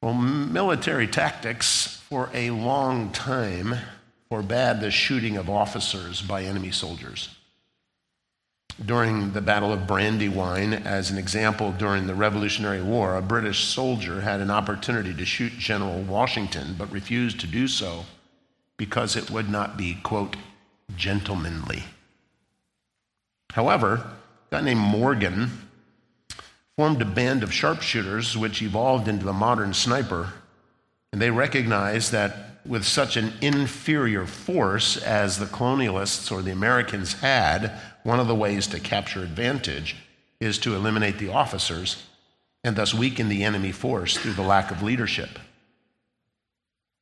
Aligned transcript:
Well, 0.00 0.14
military 0.14 1.08
tactics 1.08 2.00
for 2.08 2.30
a 2.32 2.50
long 2.50 3.10
time 3.10 3.74
forbade 4.28 4.80
the 4.80 4.92
shooting 4.92 5.36
of 5.36 5.50
officers 5.50 6.22
by 6.22 6.44
enemy 6.44 6.70
soldiers. 6.70 7.34
During 8.84 9.32
the 9.32 9.40
Battle 9.40 9.72
of 9.72 9.88
Brandywine, 9.88 10.72
as 10.72 11.10
an 11.10 11.18
example, 11.18 11.72
during 11.72 12.06
the 12.06 12.14
Revolutionary 12.14 12.80
War, 12.80 13.16
a 13.16 13.22
British 13.22 13.64
soldier 13.64 14.20
had 14.20 14.40
an 14.40 14.52
opportunity 14.52 15.12
to 15.12 15.24
shoot 15.24 15.52
General 15.58 16.00
Washington, 16.02 16.76
but 16.78 16.92
refused 16.92 17.40
to 17.40 17.48
do 17.48 17.66
so 17.66 18.04
because 18.76 19.16
it 19.16 19.32
would 19.32 19.48
not 19.48 19.76
be, 19.76 19.94
quote, 19.94 20.36
gentlemanly. 20.96 21.82
However, 23.50 23.94
a 23.96 24.54
guy 24.54 24.60
named 24.60 24.80
Morgan 24.80 25.67
formed 26.78 27.02
a 27.02 27.04
band 27.04 27.42
of 27.42 27.52
sharpshooters 27.52 28.38
which 28.38 28.62
evolved 28.62 29.08
into 29.08 29.24
the 29.24 29.32
modern 29.32 29.74
sniper, 29.74 30.32
and 31.12 31.20
they 31.20 31.28
recognized 31.28 32.12
that 32.12 32.60
with 32.64 32.84
such 32.84 33.16
an 33.16 33.32
inferior 33.40 34.24
force 34.24 34.96
as 34.96 35.40
the 35.40 35.46
colonialists 35.46 36.30
or 36.30 36.40
the 36.40 36.52
Americans 36.52 37.14
had, 37.14 37.72
one 38.04 38.20
of 38.20 38.28
the 38.28 38.34
ways 38.34 38.68
to 38.68 38.78
capture 38.78 39.24
advantage 39.24 39.96
is 40.38 40.56
to 40.56 40.76
eliminate 40.76 41.18
the 41.18 41.28
officers 41.28 42.04
and 42.62 42.76
thus 42.76 42.94
weaken 42.94 43.28
the 43.28 43.42
enemy 43.42 43.72
force 43.72 44.16
through 44.16 44.34
the 44.34 44.42
lack 44.42 44.70
of 44.70 44.80
leadership. 44.80 45.40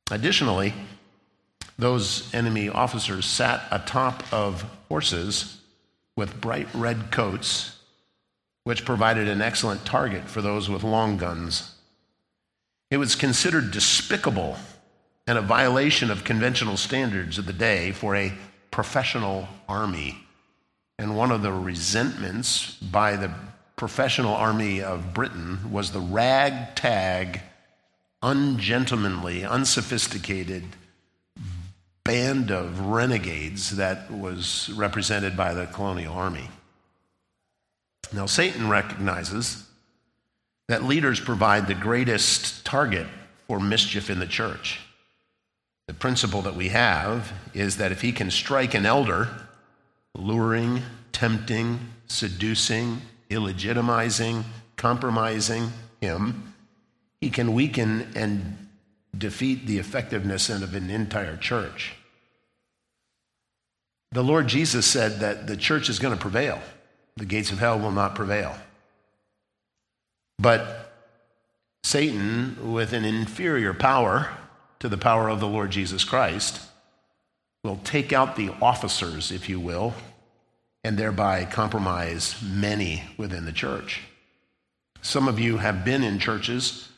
Additionally, 0.09 0.73
those 1.77 2.33
enemy 2.33 2.67
officers 2.67 3.27
sat 3.27 3.61
atop 3.69 4.23
of 4.33 4.63
horses 4.89 5.61
with 6.15 6.41
bright 6.41 6.67
red 6.73 7.11
coats, 7.11 7.76
which 8.67 8.83
provided 8.83 9.29
an 9.29 9.41
excellent 9.41 9.85
target 9.85 10.25
for 10.25 10.41
those 10.41 10.67
with 10.67 10.83
long 10.83 11.15
guns. 11.15 11.73
It 12.91 12.97
was 12.97 13.15
considered 13.15 13.71
despicable 13.71 14.57
and 15.25 15.37
a 15.37 15.41
violation 15.41 16.11
of 16.11 16.25
conventional 16.25 16.75
standards 16.75 17.37
of 17.37 17.45
the 17.45 17.53
day 17.53 17.93
for 17.93 18.13
a 18.13 18.33
professional 18.69 19.47
army. 19.69 20.17
And 20.99 21.15
one 21.15 21.31
of 21.31 21.43
the 21.43 21.53
resentments 21.53 22.73
by 22.73 23.15
the 23.15 23.31
professional 23.77 24.33
army 24.33 24.81
of 24.81 25.13
Britain 25.13 25.71
was 25.71 25.93
the 25.93 26.01
ragtag, 26.01 27.39
ungentlemanly, 28.21 29.45
unsophisticated 29.45 30.65
band 32.03 32.51
of 32.51 32.81
renegades 32.81 33.77
that 33.77 34.11
was 34.11 34.69
represented 34.75 35.37
by 35.37 35.53
the 35.53 35.67
colonial 35.67 36.13
army. 36.13 36.49
Now, 38.13 38.25
Satan 38.25 38.69
recognizes 38.69 39.67
that 40.67 40.83
leaders 40.83 41.19
provide 41.19 41.67
the 41.67 41.73
greatest 41.73 42.65
target 42.65 43.07
for 43.47 43.59
mischief 43.59 44.09
in 44.09 44.19
the 44.19 44.27
church. 44.27 44.79
The 45.87 45.93
principle 45.93 46.41
that 46.41 46.55
we 46.55 46.69
have 46.69 47.31
is 47.53 47.77
that 47.77 47.91
if 47.91 48.01
he 48.01 48.11
can 48.11 48.29
strike 48.29 48.73
an 48.73 48.85
elder, 48.85 49.29
luring, 50.13 50.81
tempting, 51.13 51.79
seducing, 52.07 53.01
illegitimizing, 53.29 54.43
compromising 54.75 55.71
him, 56.01 56.53
he 57.21 57.29
can 57.29 57.53
weaken 57.53 58.11
and 58.15 58.67
defeat 59.17 59.65
the 59.65 59.79
effectiveness 59.79 60.49
of 60.49 60.75
an 60.75 60.89
entire 60.89 61.37
church. 61.37 61.95
The 64.11 64.23
Lord 64.23 64.47
Jesus 64.47 64.85
said 64.85 65.19
that 65.19 65.47
the 65.47 65.57
church 65.57 65.89
is 65.89 65.99
going 65.99 66.13
to 66.13 66.21
prevail. 66.21 66.61
The 67.17 67.25
gates 67.25 67.51
of 67.51 67.59
hell 67.59 67.79
will 67.79 67.91
not 67.91 68.15
prevail. 68.15 68.55
But 70.39 70.93
Satan, 71.83 72.73
with 72.73 72.93
an 72.93 73.05
inferior 73.05 73.73
power 73.73 74.29
to 74.79 74.87
the 74.87 74.97
power 74.97 75.27
of 75.27 75.39
the 75.39 75.47
Lord 75.47 75.71
Jesus 75.71 76.03
Christ, 76.03 76.61
will 77.63 77.79
take 77.83 78.13
out 78.13 78.35
the 78.35 78.51
officers, 78.61 79.31
if 79.31 79.49
you 79.49 79.59
will, 79.59 79.93
and 80.83 80.97
thereby 80.97 81.43
compromise 81.45 82.35
many 82.41 83.03
within 83.17 83.45
the 83.45 83.51
church. 83.51 84.01
Some 85.01 85.27
of 85.27 85.39
you 85.39 85.57
have 85.57 85.83
been 85.83 86.03
in 86.03 86.19
churches 86.19 86.89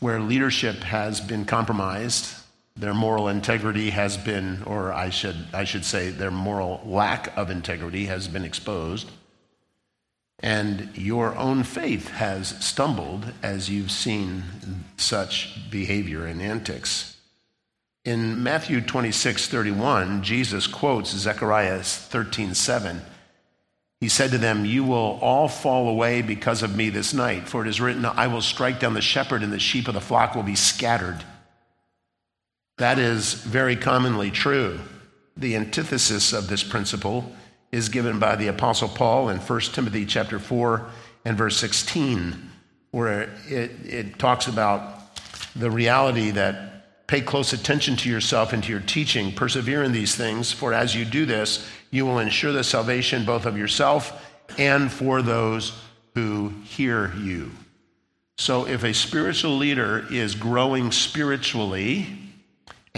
where 0.00 0.20
leadership 0.20 0.76
has 0.84 1.20
been 1.20 1.44
compromised 1.44 2.34
their 2.78 2.94
moral 2.94 3.28
integrity 3.28 3.90
has 3.90 4.16
been, 4.16 4.62
or 4.64 4.92
I 4.92 5.10
should, 5.10 5.48
I 5.52 5.64
should 5.64 5.84
say, 5.84 6.10
their 6.10 6.30
moral 6.30 6.80
lack 6.84 7.36
of 7.36 7.50
integrity 7.50 8.06
has 8.06 8.28
been 8.28 8.44
exposed. 8.44 9.10
And 10.40 10.96
your 10.96 11.36
own 11.36 11.64
faith 11.64 12.08
has 12.10 12.64
stumbled 12.64 13.32
as 13.42 13.68
you've 13.68 13.90
seen 13.90 14.44
such 14.96 15.68
behavior 15.70 16.24
and 16.24 16.40
antics. 16.40 17.16
In 18.04 18.44
Matthew 18.44 18.80
26, 18.80 19.48
31, 19.48 20.22
Jesus 20.22 20.68
quotes 20.68 21.10
Zechariah 21.10 21.82
13, 21.82 22.54
7. 22.54 23.02
He 24.00 24.08
said 24.08 24.30
to 24.30 24.38
them, 24.38 24.64
You 24.64 24.84
will 24.84 25.18
all 25.20 25.48
fall 25.48 25.88
away 25.88 26.22
because 26.22 26.62
of 26.62 26.76
me 26.76 26.90
this 26.90 27.12
night, 27.12 27.48
for 27.48 27.62
it 27.62 27.68
is 27.68 27.80
written, 27.80 28.04
I 28.04 28.28
will 28.28 28.40
strike 28.40 28.78
down 28.78 28.94
the 28.94 29.00
shepherd, 29.00 29.42
and 29.42 29.52
the 29.52 29.58
sheep 29.58 29.88
of 29.88 29.94
the 29.94 30.00
flock 30.00 30.36
will 30.36 30.44
be 30.44 30.54
scattered. 30.54 31.24
That 32.78 32.98
is 32.98 33.34
very 33.34 33.76
commonly 33.76 34.30
true. 34.30 34.80
The 35.36 35.56
antithesis 35.56 36.32
of 36.32 36.48
this 36.48 36.64
principle 36.64 37.32
is 37.70 37.88
given 37.88 38.18
by 38.18 38.36
the 38.36 38.48
apostle 38.48 38.88
Paul 38.88 39.28
in 39.28 39.38
1 39.38 39.60
Timothy 39.60 40.06
chapter 40.06 40.38
4 40.38 40.88
and 41.24 41.36
verse 41.36 41.56
16 41.58 42.48
where 42.90 43.22
it, 43.48 43.70
it 43.84 44.18
talks 44.18 44.46
about 44.46 45.14
the 45.54 45.70
reality 45.70 46.30
that 46.30 47.06
pay 47.06 47.20
close 47.20 47.52
attention 47.52 47.96
to 47.96 48.08
yourself 48.08 48.52
and 48.52 48.62
to 48.62 48.70
your 48.70 48.80
teaching, 48.80 49.32
persevere 49.32 49.82
in 49.82 49.92
these 49.92 50.14
things, 50.14 50.52
for 50.52 50.72
as 50.72 50.94
you 50.94 51.04
do 51.04 51.26
this, 51.26 51.68
you 51.90 52.06
will 52.06 52.18
ensure 52.18 52.52
the 52.52 52.64
salvation 52.64 53.24
both 53.24 53.46
of 53.46 53.58
yourself 53.58 54.24
and 54.58 54.90
for 54.90 55.20
those 55.20 55.78
who 56.14 56.52
hear 56.64 57.12
you. 57.16 57.50
So 58.36 58.66
if 58.66 58.84
a 58.84 58.94
spiritual 58.94 59.56
leader 59.56 60.06
is 60.10 60.34
growing 60.34 60.92
spiritually, 60.92 62.27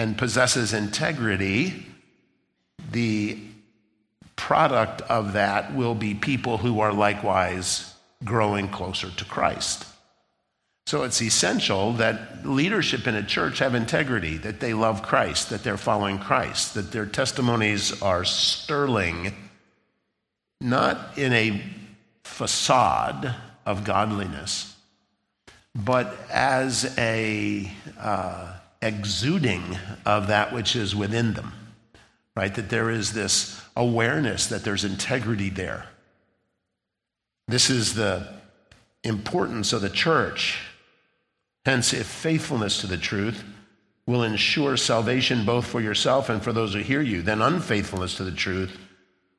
and 0.01 0.17
possesses 0.17 0.73
integrity, 0.73 1.85
the 2.91 3.39
product 4.35 5.03
of 5.03 5.35
that 5.35 5.75
will 5.75 5.95
be 5.95 6.15
people 6.15 6.57
who 6.57 6.81
are 6.81 6.91
likewise 6.91 7.95
growing 8.25 8.67
closer 8.71 9.11
to 9.11 9.27
Christ. 9.27 9.85
So 10.87 11.03
it's 11.03 11.21
essential 11.21 11.93
that 11.95 12.47
leadership 12.47 13.07
in 13.07 13.15
a 13.15 13.23
church 13.23 13.59
have 13.59 13.75
integrity, 13.75 14.39
that 14.39 14.59
they 14.61 14.73
love 14.73 15.03
Christ, 15.03 15.51
that 15.51 15.63
they're 15.65 15.77
following 15.77 16.19
Christ, 16.19 16.73
that 16.73 16.93
their 16.93 17.05
testimonies 17.05 18.01
are 18.01 18.25
sterling, 18.25 19.35
not 20.63 21.19
in 21.19 21.35
a 21.35 21.63
facade 22.25 23.35
of 23.67 23.85
godliness, 23.85 24.75
but 25.75 26.17
as 26.31 26.95
a 26.97 27.71
uh, 27.99 28.55
exuding 28.83 29.77
of 30.07 30.29
that 30.29 30.53
which 30.53 30.75
is 30.75 30.97
within 30.97 31.35
them, 31.35 31.53
right? 32.35 32.55
That 32.55 32.71
there 32.71 32.91
is 32.91 33.13
this 33.13 33.63
awareness 33.77 34.47
that 34.47 34.65
there's 34.65 34.85
integrity 34.85 35.51
there. 35.51 35.87
This 37.49 37.69
is 37.69 37.95
the 37.95 38.29
importance 39.05 39.73
of 39.73 39.83
the 39.83 39.91
church. 39.91 40.61
Hence, 41.65 41.93
if 41.93 42.07
faithfulness 42.07 42.81
to 42.81 42.87
the 42.87 42.97
truth 42.97 43.45
will 44.07 44.23
ensure 44.23 44.77
salvation 44.77 45.45
both 45.45 45.67
for 45.67 45.81
yourself 45.81 46.29
and 46.29 46.43
for 46.43 46.53
those 46.53 46.73
who 46.75 46.81
hear 46.81 47.03
you, 47.03 47.23
then 47.23 47.43
unfaithfulness 47.43 48.17
to 48.17 48.25
the 48.25 48.33
truth 48.33 48.79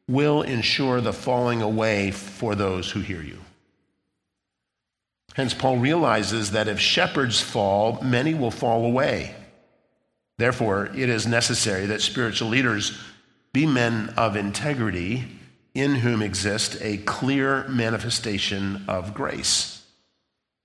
will 0.08 0.42
ensure 0.42 1.02
the 1.02 1.14
falling 1.14 1.62
away 1.62 2.12
for 2.12 2.54
those 2.54 2.92
who 2.92 3.00
hear 3.00 3.22
you. 3.22 3.40
Hence, 5.34 5.54
Paul 5.54 5.78
realizes 5.78 6.52
that 6.52 6.68
if 6.68 6.80
shepherds 6.80 7.40
fall, 7.40 8.02
many 8.02 8.34
will 8.34 8.52
fall 8.52 8.86
away. 8.86 9.34
Therefore, 10.42 10.90
it 10.96 11.08
is 11.08 11.28
necessary 11.28 11.86
that 11.86 12.02
spiritual 12.02 12.50
leaders 12.50 13.00
be 13.54 13.68
men 13.68 14.12
of 14.18 14.36
integrity 14.36 15.28
in 15.76 15.94
whom 15.94 16.24
exists 16.24 16.82
a 16.82 16.98
clear 16.98 17.68
manifestation 17.68 18.84
of 18.88 19.14
grace. 19.14 19.86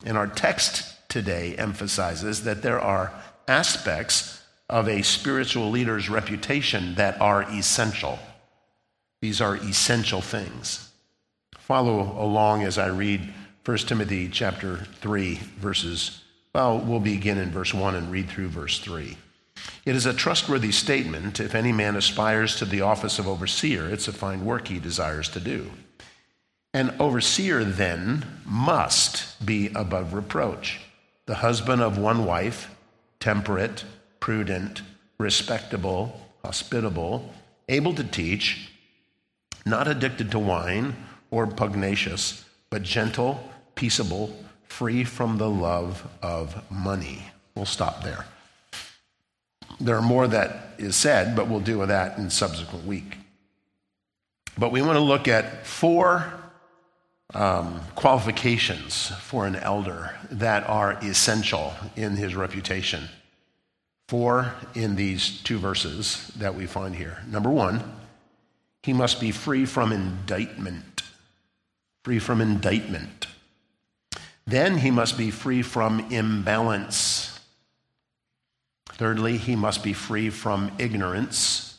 And 0.02 0.16
our 0.16 0.28
text 0.28 0.94
today 1.10 1.56
emphasizes 1.56 2.44
that 2.44 2.62
there 2.62 2.80
are 2.80 3.12
aspects 3.48 4.42
of 4.70 4.88
a 4.88 5.02
spiritual 5.02 5.68
leader's 5.68 6.08
reputation 6.08 6.94
that 6.94 7.20
are 7.20 7.42
essential. 7.42 8.18
These 9.20 9.42
are 9.42 9.56
essential 9.56 10.22
things. 10.22 10.90
Follow 11.58 12.18
along 12.18 12.62
as 12.62 12.78
I 12.78 12.86
read 12.86 13.30
1 13.66 13.76
Timothy 13.76 14.30
chapter 14.30 14.86
3, 15.02 15.34
verses, 15.58 16.22
well, 16.54 16.78
we'll 16.78 16.98
begin 16.98 17.36
in 17.36 17.50
verse 17.50 17.74
1 17.74 17.94
and 17.94 18.10
read 18.10 18.30
through 18.30 18.48
verse 18.48 18.78
3. 18.78 19.18
It 19.84 19.94
is 19.94 20.06
a 20.06 20.12
trustworthy 20.12 20.72
statement. 20.72 21.40
If 21.40 21.54
any 21.54 21.72
man 21.72 21.96
aspires 21.96 22.56
to 22.56 22.64
the 22.64 22.80
office 22.80 23.18
of 23.18 23.28
overseer, 23.28 23.88
it's 23.88 24.08
a 24.08 24.12
fine 24.12 24.44
work 24.44 24.68
he 24.68 24.78
desires 24.78 25.28
to 25.30 25.40
do. 25.40 25.70
An 26.74 26.94
overseer 27.00 27.64
then 27.64 28.26
must 28.44 29.44
be 29.44 29.68
above 29.74 30.12
reproach, 30.12 30.80
the 31.26 31.36
husband 31.36 31.80
of 31.80 31.96
one 31.98 32.26
wife, 32.26 32.70
temperate, 33.20 33.84
prudent, 34.20 34.82
respectable, 35.18 36.20
hospitable, 36.44 37.32
able 37.68 37.94
to 37.94 38.04
teach, 38.04 38.70
not 39.64 39.88
addicted 39.88 40.30
to 40.30 40.38
wine 40.38 40.94
or 41.30 41.46
pugnacious, 41.46 42.44
but 42.70 42.82
gentle, 42.82 43.50
peaceable, 43.74 44.36
free 44.68 45.04
from 45.04 45.38
the 45.38 45.48
love 45.48 46.06
of 46.22 46.70
money. 46.70 47.22
We'll 47.54 47.64
stop 47.64 48.02
there. 48.02 48.26
There 49.80 49.96
are 49.96 50.02
more 50.02 50.26
that 50.28 50.74
is 50.78 50.96
said, 50.96 51.36
but 51.36 51.48
we'll 51.48 51.60
deal 51.60 51.78
with 51.78 51.88
that 51.88 52.18
in 52.18 52.30
subsequent 52.30 52.86
week. 52.86 53.18
But 54.58 54.72
we 54.72 54.82
want 54.82 54.94
to 54.94 55.00
look 55.00 55.28
at 55.28 55.66
four 55.66 56.32
um, 57.34 57.80
qualifications 57.94 59.08
for 59.20 59.46
an 59.46 59.56
elder 59.56 60.16
that 60.30 60.68
are 60.68 60.92
essential 61.02 61.74
in 61.94 62.16
his 62.16 62.34
reputation. 62.34 63.08
Four 64.08 64.54
in 64.74 64.96
these 64.96 65.42
two 65.42 65.58
verses 65.58 66.32
that 66.36 66.54
we 66.54 66.66
find 66.66 66.94
here. 66.94 67.18
Number 67.26 67.50
one, 67.50 67.82
he 68.82 68.92
must 68.92 69.20
be 69.20 69.32
free 69.32 69.66
from 69.66 69.92
indictment. 69.92 71.02
Free 72.04 72.20
from 72.20 72.40
indictment. 72.40 73.26
Then 74.46 74.78
he 74.78 74.92
must 74.92 75.18
be 75.18 75.32
free 75.32 75.62
from 75.62 76.00
imbalance. 76.12 77.25
Thirdly, 78.96 79.36
he 79.36 79.56
must 79.56 79.84
be 79.84 79.92
free 79.92 80.30
from 80.30 80.72
ignorance. 80.78 81.78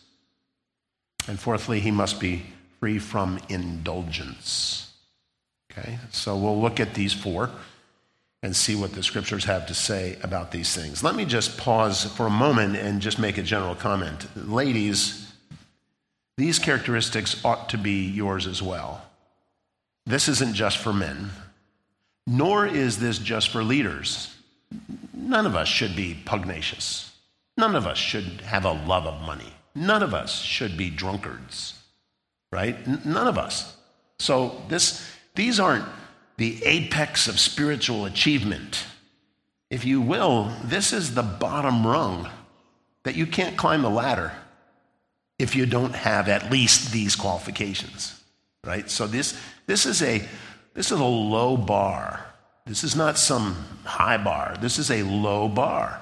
And 1.28 1.40
fourthly, 1.40 1.80
he 1.80 1.92
must 1.92 2.20
be 2.20 2.46
free 2.80 3.00
from 3.00 3.40
indulgence. 3.50 4.94
Okay, 5.72 5.98
so 6.12 6.38
we'll 6.38 6.60
look 6.60 6.80
at 6.80 6.94
these 6.94 7.14
four 7.14 7.50
and 8.44 8.56
see 8.56 8.76
what 8.76 8.94
the 8.94 9.02
scriptures 9.02 9.46
have 9.46 9.66
to 9.68 9.74
say 9.74 10.18
about 10.22 10.52
these 10.52 10.76
things. 10.76 11.04
Let 11.04 11.16
me 11.16 11.26
just 11.26 11.58
pause 11.58 12.06
for 12.06 12.28
a 12.28 12.32
moment 12.32 12.76
and 12.76 13.02
just 13.02 13.20
make 13.20 13.38
a 13.38 13.44
general 13.44 13.76
comment. 13.76 14.28
Ladies, 14.48 15.32
these 16.38 16.60
characteristics 16.60 17.44
ought 17.44 17.70
to 17.70 17.78
be 17.78 18.06
yours 18.06 18.46
as 18.46 18.62
well. 18.62 19.02
This 20.06 20.30
isn't 20.30 20.54
just 20.54 20.78
for 20.78 20.94
men, 20.94 21.32
nor 22.28 22.66
is 22.68 23.00
this 23.00 23.18
just 23.18 23.50
for 23.50 23.64
leaders. 23.64 24.34
None 25.14 25.46
of 25.46 25.56
us 25.56 25.68
should 25.68 25.96
be 25.96 26.16
pugnacious. 26.26 27.07
None 27.58 27.76
of 27.76 27.88
us 27.88 27.98
should 27.98 28.42
have 28.42 28.66
a 28.66 28.72
love 28.72 29.06
of 29.06 29.22
money. 29.22 29.54
None 29.76 30.04
of 30.04 30.14
us 30.14 30.42
should 30.42 30.78
be 30.78 30.90
drunkards 30.90 31.78
right? 32.52 33.06
None 33.06 33.28
of 33.28 33.38
us. 33.38 33.76
So 34.20 34.62
this, 34.68 35.06
these 35.36 35.60
aren't 35.60 35.86
the 36.38 36.64
apex 36.64 37.28
of 37.28 37.40
spiritual 37.40 38.06
achievement. 38.06 38.86
If 39.70 39.86
you 39.86 40.02
will, 40.02 40.52
this 40.64 40.94
is 40.94 41.14
the 41.14 41.24
bottom 41.24 41.86
rung 41.86 42.30
that 43.04 43.16
you 43.16 43.26
can't 43.26 43.58
climb 43.58 43.82
the 43.82 43.90
ladder 43.90 44.32
if 45.40 45.56
you 45.56 45.66
don't 45.66 45.94
have 45.94 46.30
at 46.30 46.52
least 46.52 46.92
these 46.92 47.16
qualifications, 47.16 48.20
right? 48.66 48.90
So 48.90 49.08
this, 49.08 49.40
this 49.66 49.86
is 49.86 50.02
a 50.02 50.28
this 50.74 50.92
is 50.92 51.00
a 51.00 51.06
low 51.06 51.58
bar. 51.58 52.24
This 52.68 52.84
is 52.84 52.96
not 52.96 53.18
some 53.18 53.56
high 53.84 54.18
bar. 54.18 54.56
This 54.62 54.78
is 54.78 54.92
a 54.92 55.02
low 55.02 55.48
bar. 55.48 56.00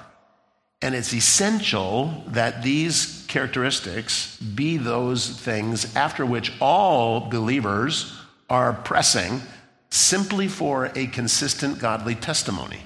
And 0.82 0.94
it's 0.94 1.14
essential 1.14 2.24
that 2.28 2.62
these 2.62 3.24
characteristics 3.28 4.36
be 4.36 4.76
those 4.76 5.28
things 5.28 5.96
after 5.96 6.26
which 6.26 6.52
all 6.60 7.28
believers 7.30 8.12
are 8.50 8.72
pressing 8.72 9.40
simply 9.90 10.48
for 10.48 10.92
a 10.94 11.06
consistent 11.06 11.78
godly 11.78 12.14
testimony. 12.14 12.80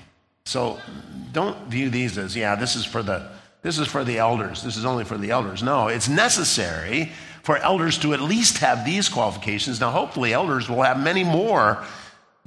So 0.44 0.78
don't 1.32 1.56
view 1.66 1.90
these 1.90 2.16
as, 2.16 2.36
yeah, 2.36 2.54
this 2.54 2.76
is 2.76 2.84
for 2.84 3.02
the 3.02 3.28
this 3.62 3.78
is 3.78 3.88
for 3.88 4.04
the 4.04 4.18
elders. 4.18 4.62
This 4.62 4.76
is 4.76 4.86
only 4.86 5.04
for 5.04 5.18
the 5.18 5.30
elders. 5.30 5.62
No, 5.62 5.88
it's 5.88 6.08
necessary 6.08 7.12
for 7.42 7.58
elders 7.58 7.98
to 7.98 8.14
at 8.14 8.20
least 8.20 8.58
have 8.58 8.86
these 8.86 9.08
qualifications. 9.08 9.80
Now, 9.80 9.90
hopefully, 9.90 10.32
elders 10.32 10.68
will 10.68 10.82
have 10.82 10.98
many 10.98 11.24
more 11.24 11.84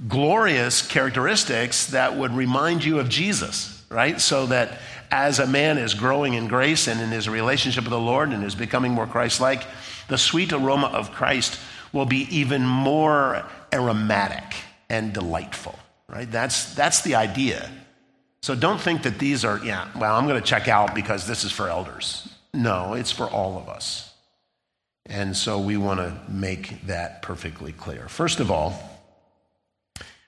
glorious 0.08 0.82
characteristics 0.82 1.88
that 1.88 2.18
would 2.18 2.32
remind 2.32 2.84
you 2.84 3.00
of 3.00 3.10
Jesus, 3.10 3.84
right? 3.90 4.20
So 4.20 4.48
that 4.48 4.80
as 5.14 5.38
a 5.38 5.46
man 5.46 5.78
is 5.78 5.94
growing 5.94 6.34
in 6.34 6.48
grace 6.48 6.88
and 6.88 7.00
in 7.00 7.12
his 7.12 7.30
relationship 7.30 7.84
with 7.84 7.92
the 7.92 8.00
Lord 8.00 8.30
and 8.30 8.44
is 8.44 8.56
becoming 8.56 8.94
more 8.94 9.06
Christ 9.06 9.40
like, 9.40 9.64
the 10.08 10.18
sweet 10.18 10.52
aroma 10.52 10.88
of 10.88 11.12
Christ 11.12 11.60
will 11.94 12.08
be 12.08 12.28
even 12.36 12.66
more 12.66 13.46
aromatic 13.72 14.56
and 14.90 15.14
delightful, 15.14 15.78
right? 16.10 16.30
That's, 16.30 16.74
that's 16.74 17.04
the 17.04 17.14
idea. 17.14 17.70
So 18.42 18.56
don't 18.56 18.82
think 18.82 19.04
that 19.04 19.20
these 19.20 19.46
are, 19.46 19.64
yeah, 19.64 19.88
well, 19.96 20.16
I'm 20.16 20.28
going 20.28 20.42
to 20.42 20.46
check 20.46 20.68
out 20.68 20.96
because 20.96 21.28
this 21.28 21.44
is 21.44 21.52
for 21.52 21.70
elders. 21.70 22.28
No, 22.52 22.96
it's 22.96 23.12
for 23.12 23.26
all 23.26 23.60
of 23.60 23.70
us. 23.70 24.12
And 25.06 25.38
so 25.38 25.60
we 25.60 25.78
want 25.78 26.00
to 26.00 26.18
make 26.28 26.88
that 26.88 27.22
perfectly 27.22 27.72
clear. 27.72 28.08
First 28.08 28.40
of 28.40 28.50
all, 28.50 28.74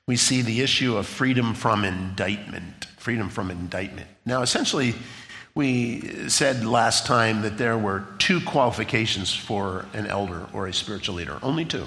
we 0.05 0.15
see 0.15 0.43
the 0.43 0.61
issue 0.61 0.95
of 0.95 1.07
freedom 1.07 1.55
from 1.55 1.83
indictment 1.83 2.85
freedom 3.05 3.29
from 3.29 3.51
indictment. 3.51 4.07
Now, 4.25 4.41
essentially, 4.41 4.95
we 5.53 6.27
said 6.27 6.65
last 6.65 7.05
time 7.05 7.43
that 7.43 7.55
there 7.55 7.77
were 7.77 8.03
two 8.17 8.41
qualifications 8.41 9.31
for 9.31 9.85
an 9.93 10.07
elder 10.07 10.47
or 10.53 10.65
a 10.65 10.73
spiritual 10.73 11.13
leader, 11.13 11.37
only 11.43 11.65
two. 11.65 11.85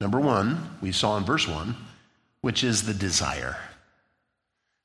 Number 0.00 0.18
one, 0.18 0.76
we 0.80 0.90
saw 0.90 1.16
in 1.18 1.24
verse 1.24 1.46
one, 1.46 1.76
which 2.40 2.64
is 2.64 2.82
the 2.82 2.92
desire. 2.92 3.58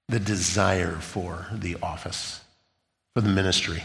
The 0.07 0.19
desire 0.19 0.97
for 0.97 1.47
the 1.51 1.77
office, 1.81 2.41
for 3.15 3.21
the 3.21 3.29
ministry. 3.29 3.81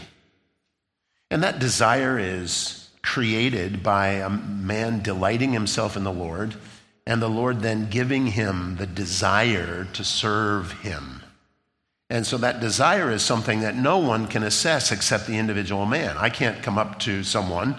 And 1.31 1.41
that 1.41 1.57
desire 1.57 2.19
is 2.19 2.89
created 3.01 3.81
by 3.81 4.09
a 4.09 4.29
man 4.29 5.01
delighting 5.01 5.51
himself 5.51 5.97
in 5.97 6.03
the 6.03 6.13
Lord, 6.13 6.53
and 7.07 7.19
the 7.19 7.27
Lord 7.27 7.61
then 7.61 7.89
giving 7.89 8.27
him 8.27 8.75
the 8.75 8.85
desire 8.85 9.85
to 9.93 10.03
serve 10.03 10.73
him. 10.83 11.22
And 12.13 12.27
so 12.27 12.37
that 12.37 12.59
desire 12.59 13.09
is 13.09 13.23
something 13.23 13.61
that 13.61 13.75
no 13.75 13.97
one 13.97 14.27
can 14.27 14.43
assess 14.43 14.91
except 14.91 15.25
the 15.25 15.35
individual 15.35 15.87
man. 15.87 16.15
I 16.15 16.29
can't 16.29 16.61
come 16.61 16.77
up 16.77 16.99
to 16.99 17.23
someone 17.23 17.75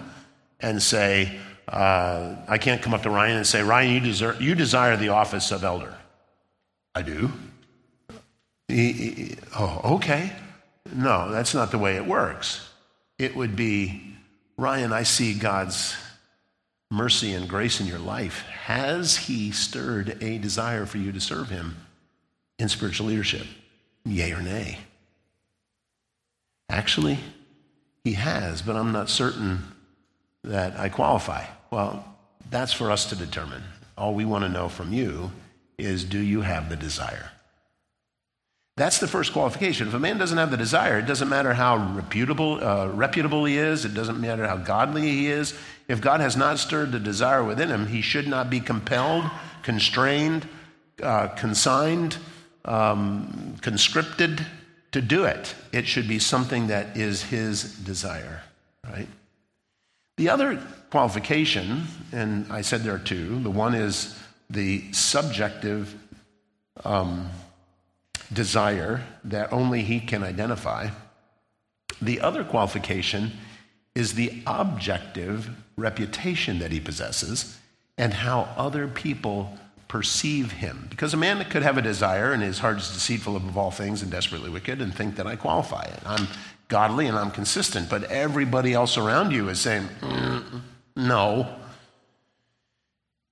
and 0.59 0.83
say, 0.83 1.39
uh, 1.69 2.35
I 2.45 2.57
can't 2.57 2.81
come 2.81 2.93
up 2.93 3.03
to 3.03 3.09
Ryan 3.09 3.37
and 3.37 3.47
say, 3.47 3.63
Ryan, 3.63 3.93
you, 3.93 3.99
deserve, 4.01 4.41
you 4.41 4.53
desire 4.53 4.97
the 4.97 5.07
office 5.07 5.53
of 5.53 5.63
elder. 5.63 5.95
I 6.93 7.01
do. 7.01 7.31
He, 8.67 8.91
he, 8.91 9.35
oh, 9.57 9.95
okay. 9.95 10.33
No, 10.93 11.31
that's 11.31 11.53
not 11.53 11.71
the 11.71 11.77
way 11.77 11.95
it 11.95 12.05
works. 12.05 12.69
It 13.17 13.37
would 13.37 13.55
be, 13.55 14.17
Ryan, 14.57 14.91
I 14.91 15.03
see 15.03 15.33
God's 15.33 15.95
mercy 16.91 17.31
and 17.31 17.47
grace 17.47 17.79
in 17.79 17.87
your 17.87 17.99
life. 17.99 18.41
Has 18.65 19.15
He 19.15 19.51
stirred 19.51 20.21
a 20.21 20.39
desire 20.39 20.85
for 20.85 20.97
you 20.97 21.13
to 21.13 21.21
serve 21.21 21.49
Him 21.49 21.77
in 22.59 22.67
spiritual 22.67 23.07
leadership? 23.07 23.47
Yay 24.05 24.31
or 24.31 24.41
nay? 24.41 24.79
Actually, 26.69 27.19
he 28.03 28.13
has, 28.13 28.61
but 28.61 28.75
I'm 28.75 28.91
not 28.91 29.09
certain 29.09 29.59
that 30.43 30.79
I 30.79 30.89
qualify. 30.89 31.45
Well, 31.71 32.05
that's 32.49 32.73
for 32.73 32.91
us 32.91 33.05
to 33.07 33.15
determine. 33.15 33.63
All 33.97 34.13
we 34.13 34.25
want 34.25 34.43
to 34.43 34.49
know 34.49 34.69
from 34.69 34.93
you 34.93 35.31
is 35.77 36.03
do 36.03 36.19
you 36.19 36.41
have 36.41 36.69
the 36.69 36.75
desire? 36.75 37.31
That's 38.77 38.99
the 38.99 39.07
first 39.07 39.31
qualification. 39.31 39.87
If 39.87 39.93
a 39.93 39.99
man 39.99 40.17
doesn't 40.17 40.37
have 40.37 40.51
the 40.51 40.57
desire, 40.57 40.99
it 40.99 41.05
doesn't 41.05 41.29
matter 41.29 41.53
how 41.53 41.77
reputable, 41.95 42.61
uh, 42.61 42.87
reputable 42.87 43.45
he 43.45 43.57
is, 43.57 43.85
it 43.85 43.93
doesn't 43.93 44.19
matter 44.19 44.45
how 44.45 44.57
godly 44.57 45.03
he 45.03 45.27
is. 45.27 45.57
If 45.87 46.01
God 46.01 46.19
has 46.19 46.35
not 46.35 46.59
stirred 46.59 46.91
the 46.91 46.99
desire 46.99 47.43
within 47.43 47.69
him, 47.69 47.87
he 47.87 48.01
should 48.01 48.27
not 48.27 48.49
be 48.49 48.59
compelled, 48.59 49.23
constrained, 49.63 50.47
uh, 51.01 51.29
consigned 51.29 52.17
um, 52.65 53.55
conscripted 53.61 54.45
to 54.91 55.01
do 55.01 55.25
it. 55.25 55.55
It 55.71 55.87
should 55.87 56.07
be 56.07 56.19
something 56.19 56.67
that 56.67 56.97
is 56.97 57.23
his 57.23 57.63
desire, 57.79 58.43
right? 58.83 59.07
The 60.17 60.29
other 60.29 60.61
qualification, 60.89 61.83
and 62.11 62.51
I 62.51 62.61
said 62.61 62.81
there 62.81 62.95
are 62.95 62.99
two, 62.99 63.39
the 63.41 63.49
one 63.49 63.75
is 63.75 64.17
the 64.49 64.91
subjective 64.93 65.93
um, 66.83 67.29
desire 68.31 69.03
that 69.25 69.51
only 69.51 69.81
he 69.81 69.99
can 69.99 70.23
identify. 70.23 70.89
The 72.01 72.21
other 72.21 72.43
qualification 72.43 73.31
is 73.93 74.13
the 74.13 74.41
objective 74.45 75.49
reputation 75.77 76.59
that 76.59 76.71
he 76.71 76.79
possesses 76.79 77.57
and 77.97 78.13
how 78.13 78.49
other 78.57 78.87
people 78.87 79.57
perceive 79.87 80.51
him. 80.51 80.87
Because 80.89 81.13
a 81.13 81.17
man 81.17 81.43
could 81.45 81.63
have 81.63 81.77
a 81.77 81.81
desire 81.81 82.31
and 82.31 82.41
his 82.41 82.59
heart 82.59 82.77
is 82.77 82.91
deceitful 82.91 83.35
above 83.35 83.57
all 83.57 83.71
things 83.71 84.01
and 84.01 84.11
desperately 84.11 84.49
wicked 84.49 84.81
and 84.81 84.93
think 84.93 85.15
that 85.15 85.27
I 85.27 85.35
qualify 85.35 85.83
it. 85.83 85.99
I'm 86.05 86.27
godly 86.67 87.07
and 87.07 87.17
I'm 87.17 87.31
consistent, 87.31 87.89
but 87.89 88.03
everybody 88.05 88.73
else 88.73 88.97
around 88.97 89.31
you 89.31 89.49
is 89.49 89.59
saying, 89.59 89.87
mm, 90.01 90.61
no, 90.95 91.47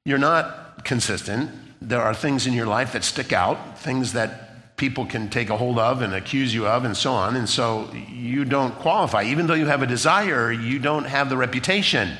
you're 0.05 0.17
not 0.17 0.83
consistent. 0.83 1.49
There 1.81 2.01
are 2.01 2.13
things 2.13 2.45
in 2.45 2.53
your 2.53 2.67
life 2.67 2.93
that 2.93 3.03
stick 3.03 3.33
out, 3.33 3.79
things 3.79 4.13
that 4.13 4.75
people 4.77 5.05
can 5.05 5.29
take 5.29 5.49
a 5.49 5.57
hold 5.57 5.79
of 5.79 6.01
and 6.01 6.13
accuse 6.13 6.53
you 6.53 6.67
of 6.67 6.83
and 6.83 6.95
so 6.95 7.13
on. 7.13 7.35
And 7.35 7.47
so 7.47 7.91
you 8.09 8.45
don't 8.45 8.75
qualify. 8.75 9.23
Even 9.23 9.47
though 9.47 9.53
you 9.53 9.65
have 9.67 9.81
a 9.81 9.87
desire, 9.87 10.51
you 10.51 10.79
don't 10.79 11.05
have 11.05 11.29
the 11.29 11.37
reputation. 11.37 12.17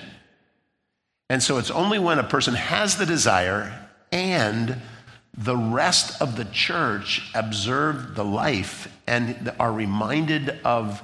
And 1.29 1.41
so 1.41 1.57
it's 1.57 1.71
only 1.71 1.99
when 1.99 2.19
a 2.19 2.23
person 2.23 2.53
has 2.53 2.97
the 2.97 3.05
desire 3.05 3.82
and 4.13 4.79
the 5.36 5.58
rest 5.58 6.22
of 6.22 6.38
the 6.38 6.46
church 6.46 7.32
observe 7.34 8.15
the 8.15 8.24
life 8.24 8.88
and 9.08 9.51
are 9.60 9.74
reminded 9.74 10.60
of 10.63 11.01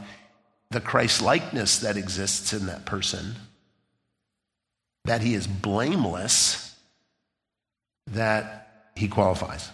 the 0.70 0.80
Christ 0.80 1.20
likeness 1.20 1.80
that 1.80 1.98
exists 1.98 2.54
in 2.54 2.68
that 2.68 2.86
person, 2.86 3.36
that 5.06 5.22
he 5.22 5.34
is 5.34 5.48
blameless, 5.48 6.76
that 8.06 8.92
he 8.96 9.08
qualifies. 9.08 9.72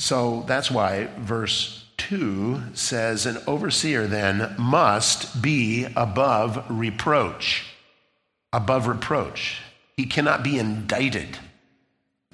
So 0.00 0.44
that's 0.48 0.70
why 0.70 1.08
verse 1.18 1.84
2 1.98 2.74
says, 2.74 3.26
An 3.26 3.38
overseer 3.46 4.08
then 4.08 4.56
must 4.58 5.40
be 5.40 5.86
above 5.94 6.64
reproach. 6.68 7.66
Above 8.52 8.88
reproach. 8.88 9.60
He 9.96 10.06
cannot 10.06 10.42
be 10.42 10.58
indicted. 10.58 11.38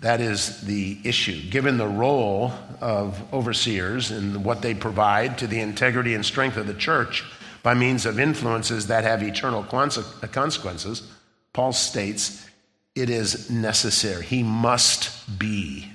That 0.01 0.21
is 0.21 0.61
the 0.63 0.99
issue. 1.05 1.49
Given 1.51 1.79
the 1.79 1.89
role 1.89 2.53
of 2.81 3.23
overseers 3.33 4.11
and 4.11 4.45
what 4.45 4.63
they 4.63 4.75
provide 4.75 5.39
to 5.39 5.47
the 5.47 5.61
integrity 5.61 6.15
and 6.15 6.25
strength 6.25 6.57
of 6.57 6.67
the 6.67 6.75
church 6.75 7.25
by 7.63 7.75
means 7.75 8.05
of 8.05 8.21
influences 8.21 8.89
that 8.89 9.05
have 9.05 9.23
eternal 9.23 9.63
consequences, 9.63 11.11
Paul 11.53 11.73
states 11.73 12.47
it 12.95 13.11
is 13.11 13.51
necessary. 13.51 14.25
He 14.25 14.43
must 14.43 15.39
be 15.39 15.91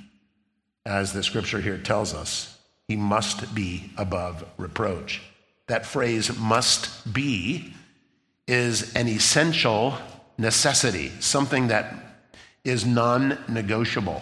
as 0.86 1.14
the 1.14 1.24
scripture 1.24 1.62
here 1.62 1.78
tells 1.78 2.14
us, 2.14 2.58
he 2.88 2.96
must 2.96 3.54
be 3.54 3.92
above 3.98 4.44
reproach. 4.58 5.22
That 5.68 5.86
phrase, 5.86 6.38
must 6.38 7.14
be, 7.14 7.74
is 8.48 8.94
an 8.96 9.08
essential 9.08 9.96
necessity, 10.38 11.12
something 11.20 11.68
that 11.68 12.11
is 12.64 12.86
non 12.86 13.38
negotiable. 13.48 14.22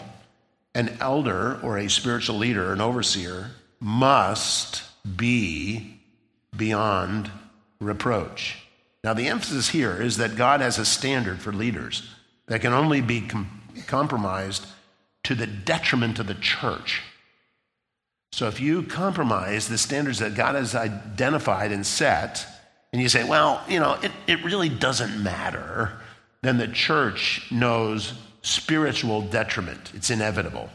An 0.76 0.98
elder 1.02 1.60
or 1.62 1.78
a 1.78 1.90
spiritual 1.90 2.38
leader, 2.38 2.72
an 2.72 2.82
overseer, 2.82 3.52
must 3.80 4.84
be 5.18 6.00
beyond 6.56 7.32
reproach. 7.80 8.58
Now, 9.04 9.14
the 9.14 9.28
emphasis 9.28 9.70
here 9.70 10.02
is 10.02 10.18
that 10.18 10.36
God 10.36 10.62
has 10.62 10.78
a 10.78 10.86
standard 10.86 11.40
for 11.40 11.54
leaders 11.54 12.10
that 12.48 12.62
can 12.62 12.74
only 12.74 13.02
be 13.02 13.22
com- 13.22 13.62
compromised 13.88 14.66
to 15.24 15.36
the 15.36 15.48
detriment 15.48 16.20
of 16.20 16.28
the 16.28 16.36
church. 16.36 17.02
So 18.32 18.48
if 18.48 18.60
you 18.60 18.84
compromise 18.84 19.68
the 19.68 19.78
standards 19.78 20.20
that 20.20 20.36
God 20.36 20.56
has 20.56 20.76
identified 20.76 21.72
and 21.72 21.86
set, 21.86 22.46
and 22.92 23.02
you 23.02 23.10
say, 23.10 23.24
well, 23.24 23.64
you 23.68 23.80
know, 23.80 23.98
it, 24.02 24.12
it 24.28 24.44
really 24.44 24.70
doesn't 24.70 25.22
matter, 25.22 25.94
then 26.42 26.58
the 26.58 26.68
church 26.68 27.48
knows 27.52 28.14
spiritual 28.50 29.22
detriment. 29.22 29.92
It's 29.94 30.10
inevitable. 30.10 30.70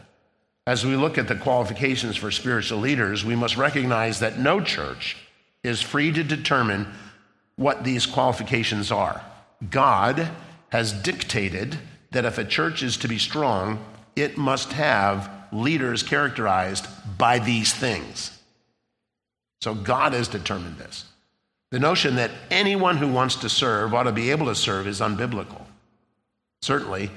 As 0.66 0.86
we 0.86 0.96
look 0.96 1.18
at 1.18 1.28
the 1.28 1.34
qualifications 1.34 2.16
for 2.16 2.30
spiritual 2.30 2.78
leaders, 2.78 3.24
we 3.24 3.36
must 3.36 3.56
recognize 3.56 4.20
that 4.20 4.38
no 4.38 4.60
church 4.60 5.16
is 5.62 5.82
free 5.82 6.10
to 6.12 6.24
determine 6.24 6.86
what 7.56 7.84
these 7.84 8.06
qualifications 8.06 8.90
are. 8.90 9.22
God 9.70 10.28
has 10.70 10.92
dictated 10.92 11.78
that 12.12 12.24
if 12.24 12.38
a 12.38 12.44
church 12.44 12.82
is 12.82 12.96
to 12.98 13.08
be 13.08 13.18
strong, 13.18 13.84
it 14.16 14.36
must 14.36 14.72
have 14.72 15.30
leaders 15.52 16.02
characterized 16.02 16.86
by 17.18 17.38
these 17.38 17.72
things. 17.72 18.30
So 19.60 19.74
God 19.74 20.12
has 20.12 20.28
determined 20.28 20.78
this. 20.78 21.04
The 21.70 21.78
notion 21.78 22.16
that 22.16 22.30
anyone 22.50 22.96
who 22.98 23.08
wants 23.08 23.36
to 23.36 23.48
serve 23.48 23.94
ought 23.94 24.04
to 24.04 24.12
be 24.12 24.30
able 24.30 24.46
to 24.46 24.54
serve 24.54 24.86
is 24.86 25.00
unbiblical. 25.00 25.62
Certainly, 26.62 27.10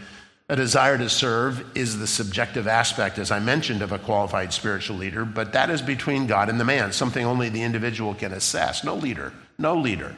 a 0.50 0.56
desire 0.56 0.98
to 0.98 1.10
serve 1.10 1.66
is 1.76 2.00
the 2.00 2.08
subjective 2.08 2.68
aspect, 2.68 3.18
as 3.18 3.32
I 3.32 3.40
mentioned, 3.40 3.82
of 3.82 3.92
a 3.92 4.00
qualified 4.00 4.54
spiritual 4.54 4.98
leader, 4.98 5.26
but 5.26 5.54
that 5.54 5.70
is 5.70 5.82
between 5.82 6.26
God 6.26 6.48
and 6.48 6.60
the 6.60 6.66
man, 6.66 6.94
something 6.94 7.26
only 7.26 7.50
the 7.50 7.64
individual 7.64 8.14
can 8.14 8.32
assess. 8.32 8.84
No 8.84 8.96
leader, 8.96 9.34
no 9.58 9.76
leader 9.76 10.16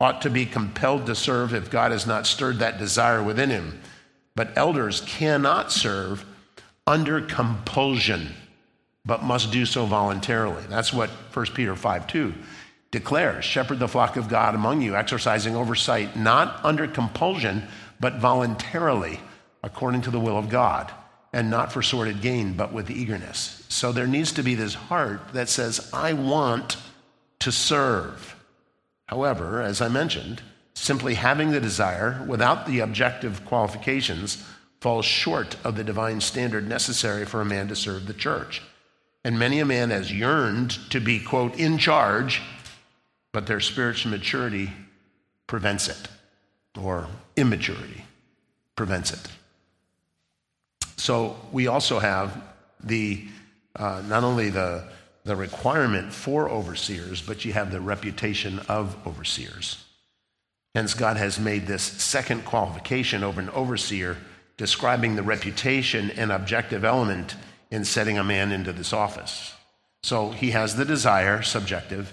ought 0.00 0.22
to 0.22 0.30
be 0.30 0.46
compelled 0.46 1.06
to 1.06 1.14
serve 1.14 1.54
if 1.54 1.70
God 1.70 1.90
has 1.90 2.06
not 2.06 2.26
stirred 2.26 2.58
that 2.58 2.78
desire 2.78 3.22
within 3.22 3.50
him. 3.50 3.80
But 4.34 4.56
elders 4.56 5.02
cannot 5.02 5.72
serve 5.72 6.24
under 6.86 7.20
compulsion, 7.20 8.34
but 9.04 9.22
must 9.22 9.50
do 9.50 9.66
so 9.66 9.86
voluntarily. 9.86 10.62
That's 10.68 10.92
what 10.92 11.10
1 11.10 11.46
Peter 11.54 11.74
5 11.74 12.06
2 12.06 12.34
declares 12.90 13.44
Shepherd 13.44 13.78
the 13.78 13.88
flock 13.88 14.16
of 14.16 14.28
God 14.28 14.54
among 14.54 14.80
you, 14.80 14.96
exercising 14.96 15.54
oversight, 15.54 16.16
not 16.16 16.64
under 16.64 16.86
compulsion, 16.86 17.62
but 18.00 18.16
voluntarily, 18.16 19.20
according 19.66 20.00
to 20.00 20.12
the 20.12 20.20
will 20.20 20.38
of 20.38 20.48
God, 20.48 20.92
and 21.32 21.50
not 21.50 21.72
for 21.72 21.82
sordid 21.82 22.22
gain, 22.22 22.54
but 22.54 22.72
with 22.72 22.88
eagerness. 22.88 23.64
So 23.68 23.90
there 23.90 24.06
needs 24.06 24.30
to 24.32 24.44
be 24.44 24.54
this 24.54 24.74
heart 24.74 25.32
that 25.32 25.48
says, 25.48 25.90
I 25.92 26.12
want 26.12 26.76
to 27.40 27.50
serve. 27.50 28.36
However, 29.06 29.60
as 29.60 29.80
I 29.80 29.88
mentioned, 29.88 30.40
simply 30.74 31.14
having 31.14 31.50
the 31.50 31.60
desire 31.60 32.24
without 32.28 32.66
the 32.66 32.78
objective 32.78 33.44
qualifications 33.44 34.42
falls 34.80 35.04
short 35.04 35.56
of 35.64 35.74
the 35.74 35.82
divine 35.82 36.20
standard 36.20 36.68
necessary 36.68 37.24
for 37.24 37.40
a 37.40 37.44
man 37.44 37.66
to 37.66 37.74
serve 37.74 38.06
the 38.06 38.14
church. 38.14 38.62
And 39.24 39.36
many 39.36 39.58
a 39.58 39.64
man 39.64 39.90
has 39.90 40.12
yearned 40.12 40.70
to 40.90 41.00
be, 41.00 41.18
quote, 41.18 41.58
in 41.58 41.76
charge, 41.76 42.40
but 43.32 43.48
their 43.48 43.60
spiritual 43.60 44.12
maturity 44.12 44.70
prevents 45.48 45.88
it, 45.88 46.08
or 46.80 47.08
immaturity 47.36 48.04
prevents 48.76 49.12
it. 49.12 49.28
So 50.96 51.36
we 51.52 51.66
also 51.66 51.98
have 51.98 52.42
the 52.82 53.26
uh, 53.74 54.02
not 54.06 54.24
only 54.24 54.48
the 54.48 54.84
the 55.26 55.36
requirement 55.36 56.12
for 56.12 56.48
overseers, 56.48 57.20
but 57.20 57.44
you 57.44 57.52
have 57.52 57.72
the 57.72 57.80
reputation 57.80 58.60
of 58.68 58.96
overseers. 59.06 59.84
Hence, 60.74 60.94
God 60.94 61.16
has 61.16 61.40
made 61.40 61.66
this 61.66 61.82
second 61.82 62.44
qualification 62.44 63.24
over 63.24 63.40
an 63.40 63.50
overseer, 63.50 64.18
describing 64.56 65.16
the 65.16 65.24
reputation 65.24 66.12
and 66.12 66.30
objective 66.30 66.84
element 66.84 67.34
in 67.72 67.84
setting 67.84 68.18
a 68.18 68.24
man 68.24 68.52
into 68.52 68.72
this 68.72 68.92
office. 68.92 69.52
So 70.04 70.30
he 70.30 70.52
has 70.52 70.76
the 70.76 70.84
desire, 70.84 71.42
subjective, 71.42 72.12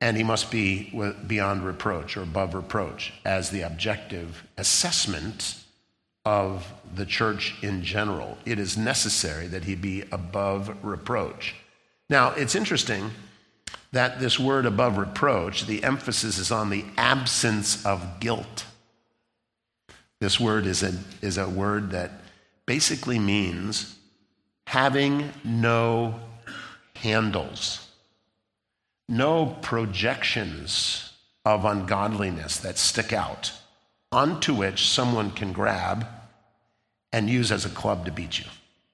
and 0.00 0.16
he 0.16 0.22
must 0.22 0.50
be 0.50 0.98
beyond 1.26 1.62
reproach 1.62 2.16
or 2.16 2.22
above 2.22 2.54
reproach 2.54 3.12
as 3.24 3.50
the 3.50 3.62
objective 3.62 4.46
assessment 4.56 5.62
of 6.26 6.70
the 6.96 7.06
church 7.06 7.54
in 7.62 7.82
general. 7.82 8.36
It 8.44 8.58
is 8.58 8.76
necessary 8.76 9.46
that 9.46 9.64
he 9.64 9.76
be 9.76 10.02
above 10.10 10.84
reproach. 10.84 11.54
Now, 12.10 12.32
it's 12.32 12.56
interesting 12.56 13.12
that 13.92 14.18
this 14.18 14.38
word 14.38 14.66
above 14.66 14.98
reproach, 14.98 15.66
the 15.66 15.84
emphasis 15.84 16.36
is 16.36 16.50
on 16.50 16.68
the 16.68 16.84
absence 16.96 17.86
of 17.86 18.20
guilt. 18.20 18.66
This 20.20 20.40
word 20.40 20.66
is 20.66 20.82
a, 20.82 20.94
is 21.22 21.38
a 21.38 21.48
word 21.48 21.92
that 21.92 22.10
basically 22.66 23.20
means 23.20 23.96
having 24.66 25.30
no 25.44 26.18
handles, 26.96 27.88
no 29.08 29.46
projections 29.62 31.12
of 31.44 31.64
ungodliness 31.64 32.56
that 32.58 32.78
stick 32.78 33.12
out 33.12 33.52
onto 34.10 34.54
which 34.54 34.88
someone 34.88 35.30
can 35.30 35.52
grab 35.52 36.06
and 37.16 37.30
use 37.30 37.50
as 37.50 37.64
a 37.64 37.70
club 37.70 38.04
to 38.04 38.12
beat 38.12 38.38
you 38.38 38.44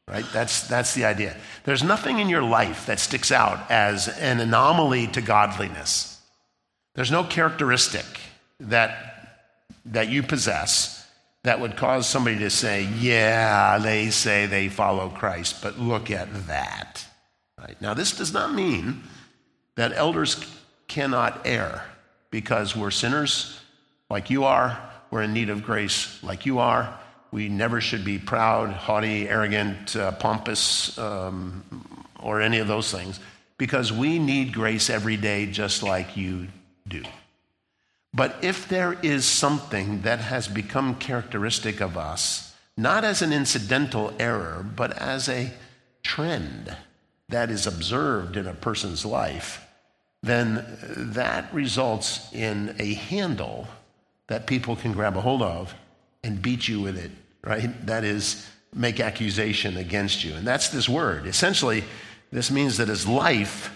right? 0.08 0.24
That's, 0.32 0.66
that's 0.68 0.94
the 0.94 1.04
idea. 1.04 1.36
There's 1.64 1.82
nothing 1.82 2.18
in 2.18 2.28
your 2.28 2.42
life 2.42 2.86
that 2.86 3.00
sticks 3.00 3.32
out 3.32 3.70
as 3.70 4.08
an 4.08 4.40
anomaly 4.40 5.06
to 5.08 5.20
godliness. 5.22 6.20
There's 6.94 7.10
no 7.10 7.24
characteristic 7.24 8.04
that, 8.60 9.40
that 9.86 10.08
you 10.08 10.22
possess 10.22 10.98
that 11.44 11.60
would 11.60 11.76
cause 11.76 12.06
somebody 12.06 12.38
to 12.38 12.50
say, 12.50 12.88
yeah, 12.98 13.78
they 13.78 14.10
say 14.10 14.46
they 14.46 14.68
follow 14.68 15.08
Christ, 15.08 15.62
but 15.62 15.78
look 15.78 16.10
at 16.10 16.46
that. 16.46 17.04
Right? 17.58 17.80
Now, 17.80 17.94
this 17.94 18.16
does 18.16 18.32
not 18.32 18.54
mean 18.54 19.02
that 19.76 19.92
elders 19.94 20.44
cannot 20.88 21.46
err 21.46 21.84
because 22.30 22.76
we're 22.76 22.90
sinners 22.90 23.58
like 24.10 24.30
you 24.30 24.44
are, 24.44 24.78
we're 25.10 25.22
in 25.22 25.32
need 25.32 25.48
of 25.48 25.64
grace 25.64 26.22
like 26.22 26.44
you 26.46 26.58
are, 26.58 26.98
we 27.32 27.48
never 27.48 27.80
should 27.80 28.04
be 28.04 28.18
proud, 28.18 28.70
haughty, 28.70 29.28
arrogant, 29.28 29.96
uh, 29.96 30.12
pompous, 30.12 30.96
um, 30.98 31.64
or 32.20 32.40
any 32.40 32.58
of 32.58 32.68
those 32.68 32.92
things, 32.92 33.18
because 33.56 33.92
we 33.92 34.18
need 34.18 34.52
grace 34.52 34.90
every 34.90 35.16
day 35.16 35.46
just 35.46 35.82
like 35.82 36.16
you 36.16 36.46
do. 36.86 37.02
But 38.14 38.36
if 38.42 38.68
there 38.68 38.98
is 39.02 39.24
something 39.24 40.02
that 40.02 40.20
has 40.20 40.46
become 40.46 40.96
characteristic 40.96 41.80
of 41.80 41.96
us, 41.96 42.54
not 42.76 43.04
as 43.04 43.22
an 43.22 43.32
incidental 43.32 44.12
error, 44.18 44.64
but 44.76 44.96
as 44.98 45.28
a 45.28 45.52
trend 46.02 46.76
that 47.30 47.50
is 47.50 47.66
observed 47.66 48.36
in 48.36 48.46
a 48.46 48.54
person's 48.54 49.06
life, 49.06 49.66
then 50.22 50.64
that 50.96 51.52
results 51.54 52.32
in 52.32 52.76
a 52.78 52.94
handle 52.94 53.66
that 54.26 54.46
people 54.46 54.76
can 54.76 54.92
grab 54.92 55.16
a 55.16 55.20
hold 55.22 55.42
of 55.42 55.74
and 56.22 56.42
beat 56.42 56.68
you 56.68 56.80
with 56.80 56.96
it, 56.96 57.10
right? 57.44 57.86
That 57.86 58.04
is, 58.04 58.48
make 58.74 59.00
accusation 59.00 59.76
against 59.76 60.24
you. 60.24 60.34
And 60.34 60.46
that's 60.46 60.68
this 60.68 60.88
word. 60.88 61.26
Essentially, 61.26 61.84
this 62.30 62.50
means 62.50 62.76
that 62.78 62.88
his 62.88 63.06
life 63.06 63.70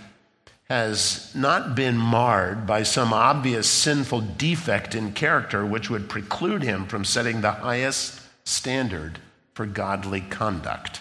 has 0.68 1.30
not 1.34 1.76
been 1.76 1.96
marred 1.96 2.66
by 2.66 2.82
some 2.82 3.12
obvious 3.12 3.68
sinful 3.68 4.20
defect 4.20 4.94
in 4.94 5.12
character 5.12 5.64
which 5.64 5.88
would 5.88 6.08
preclude 6.08 6.62
him 6.62 6.86
from 6.86 7.04
setting 7.04 7.40
the 7.40 7.52
highest 7.52 8.20
standard 8.44 9.18
for 9.54 9.64
godly 9.64 10.20
conduct. 10.20 11.00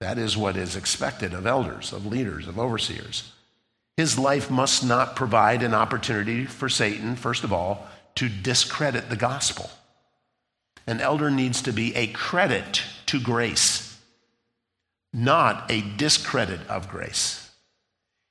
That 0.00 0.16
is 0.16 0.36
what 0.36 0.56
is 0.56 0.76
expected 0.76 1.34
of 1.34 1.46
elders, 1.46 1.92
of 1.92 2.06
leaders, 2.06 2.46
of 2.46 2.58
overseers. 2.58 3.30
His 3.96 4.18
life 4.18 4.50
must 4.50 4.84
not 4.84 5.16
provide 5.16 5.62
an 5.62 5.74
opportunity 5.74 6.44
for 6.44 6.68
Satan, 6.68 7.16
first 7.16 7.44
of 7.44 7.52
all, 7.52 7.86
to 8.14 8.28
discredit 8.28 9.10
the 9.10 9.16
gospel. 9.16 9.68
An 10.88 11.02
elder 11.02 11.30
needs 11.30 11.60
to 11.62 11.72
be 11.72 11.94
a 11.94 12.06
credit 12.06 12.82
to 13.06 13.20
grace, 13.20 13.98
not 15.12 15.70
a 15.70 15.82
discredit 15.82 16.60
of 16.66 16.88
grace. 16.88 17.50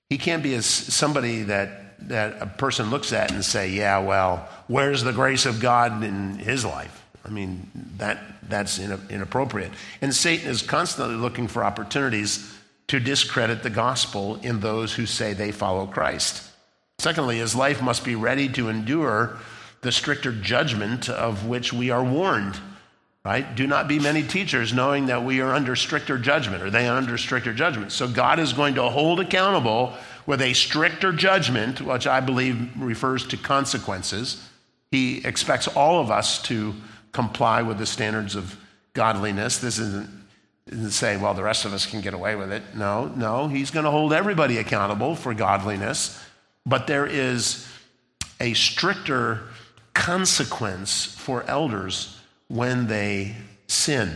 He 0.09 0.17
can't 0.17 0.41
be 0.41 0.55
as 0.55 0.65
somebody 0.65 1.43
that, 1.43 2.09
that 2.09 2.41
a 2.41 2.47
person 2.47 2.89
looks 2.89 3.13
at 3.13 3.31
and 3.31 3.45
say, 3.45 3.69
yeah, 3.69 3.99
well, 3.99 4.49
where's 4.65 5.03
the 5.03 5.13
grace 5.13 5.45
of 5.45 5.59
God 5.59 6.03
in 6.03 6.39
his 6.39 6.65
life? 6.65 7.05
I 7.23 7.29
mean, 7.29 7.69
that, 7.97 8.17
that's 8.49 8.79
inappropriate. 8.79 9.71
And 10.01 10.11
Satan 10.15 10.49
is 10.49 10.63
constantly 10.63 11.15
looking 11.15 11.47
for 11.47 11.63
opportunities 11.63 12.51
to 12.87 12.99
discredit 12.99 13.61
the 13.61 13.69
gospel 13.69 14.37
in 14.37 14.61
those 14.61 14.95
who 14.95 15.05
say 15.05 15.33
they 15.33 15.51
follow 15.51 15.85
Christ. 15.85 16.43
Secondly, 16.97 17.37
his 17.37 17.53
life 17.53 17.83
must 17.83 18.03
be 18.03 18.15
ready 18.15 18.49
to 18.49 18.69
endure 18.69 19.37
the 19.87 19.91
stricter 19.93 20.33
judgment 20.33 21.07
of 21.07 21.47
which 21.47 21.71
we 21.71 21.91
are 21.91 22.03
warned. 22.03 22.59
Right? 23.23 23.55
Do 23.55 23.65
not 23.67 23.87
be 23.87 23.99
many 23.99 24.21
teachers 24.21 24.73
knowing 24.73 25.05
that 25.05 25.23
we 25.23 25.39
are 25.39 25.53
under 25.53 25.77
stricter 25.77 26.17
judgment 26.17 26.61
or 26.61 26.69
they 26.69 26.89
are 26.89 26.97
under 26.97 27.17
stricter 27.17 27.53
judgment. 27.53 27.93
So 27.93 28.05
God 28.05 28.37
is 28.37 28.51
going 28.51 28.75
to 28.75 28.89
hold 28.89 29.21
accountable 29.21 29.93
with 30.25 30.41
a 30.41 30.51
stricter 30.51 31.13
judgment, 31.13 31.79
which 31.79 32.05
I 32.05 32.19
believe 32.19 32.69
refers 32.77 33.25
to 33.27 33.37
consequences. 33.37 34.45
He 34.91 35.25
expects 35.25 35.69
all 35.69 36.01
of 36.01 36.11
us 36.11 36.41
to 36.43 36.73
comply 37.13 37.61
with 37.61 37.77
the 37.77 37.85
standards 37.85 38.35
of 38.35 38.59
godliness. 38.93 39.57
This 39.57 39.79
isn't 39.79 40.09
and 40.69 40.91
say, 40.91 41.15
well, 41.15 41.33
the 41.33 41.43
rest 41.43 41.63
of 41.63 41.73
us 41.73 41.85
can 41.85 42.01
get 42.01 42.13
away 42.13 42.35
with 42.35 42.51
it. 42.51 42.61
No, 42.75 43.07
no, 43.07 43.47
he's 43.47 43.71
going 43.71 43.85
to 43.85 43.91
hold 43.91 44.11
everybody 44.11 44.57
accountable 44.57 45.15
for 45.15 45.33
godliness, 45.33 46.21
but 46.65 46.87
there 46.87 47.05
is 47.05 47.65
a 48.41 48.53
stricter 48.53 49.43
consequence 49.97 51.05
for 51.05 51.43
elders 51.47 52.17
when 52.47 52.87
they 52.87 53.35
sin 53.67 54.15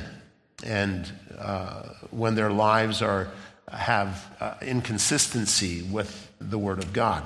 and 0.64 1.12
uh, 1.38 1.82
when 2.12 2.36
their 2.36 2.52
lives 2.52 3.02
are, 3.02 3.28
have 3.68 4.32
uh, 4.40 4.54
inconsistency 4.62 5.82
with 5.82 6.32
the 6.40 6.58
Word 6.58 6.78
of 6.78 6.94
God. 6.94 7.24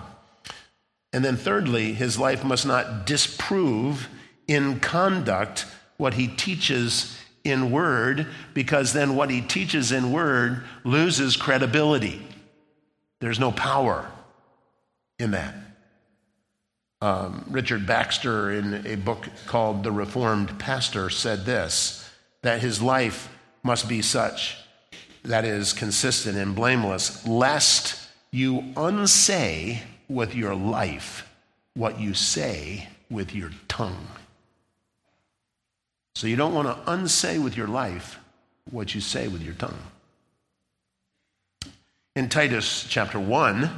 And 1.11 1.23
then, 1.23 1.35
thirdly, 1.35 1.93
his 1.93 2.17
life 2.17 2.43
must 2.43 2.65
not 2.65 3.05
disprove 3.05 4.07
in 4.47 4.79
conduct 4.79 5.65
what 5.97 6.13
he 6.13 6.27
teaches 6.27 7.17
in 7.43 7.71
word 7.71 8.27
because 8.53 8.93
then 8.93 9.15
what 9.15 9.29
he 9.29 9.41
teaches 9.41 9.91
in 9.91 10.11
word 10.11 10.63
loses 10.83 11.37
credibility. 11.37 12.21
There's 13.19 13.39
no 13.39 13.51
power 13.51 14.09
in 15.19 15.31
that. 15.31 15.55
Um, 17.01 17.45
Richard 17.49 17.85
Baxter, 17.85 18.51
in 18.51 18.85
a 18.87 18.95
book 18.95 19.27
called 19.47 19.83
The 19.83 19.91
Reformed 19.91 20.57
Pastor, 20.59 21.09
said 21.09 21.45
this 21.45 22.09
that 22.41 22.61
his 22.61 22.81
life 22.81 23.29
must 23.63 23.89
be 23.89 24.01
such 24.01 24.57
that 25.23 25.45
is 25.45 25.73
consistent 25.73 26.37
and 26.37 26.55
blameless, 26.55 27.25
lest 27.27 27.99
you 28.31 28.63
unsay 28.77 29.81
with 30.07 30.35
your 30.35 30.55
life 30.55 31.27
what 31.73 31.99
you 31.99 32.13
say 32.13 32.87
with 33.09 33.33
your 33.33 33.51
tongue. 33.67 34.07
So 36.15 36.27
you 36.27 36.35
don't 36.35 36.53
want 36.53 36.67
to 36.67 36.91
unsay 36.91 37.39
with 37.39 37.57
your 37.57 37.67
life 37.67 38.19
what 38.69 38.95
you 38.95 39.01
say 39.01 39.27
with 39.27 39.41
your 39.41 39.53
tongue. 39.55 39.77
In 42.15 42.29
Titus 42.29 42.85
chapter 42.87 43.19
1, 43.19 43.69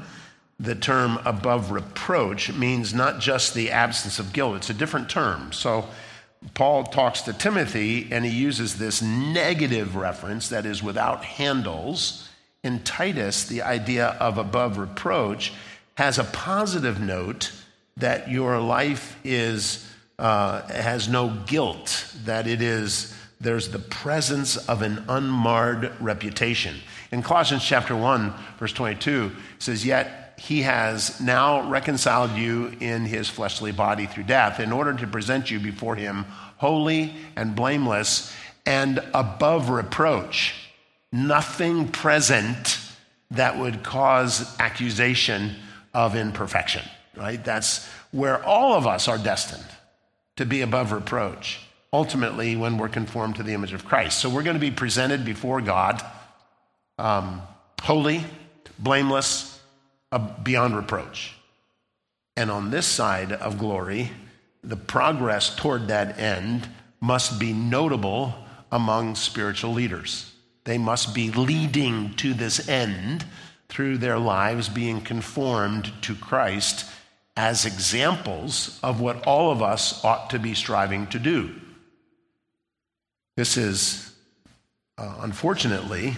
the 0.59 0.75
term 0.75 1.19
above 1.25 1.71
reproach 1.71 2.51
means 2.53 2.93
not 2.93 3.19
just 3.19 3.53
the 3.53 3.71
absence 3.71 4.19
of 4.19 4.33
guilt, 4.33 4.55
it's 4.55 4.69
a 4.69 4.73
different 4.73 5.09
term. 5.09 5.51
So 5.51 5.85
Paul 6.53 6.83
talks 6.83 7.21
to 7.23 7.33
Timothy 7.33 8.07
and 8.11 8.25
he 8.25 8.31
uses 8.31 8.77
this 8.77 9.01
negative 9.01 9.95
reference 9.95 10.49
that 10.49 10.65
is 10.65 10.81
without 10.81 11.23
handles. 11.23 12.29
In 12.63 12.83
Titus, 12.83 13.45
the 13.45 13.61
idea 13.61 14.17
of 14.19 14.37
above 14.37 14.77
reproach 14.77 15.53
has 15.95 16.17
a 16.17 16.23
positive 16.23 16.99
note 16.99 17.51
that 17.97 18.29
your 18.29 18.59
life 18.59 19.19
is 19.23 19.87
uh, 20.19 20.61
has 20.67 21.07
no 21.07 21.29
guilt, 21.45 22.11
that 22.25 22.47
it 22.47 22.61
is, 22.61 23.15
there's 23.39 23.69
the 23.69 23.79
presence 23.79 24.57
of 24.67 24.81
an 24.81 25.03
unmarred 25.07 25.91
reputation. 25.99 26.75
In 27.11 27.21
Colossians 27.21 27.63
chapter 27.63 27.95
1, 27.95 28.33
verse 28.57 28.73
22, 28.73 29.31
it 29.57 29.61
says, 29.61 29.85
Yet 29.85 30.26
he 30.37 30.61
has 30.61 31.19
now 31.19 31.67
reconciled 31.69 32.31
you 32.31 32.71
in 32.79 33.05
his 33.05 33.27
fleshly 33.27 33.71
body 33.71 34.05
through 34.05 34.23
death 34.23 34.59
in 34.59 34.71
order 34.71 34.93
to 34.93 35.07
present 35.07 35.49
you 35.49 35.59
before 35.59 35.95
him 35.95 36.25
holy 36.57 37.13
and 37.35 37.55
blameless 37.55 38.33
and 38.65 38.99
above 39.13 39.69
reproach. 39.69 40.53
Nothing 41.11 41.87
present 41.87 42.79
that 43.31 43.57
would 43.57 43.83
cause 43.83 44.57
accusation 44.59 45.55
of 45.93 46.15
imperfection, 46.15 46.83
right? 47.15 47.43
That's 47.43 47.87
where 48.11 48.43
all 48.43 48.73
of 48.73 48.85
us 48.85 49.07
are 49.07 49.17
destined 49.17 49.65
to 50.35 50.45
be 50.45 50.61
above 50.61 50.91
reproach, 50.91 51.59
ultimately, 51.91 52.55
when 52.55 52.77
we're 52.77 52.89
conformed 52.89 53.37
to 53.37 53.43
the 53.43 53.53
image 53.53 53.73
of 53.73 53.85
Christ. 53.85 54.19
So 54.19 54.29
we're 54.29 54.43
going 54.43 54.55
to 54.55 54.59
be 54.59 54.71
presented 54.71 55.25
before 55.25 55.61
God 55.61 56.01
um, 56.99 57.41
holy, 57.81 58.23
blameless, 58.79 59.46
beyond 60.43 60.75
reproach. 60.75 61.35
And 62.35 62.51
on 62.51 62.69
this 62.69 62.85
side 62.85 63.31
of 63.31 63.57
glory, 63.57 64.11
the 64.63 64.75
progress 64.75 65.55
toward 65.55 65.87
that 65.87 66.19
end 66.19 66.67
must 66.99 67.39
be 67.39 67.53
notable 67.53 68.33
among 68.71 69.15
spiritual 69.15 69.73
leaders. 69.73 70.31
They 70.63 70.77
must 70.77 71.15
be 71.15 71.31
leading 71.31 72.13
to 72.15 72.33
this 72.33 72.67
end 72.67 73.25
through 73.69 73.97
their 73.97 74.19
lives 74.19 74.69
being 74.69 75.01
conformed 75.01 75.91
to 76.01 76.15
Christ 76.15 76.85
as 77.35 77.65
examples 77.65 78.79
of 78.81 78.99
what 78.99 79.25
all 79.27 79.51
of 79.51 79.61
us 79.61 80.03
ought 80.03 80.29
to 80.31 80.39
be 80.39 80.53
striving 80.53 81.07
to 81.07 81.19
do. 81.19 81.53
This 83.35 83.55
is, 83.57 84.11
uh, 84.97 85.17
unfortunately, 85.19 86.15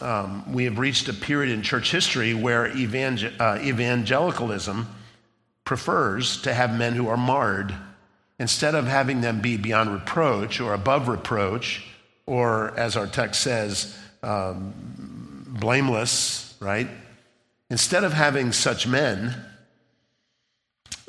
um, 0.00 0.52
we 0.52 0.64
have 0.64 0.78
reached 0.78 1.08
a 1.08 1.12
period 1.12 1.52
in 1.52 1.62
church 1.62 1.90
history 1.90 2.34
where 2.34 2.66
evangel- 2.68 3.32
uh, 3.40 3.58
evangelicalism 3.60 4.86
prefers 5.64 6.40
to 6.42 6.54
have 6.54 6.76
men 6.76 6.94
who 6.94 7.08
are 7.08 7.16
marred 7.16 7.74
instead 8.38 8.74
of 8.74 8.86
having 8.86 9.20
them 9.20 9.40
be 9.40 9.56
beyond 9.56 9.92
reproach 9.92 10.60
or 10.60 10.72
above 10.72 11.08
reproach, 11.08 11.84
or 12.26 12.78
as 12.78 12.96
our 12.96 13.06
text 13.06 13.42
says, 13.42 13.96
um, 14.22 14.72
blameless, 15.48 16.54
right? 16.60 16.88
Instead 17.70 18.04
of 18.04 18.12
having 18.12 18.52
such 18.52 18.86
men, 18.86 19.34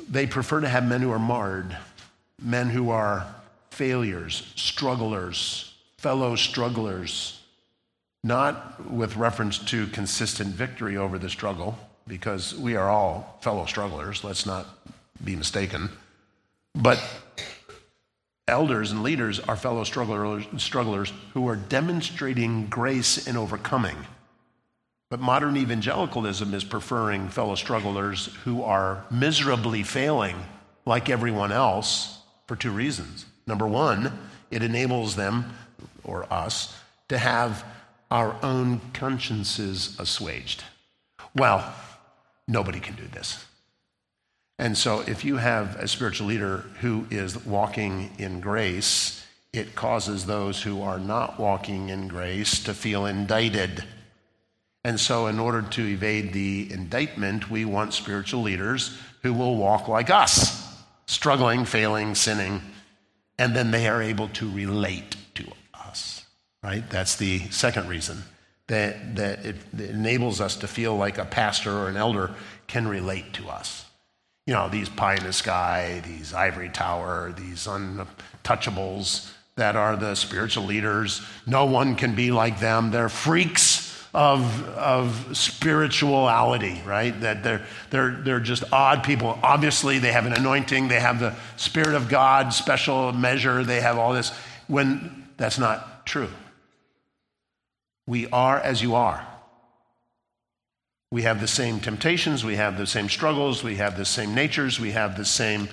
they 0.08 0.26
prefer 0.26 0.60
to 0.60 0.68
have 0.68 0.86
men 0.86 1.00
who 1.00 1.12
are 1.12 1.18
marred, 1.18 1.76
men 2.42 2.68
who 2.68 2.90
are 2.90 3.32
failures, 3.70 4.52
strugglers, 4.56 5.72
fellow 5.98 6.34
strugglers, 6.34 7.39
not 8.22 8.90
with 8.90 9.16
reference 9.16 9.58
to 9.58 9.86
consistent 9.88 10.50
victory 10.54 10.96
over 10.96 11.18
the 11.18 11.30
struggle, 11.30 11.78
because 12.06 12.54
we 12.54 12.76
are 12.76 12.88
all 12.88 13.38
fellow 13.40 13.66
strugglers, 13.66 14.24
let's 14.24 14.44
not 14.44 14.66
be 15.24 15.36
mistaken. 15.36 15.90
But 16.74 17.02
elders 18.46 18.90
and 18.90 19.02
leaders 19.02 19.40
are 19.40 19.56
fellow 19.56 19.84
strugglers, 19.84 20.44
strugglers 20.58 21.12
who 21.34 21.48
are 21.48 21.56
demonstrating 21.56 22.66
grace 22.66 23.26
in 23.26 23.36
overcoming. 23.36 23.96
But 25.08 25.20
modern 25.20 25.56
evangelicalism 25.56 26.54
is 26.54 26.64
preferring 26.64 27.28
fellow 27.28 27.54
strugglers 27.54 28.26
who 28.44 28.62
are 28.62 29.04
miserably 29.10 29.82
failing 29.82 30.36
like 30.86 31.08
everyone 31.08 31.52
else 31.52 32.18
for 32.46 32.56
two 32.56 32.70
reasons. 32.70 33.26
Number 33.46 33.66
one, 33.66 34.12
it 34.50 34.62
enables 34.62 35.16
them 35.16 35.52
or 36.04 36.32
us 36.32 36.76
to 37.08 37.18
have 37.18 37.64
our 38.10 38.36
own 38.42 38.80
consciences 38.92 39.98
assuaged. 40.00 40.64
Well, 41.34 41.72
nobody 42.48 42.80
can 42.80 42.96
do 42.96 43.06
this. 43.06 43.44
And 44.58 44.76
so, 44.76 45.00
if 45.06 45.24
you 45.24 45.36
have 45.36 45.76
a 45.76 45.88
spiritual 45.88 46.26
leader 46.26 46.58
who 46.80 47.06
is 47.10 47.46
walking 47.46 48.10
in 48.18 48.40
grace, 48.40 49.24
it 49.52 49.74
causes 49.74 50.26
those 50.26 50.62
who 50.62 50.82
are 50.82 50.98
not 50.98 51.40
walking 51.40 51.88
in 51.88 52.08
grace 52.08 52.62
to 52.64 52.74
feel 52.74 53.06
indicted. 53.06 53.84
And 54.84 55.00
so, 55.00 55.28
in 55.28 55.38
order 55.38 55.62
to 55.62 55.86
evade 55.86 56.32
the 56.32 56.70
indictment, 56.70 57.50
we 57.50 57.64
want 57.64 57.94
spiritual 57.94 58.42
leaders 58.42 58.98
who 59.22 59.32
will 59.32 59.56
walk 59.56 59.88
like 59.88 60.10
us, 60.10 60.74
struggling, 61.06 61.64
failing, 61.64 62.14
sinning, 62.14 62.60
and 63.38 63.56
then 63.56 63.70
they 63.70 63.88
are 63.88 64.02
able 64.02 64.28
to 64.28 64.50
relate 64.50 65.16
right? 66.62 66.88
That's 66.90 67.16
the 67.16 67.38
second 67.50 67.88
reason 67.88 68.22
that, 68.66 69.16
that 69.16 69.44
it, 69.44 69.56
enables 69.76 70.40
us 70.40 70.56
to 70.56 70.68
feel 70.68 70.96
like 70.96 71.18
a 71.18 71.24
pastor 71.24 71.72
or 71.72 71.88
an 71.88 71.96
elder 71.96 72.30
can 72.66 72.86
relate 72.86 73.32
to 73.34 73.48
us. 73.48 73.84
You 74.46 74.54
know, 74.54 74.68
these 74.68 74.88
pie 74.88 75.16
in 75.16 75.24
the 75.24 75.32
sky, 75.32 76.02
these 76.06 76.32
ivory 76.32 76.70
tower, 76.70 77.34
these 77.36 77.66
untouchables 77.66 79.30
that 79.56 79.76
are 79.76 79.96
the 79.96 80.14
spiritual 80.14 80.64
leaders. 80.64 81.20
No 81.46 81.66
one 81.66 81.94
can 81.96 82.14
be 82.14 82.30
like 82.30 82.60
them. 82.60 82.90
They're 82.90 83.08
freaks 83.08 83.90
of, 84.14 84.68
of 84.70 85.36
spirituality, 85.36 86.80
right? 86.84 87.18
That 87.20 87.44
they're, 87.44 87.66
they're, 87.90 88.12
they're 88.22 88.40
just 88.40 88.64
odd 88.72 89.04
people. 89.04 89.38
Obviously, 89.42 89.98
they 89.98 90.12
have 90.12 90.26
an 90.26 90.32
anointing, 90.32 90.88
they 90.88 91.00
have 91.00 91.20
the 91.20 91.34
Spirit 91.56 91.94
of 91.94 92.08
God, 92.08 92.52
special 92.52 93.12
measure, 93.12 93.64
they 93.64 93.80
have 93.80 93.98
all 93.98 94.12
this. 94.12 94.32
When 94.66 95.28
that's 95.36 95.58
not 95.58 96.06
true. 96.06 96.28
We 98.10 98.26
are 98.32 98.58
as 98.58 98.82
you 98.82 98.96
are. 98.96 99.24
We 101.12 101.22
have 101.22 101.40
the 101.40 101.46
same 101.46 101.78
temptations, 101.78 102.44
we 102.44 102.56
have 102.56 102.76
the 102.76 102.84
same 102.84 103.08
struggles, 103.08 103.62
we 103.62 103.76
have 103.76 103.96
the 103.96 104.04
same 104.04 104.34
natures, 104.34 104.80
we 104.80 104.90
have 104.90 105.16
the 105.16 105.24
same 105.24 105.68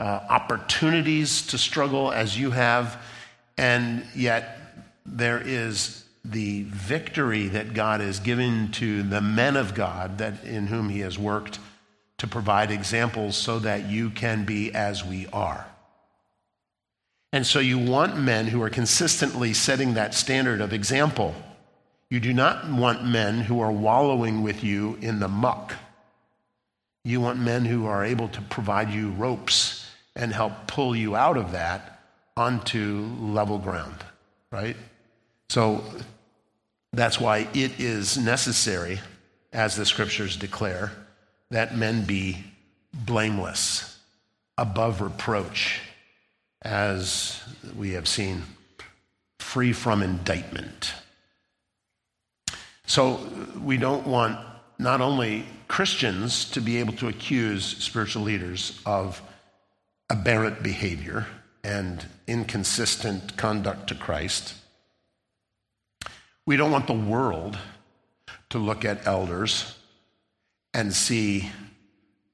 uh, 0.00 0.02
opportunities 0.28 1.46
to 1.46 1.58
struggle 1.58 2.10
as 2.10 2.36
you 2.36 2.50
have, 2.50 3.00
and 3.56 4.04
yet 4.16 4.58
there 5.06 5.40
is 5.40 6.02
the 6.24 6.64
victory 6.64 7.46
that 7.46 7.72
God 7.72 8.00
has 8.00 8.18
given 8.18 8.72
to 8.72 9.04
the 9.04 9.20
men 9.20 9.54
of 9.54 9.76
God 9.76 10.18
that 10.18 10.42
in 10.42 10.66
whom 10.66 10.88
he 10.88 10.98
has 11.00 11.16
worked 11.16 11.60
to 12.18 12.26
provide 12.26 12.72
examples 12.72 13.36
so 13.36 13.60
that 13.60 13.88
you 13.88 14.10
can 14.10 14.44
be 14.44 14.74
as 14.74 15.04
we 15.04 15.28
are. 15.28 15.68
And 17.32 17.46
so 17.46 17.60
you 17.60 17.78
want 17.78 18.18
men 18.18 18.48
who 18.48 18.60
are 18.60 18.70
consistently 18.70 19.54
setting 19.54 19.94
that 19.94 20.14
standard 20.14 20.60
of 20.60 20.72
example. 20.72 21.36
You 22.10 22.20
do 22.20 22.32
not 22.32 22.70
want 22.70 23.04
men 23.04 23.40
who 23.40 23.60
are 23.60 23.72
wallowing 23.72 24.42
with 24.42 24.62
you 24.62 24.96
in 25.00 25.18
the 25.18 25.28
muck. 25.28 25.74
You 27.04 27.20
want 27.20 27.38
men 27.38 27.64
who 27.64 27.86
are 27.86 28.04
able 28.04 28.28
to 28.28 28.40
provide 28.42 28.90
you 28.90 29.10
ropes 29.10 29.88
and 30.14 30.32
help 30.32 30.52
pull 30.66 30.94
you 30.94 31.16
out 31.16 31.36
of 31.36 31.52
that 31.52 32.00
onto 32.36 33.10
level 33.20 33.58
ground, 33.58 34.04
right? 34.52 34.76
So 35.48 35.84
that's 36.92 37.20
why 37.20 37.48
it 37.54 37.80
is 37.80 38.16
necessary, 38.16 39.00
as 39.52 39.76
the 39.76 39.86
scriptures 39.86 40.36
declare, 40.36 40.92
that 41.50 41.76
men 41.76 42.04
be 42.04 42.44
blameless, 42.92 43.98
above 44.58 45.00
reproach, 45.00 45.80
as 46.62 47.42
we 47.76 47.92
have 47.92 48.08
seen, 48.08 48.42
free 49.38 49.72
from 49.72 50.02
indictment. 50.02 50.92
So 52.86 53.20
we 53.62 53.76
don't 53.76 54.06
want 54.06 54.38
not 54.78 55.00
only 55.00 55.44
Christians 55.68 56.44
to 56.50 56.60
be 56.60 56.78
able 56.78 56.92
to 56.94 57.08
accuse 57.08 57.64
spiritual 57.64 58.22
leaders 58.22 58.80
of 58.86 59.20
aberrant 60.10 60.62
behavior 60.62 61.26
and 61.64 62.06
inconsistent 62.26 63.36
conduct 63.36 63.88
to 63.88 63.94
Christ 63.94 64.54
we 66.46 66.56
don't 66.56 66.70
want 66.70 66.86
the 66.86 66.92
world 66.92 67.58
to 68.50 68.58
look 68.58 68.84
at 68.84 69.06
elders 69.06 69.76
and 70.72 70.94
see 70.94 71.50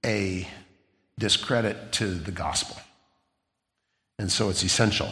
a 0.05 0.47
discredit 1.19 1.93
to 1.93 2.07
the 2.07 2.31
gospel. 2.31 2.77
And 4.19 4.31
so 4.31 4.51
it's 4.51 4.62
essential 4.62 5.09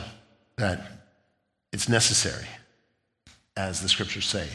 that 0.56 0.82
it's 1.72 1.88
necessary, 1.88 2.46
as 3.56 3.80
the 3.80 3.88
scriptures 3.88 4.26
say, 4.26 4.48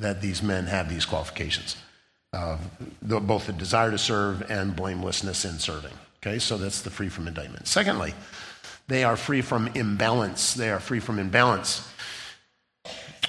that 0.00 0.20
these 0.20 0.42
men 0.42 0.66
have 0.66 0.88
these 0.88 1.04
qualifications 1.04 1.76
uh, 2.32 2.58
both 3.02 3.46
the 3.46 3.52
desire 3.52 3.90
to 3.90 3.98
serve 3.98 4.50
and 4.50 4.76
blamelessness 4.76 5.44
in 5.44 5.58
serving. 5.58 5.92
Okay, 6.18 6.38
so 6.38 6.56
that's 6.56 6.82
the 6.82 6.90
free 6.90 7.08
from 7.08 7.28
indictment. 7.28 7.66
Secondly, 7.66 8.14
they 8.88 9.04
are 9.04 9.16
free 9.16 9.40
from 9.40 9.68
imbalance. 9.68 10.54
They 10.54 10.70
are 10.70 10.80
free 10.80 11.00
from 11.00 11.18
imbalance. 11.18 11.88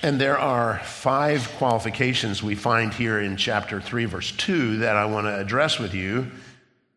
And 0.01 0.19
there 0.19 0.37
are 0.37 0.79
five 0.79 1.49
qualifications 1.57 2.41
we 2.41 2.55
find 2.55 2.93
here 2.93 3.19
in 3.19 3.35
chapter 3.35 3.81
3, 3.81 4.05
verse 4.05 4.31
2, 4.31 4.77
that 4.79 4.95
I 4.95 5.05
want 5.05 5.27
to 5.27 5.37
address 5.37 5.77
with 5.77 5.93
you. 5.93 6.31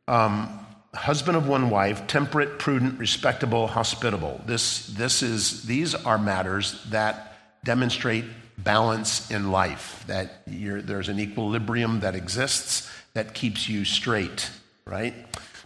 Um, 0.07 0.61
husband 0.95 1.37
of 1.37 1.49
one 1.49 1.69
wife, 1.69 2.07
temperate, 2.07 2.59
prudent, 2.59 2.99
respectable, 2.99 3.67
hospitable. 3.67 4.41
This, 4.47 4.87
this 4.87 5.23
is, 5.23 5.65
these 5.65 5.95
are 5.95 6.19
matters 6.19 6.83
that 6.91 7.37
demonstrate 7.65 8.25
balance 8.59 9.31
in 9.31 9.51
life, 9.51 10.05
that 10.07 10.43
there's 10.47 11.09
an 11.09 11.19
equilibrium 11.19 12.01
that 12.01 12.15
exists 12.15 12.91
that 13.15 13.35
keeps 13.35 13.69
you 13.69 13.85
straight, 13.85 14.51
right? 14.85 15.15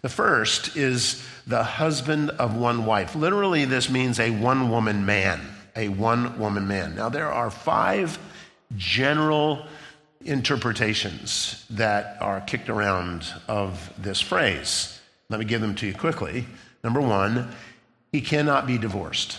The 0.03 0.09
first 0.09 0.77
is 0.77 1.27
the 1.46 1.62
husband 1.62 2.31
of 2.31 2.57
one 2.57 2.87
wife. 2.87 3.14
Literally, 3.14 3.64
this 3.64 3.90
means 3.90 4.20
a 4.20 4.31
one 4.31 4.70
woman 4.70 5.07
man 5.07 5.40
a 5.77 5.88
one 5.88 6.38
woman 6.38 6.66
man. 6.66 6.96
Now, 6.96 7.09
there 7.09 7.31
are 7.31 7.51
five 7.51 8.18
general 8.77 9.66
interpretations 10.25 11.64
that 11.70 12.16
are 12.20 12.40
kicked 12.40 12.68
around 12.68 13.33
of 13.46 13.92
this 13.99 14.20
phrase. 14.20 14.99
Let 15.29 15.38
me 15.38 15.46
give 15.46 15.61
them 15.61 15.75
to 15.77 15.87
you 15.87 15.94
quickly. 15.94 16.46
Number 16.83 17.01
one, 17.01 17.51
he 18.11 18.20
cannot 18.20 18.66
be 18.66 18.79
divorced. 18.79 19.38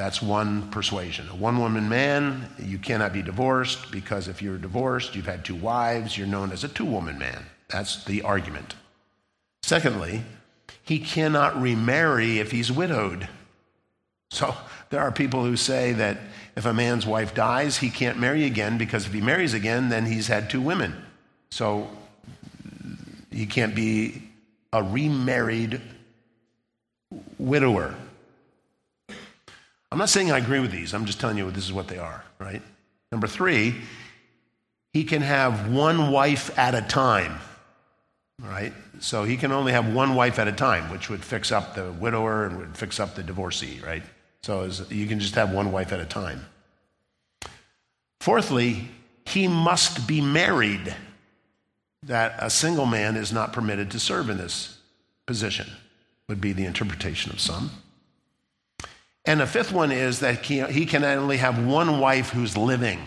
That's 0.00 0.22
one 0.22 0.70
persuasion. 0.70 1.28
A 1.28 1.34
one 1.34 1.58
woman 1.58 1.86
man, 1.86 2.48
you 2.58 2.78
cannot 2.78 3.12
be 3.12 3.20
divorced 3.20 3.90
because 3.90 4.28
if 4.28 4.40
you're 4.40 4.56
divorced, 4.56 5.14
you've 5.14 5.26
had 5.26 5.44
two 5.44 5.54
wives, 5.54 6.16
you're 6.16 6.26
known 6.26 6.52
as 6.52 6.64
a 6.64 6.68
two 6.68 6.86
woman 6.86 7.18
man. 7.18 7.44
That's 7.68 8.02
the 8.06 8.22
argument. 8.22 8.76
Secondly, 9.62 10.22
he 10.82 11.00
cannot 11.00 11.60
remarry 11.60 12.38
if 12.38 12.50
he's 12.50 12.72
widowed. 12.72 13.28
So 14.30 14.54
there 14.88 15.00
are 15.00 15.12
people 15.12 15.44
who 15.44 15.54
say 15.54 15.92
that 15.92 16.16
if 16.56 16.64
a 16.64 16.72
man's 16.72 17.04
wife 17.04 17.34
dies, 17.34 17.76
he 17.76 17.90
can't 17.90 18.18
marry 18.18 18.46
again 18.46 18.78
because 18.78 19.04
if 19.04 19.12
he 19.12 19.20
marries 19.20 19.52
again, 19.52 19.90
then 19.90 20.06
he's 20.06 20.28
had 20.28 20.48
two 20.48 20.62
women. 20.62 20.96
So 21.50 21.90
he 23.30 23.44
can't 23.44 23.74
be 23.74 24.22
a 24.72 24.82
remarried 24.82 25.82
widower. 27.36 27.96
I'm 29.92 29.98
not 29.98 30.08
saying 30.08 30.30
I 30.30 30.38
agree 30.38 30.60
with 30.60 30.70
these, 30.70 30.94
I'm 30.94 31.04
just 31.04 31.20
telling 31.20 31.36
you 31.36 31.50
this 31.50 31.64
is 31.64 31.72
what 31.72 31.88
they 31.88 31.98
are, 31.98 32.24
right? 32.38 32.62
Number 33.10 33.26
three, 33.26 33.74
he 34.92 35.04
can 35.04 35.22
have 35.22 35.70
one 35.70 36.10
wife 36.10 36.56
at 36.58 36.74
a 36.74 36.82
time, 36.82 37.38
right? 38.40 38.72
So 39.00 39.24
he 39.24 39.36
can 39.36 39.50
only 39.52 39.72
have 39.72 39.92
one 39.92 40.14
wife 40.14 40.38
at 40.38 40.46
a 40.46 40.52
time, 40.52 40.90
which 40.90 41.08
would 41.10 41.24
fix 41.24 41.50
up 41.50 41.74
the 41.74 41.90
widower 41.92 42.46
and 42.46 42.58
would 42.58 42.76
fix 42.76 43.00
up 43.00 43.14
the 43.14 43.22
divorcee, 43.22 43.80
right? 43.84 44.02
So 44.42 44.68
you 44.88 45.06
can 45.06 45.20
just 45.20 45.34
have 45.34 45.52
one 45.52 45.72
wife 45.72 45.92
at 45.92 46.00
a 46.00 46.06
time. 46.06 46.46
Fourthly, 48.20 48.88
he 49.24 49.48
must 49.48 50.06
be 50.06 50.20
married. 50.20 50.94
That 52.04 52.36
a 52.38 52.48
single 52.48 52.86
man 52.86 53.16
is 53.16 53.30
not 53.30 53.52
permitted 53.52 53.90
to 53.90 54.00
serve 54.00 54.30
in 54.30 54.38
this 54.38 54.78
position, 55.26 55.68
would 56.28 56.40
be 56.40 56.54
the 56.54 56.64
interpretation 56.64 57.30
of 57.30 57.40
some. 57.40 57.70
And 59.24 59.40
the 59.40 59.46
fifth 59.46 59.72
one 59.72 59.92
is 59.92 60.20
that 60.20 60.44
he 60.44 60.86
can 60.86 61.04
only 61.04 61.36
have 61.36 61.64
one 61.64 62.00
wife 62.00 62.30
who's 62.30 62.56
living. 62.56 63.00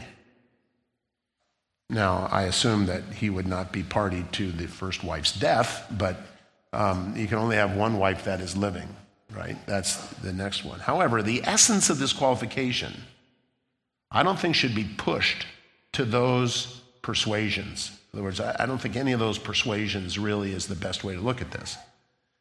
Now, 1.90 2.30
I 2.32 2.44
assume 2.44 2.86
that 2.86 3.04
he 3.16 3.30
would 3.30 3.48
not 3.48 3.72
be 3.72 3.84
party 3.84 4.26
to 4.34 4.52
the 4.52 4.68
first 4.68 5.04
wife's 5.04 5.38
death, 5.38 5.86
but 5.92 6.18
um, 6.72 7.16
he 7.16 7.28
can 7.28 7.38
only 7.38 7.56
have 7.56 7.76
one 7.76 7.98
wife 7.98 8.26
that 8.26 8.42
is 8.42 8.56
living 8.56 8.88
right? 9.36 9.58
That's 9.66 9.98
the 10.18 10.34
next 10.34 10.64
one. 10.64 10.80
However, 10.80 11.22
the 11.22 11.42
essence 11.44 11.90
of 11.90 12.00
this 12.00 12.14
qualification, 12.14 12.94
I 14.12 14.24
don't 14.24 14.40
think 14.40 14.56
should 14.56 14.76
be 14.76 14.88
pushed 14.98 15.46
to 15.94 16.06
those 16.06 16.82
persuasions. 17.02 17.92
In 18.12 18.20
other 18.20 18.24
words, 18.24 18.40
I 18.40 18.66
don't 18.66 18.80
think 18.80 18.96
any 18.96 19.12
of 19.12 19.20
those 19.20 19.38
persuasions 19.40 20.20
really 20.20 20.52
is 20.52 20.68
the 20.68 20.76
best 20.76 21.04
way 21.04 21.16
to 21.16 21.22
look 21.22 21.42
at 21.42 21.52
this. 21.52 21.78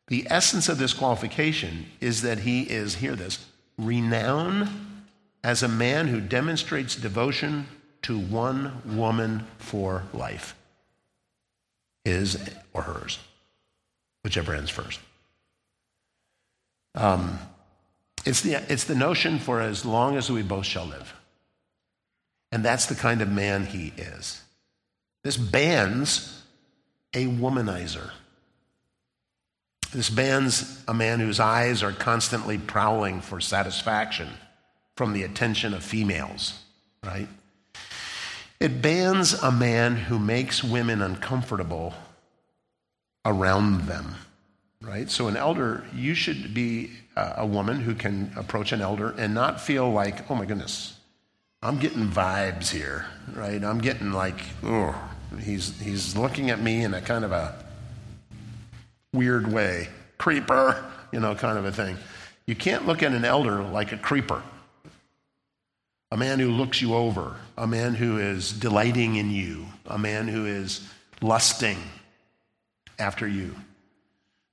The 0.09 0.27
essence 0.29 0.69
of 0.69 0.79
this 0.79 0.93
qualification 0.93 1.87
is 2.01 2.23
that 2.23 2.41
he 2.41 2.63
is, 2.63 2.97
hear 2.97 3.17
this, 3.17 3.47
renown 3.79 4.69
as 5.45 5.63
a 5.63 5.69
man 5.69 6.09
who 6.09 6.21
demonstrates 6.21 6.95
devotion 6.97 7.67
to 8.03 8.19
one 8.19 8.83
woman 8.85 9.47
for 9.59 10.05
life, 10.13 10.55
his 12.05 12.39
or 12.73 12.83
hers, 12.83 13.19
whichever 14.23 14.55
ends 14.55 14.71
first. 14.71 15.01
Um, 16.95 17.39
it's, 18.25 18.41
the, 18.43 18.55
it's 18.73 18.85
the 18.85 18.95
notion 18.95 19.39
for 19.39 19.61
as 19.61 19.85
long 19.85 20.17
as 20.17 20.31
we 20.31 20.43
both 20.43 20.67
shall 20.67 20.87
live. 20.87 21.15
And 22.51 22.65
that's 22.65 22.87
the 22.87 22.95
kind 22.95 23.23
of 23.23 23.31
man 23.31 23.67
he 23.67 23.93
is. 23.97 24.43
This 25.25 25.37
bans 25.37 26.43
a 27.15 27.27
womanizer. 27.27 28.11
This 29.93 30.09
bans 30.09 30.83
a 30.89 30.95
man 30.95 31.21
whose 31.21 31.39
eyes 31.39 31.83
are 31.83 31.93
constantly 31.93 32.57
prowling 32.57 33.21
for 33.21 33.41
satisfaction 33.41 34.29
from 34.97 35.13
the 35.13 35.23
attention 35.23 35.75
of 35.75 35.85
females, 35.85 36.59
right? 37.05 37.29
It 38.59 38.81
bans 38.81 39.35
a 39.35 39.53
man 39.53 39.97
who 39.97 40.19
makes 40.19 40.65
women 40.65 41.03
uncomfortable 41.03 41.93
around 43.27 43.83
them, 43.83 44.15
right? 44.81 45.11
So, 45.11 45.29
an 45.29 45.37
elder, 45.37 45.85
you 45.95 46.15
should 46.15 46.55
be 46.55 46.93
uh, 47.15 47.35
a 47.37 47.47
woman 47.47 47.81
who 47.81 47.95
can 47.95 48.33
approach 48.37 48.73
an 48.73 48.81
elder 48.81 49.15
and 49.19 49.35
not 49.35 49.61
feel 49.61 49.91
like, 49.91 50.31
oh 50.31 50.35
my 50.35 50.47
goodness, 50.47 50.97
I'm 51.63 51.79
getting 51.79 52.09
vibes 52.09 52.71
here, 52.71 53.07
right? 53.35 53.63
I'm 53.63 53.79
getting 53.79 54.13
like, 54.13 54.41
oh, 54.65 54.95
he's, 55.39 55.79
he's 55.81 56.17
looking 56.17 56.49
at 56.49 56.61
me 56.61 56.83
in 56.83 56.95
a 56.95 57.01
kind 57.01 57.25
of 57.25 57.33
a 57.33 57.63
weird 59.13 59.53
way. 59.53 59.89
Creeper, 60.17 60.83
you 61.13 61.21
know, 61.21 61.35
kind 61.35 61.59
of 61.59 61.65
a 61.65 61.73
thing. 61.73 61.99
You 62.47 62.55
can't 62.55 62.87
look 62.87 63.03
at 63.03 63.13
an 63.13 63.25
elder 63.25 63.63
like 63.63 63.93
a 63.93 63.99
creeper. 63.99 64.43
A 66.11 66.17
man 66.17 66.39
who 66.39 66.51
looks 66.51 66.81
you 66.81 66.95
over, 66.95 67.37
a 67.57 67.67
man 67.67 67.95
who 67.95 68.19
is 68.19 68.53
delighting 68.53 69.17
in 69.17 69.31
you, 69.31 69.67
a 69.87 69.99
man 69.99 70.29
who 70.29 70.47
is 70.47 70.87
lusting 71.21 71.79
after 72.99 73.27
you. 73.27 73.55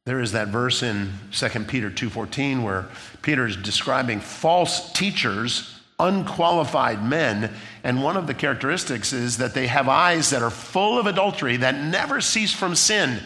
There 0.06 0.20
is 0.20 0.32
that 0.32 0.48
verse 0.48 0.82
in 0.84 1.14
2 1.32 1.68
Peter 1.68 1.90
2:14 1.90 2.64
where 2.64 2.88
Peter 3.22 3.46
is 3.46 3.56
describing 3.56 4.20
false 4.20 4.92
teachers, 4.94 5.80
unqualified 6.00 7.04
men, 7.04 7.54
and 7.84 8.04
one 8.04 8.18
of 8.18 8.26
the 8.26 8.34
characteristics 8.34 9.14
is 9.14 9.38
that 9.38 9.54
they 9.54 9.68
have 9.68 9.88
eyes 9.88 10.30
that 10.32 10.42
are 10.42 10.50
full 10.50 10.98
of 10.98 11.06
adultery 11.06 11.58
that 11.58 11.76
never 11.76 12.22
cease 12.22 12.54
from 12.54 12.76
sin, 12.76 13.22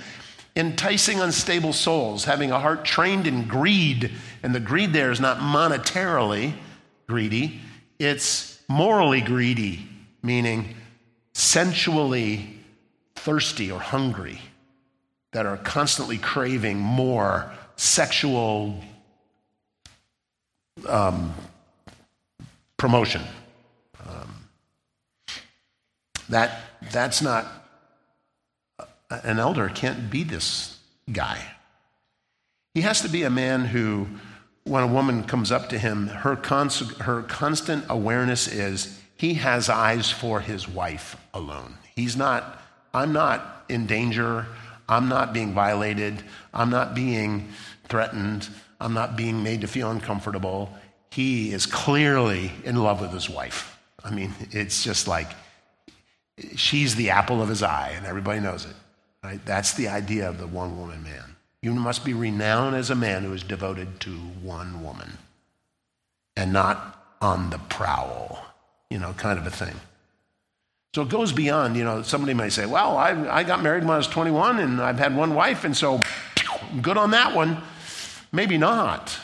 enticing 0.56 1.20
unstable 1.20 1.74
souls, 1.74 2.26
having 2.26 2.52
a 2.52 2.60
heart 2.60 2.86
trained 2.86 3.28
in 3.28 3.48
greed, 3.48 4.12
and 4.44 4.54
the 4.54 4.60
greed 4.60 4.94
there 4.94 5.12
is 5.12 5.20
not 5.20 5.38
monetarily 5.38 6.54
greedy, 7.08 7.60
it's 8.00 8.62
morally 8.68 9.22
greedy, 9.22 9.88
meaning 10.22 10.76
sensually 11.34 12.60
thirsty 13.16 13.72
or 13.72 13.80
hungry 13.80 14.40
that 15.32 15.46
are 15.46 15.58
constantly 15.58 16.18
craving 16.18 16.78
more 16.78 17.52
sexual 17.76 18.80
um, 20.88 21.34
promotion. 22.78 23.22
Um, 24.08 24.48
that, 26.30 26.62
that's 26.92 27.22
not, 27.22 27.48
an 29.24 29.40
elder 29.40 29.70
can't 29.70 30.10
be 30.10 30.24
this 30.24 30.78
guy. 31.12 31.40
He 32.74 32.82
has 32.82 33.02
to 33.02 33.10
be 33.10 33.24
a 33.24 33.30
man 33.30 33.66
who, 33.66 34.08
when 34.64 34.84
a 34.84 34.88
woman 34.88 35.24
comes 35.24 35.52
up 35.52 35.70
to 35.70 35.78
him, 35.78 36.08
her, 36.08 36.36
cons- 36.36 36.98
her 37.00 37.22
constant 37.24 37.86
awareness 37.90 38.48
is 38.48 39.00
he 39.16 39.36
has 39.36 39.70
eyes 39.70 40.10
for 40.10 40.40
his 40.40 40.68
wife 40.68 41.16
alone. 41.34 41.78
He's 41.96 42.18
not, 42.18 42.62
I'm 42.94 43.14
not 43.14 43.66
in 43.70 43.86
danger. 43.86 44.48
I'm 44.90 45.08
not 45.08 45.34
being 45.34 45.54
violated. 45.54 46.24
I'm 46.54 46.70
not 46.70 46.96
being 46.96 47.50
threatened. 47.88 48.50
I'm 48.80 48.94
not 48.94 49.16
being 49.16 49.44
made 49.44 49.62
to 49.62 49.68
feel 49.68 49.92
uncomfortable. 49.92 50.74
He 51.12 51.54
is 51.54 51.66
clearly 51.66 52.52
in 52.64 52.76
love 52.76 53.02
with 53.02 53.12
his 53.12 53.30
wife. 53.30 53.80
I 54.04 54.12
mean, 54.12 54.34
it's 54.52 54.84
just 54.84 55.08
like 55.08 55.30
she's 56.56 56.96
the 56.96 57.12
apple 57.12 57.42
of 57.42 57.50
his 57.50 57.64
eye, 57.64 57.94
and 57.96 58.06
everybody 58.06 58.40
knows 58.40 58.66
it. 58.66 58.76
Right? 59.24 59.44
That's 59.46 59.74
the 59.74 59.88
idea 59.88 60.28
of 60.28 60.38
the 60.38 60.48
one 60.48 60.78
woman 60.78 61.04
man. 61.04 61.36
You 61.62 61.74
must 61.74 62.04
be 62.04 62.14
renowned 62.14 62.76
as 62.76 62.90
a 62.90 62.96
man 62.96 63.24
who 63.24 63.34
is 63.34 63.42
devoted 63.42 64.02
to 64.02 64.12
one 64.12 64.84
woman 64.84 65.18
and 66.36 66.52
not 66.52 67.16
on 67.22 67.50
the 67.50 67.58
prowl, 67.58 68.46
you 68.90 69.00
know, 69.00 69.14
kind 69.14 69.40
of 69.40 69.48
a 69.48 69.52
thing. 69.52 69.76
So 70.94 71.04
it 71.04 71.10
goes 71.10 71.32
beyond, 71.32 71.78
you 71.78 71.86
know, 71.86 72.02
somebody 72.02 72.34
may 72.34 72.50
say, 72.50 72.66
well, 72.66 72.98
I, 72.98 73.12
I 73.30 73.44
got 73.44 73.64
married 73.64 73.84
when 73.84 73.92
I 73.92 73.98
was 73.98 74.08
21 74.08 74.60
and 74.60 74.82
I've 74.82 75.00
had 75.00 75.16
one 75.16 75.34
wife, 75.34 75.64
and 75.64 75.76
so 75.76 76.02
good 76.82 76.98
on 76.98 77.12
that 77.12 77.34
one. 77.34 77.58
Maybe 78.32 78.58
not. 78.58 79.18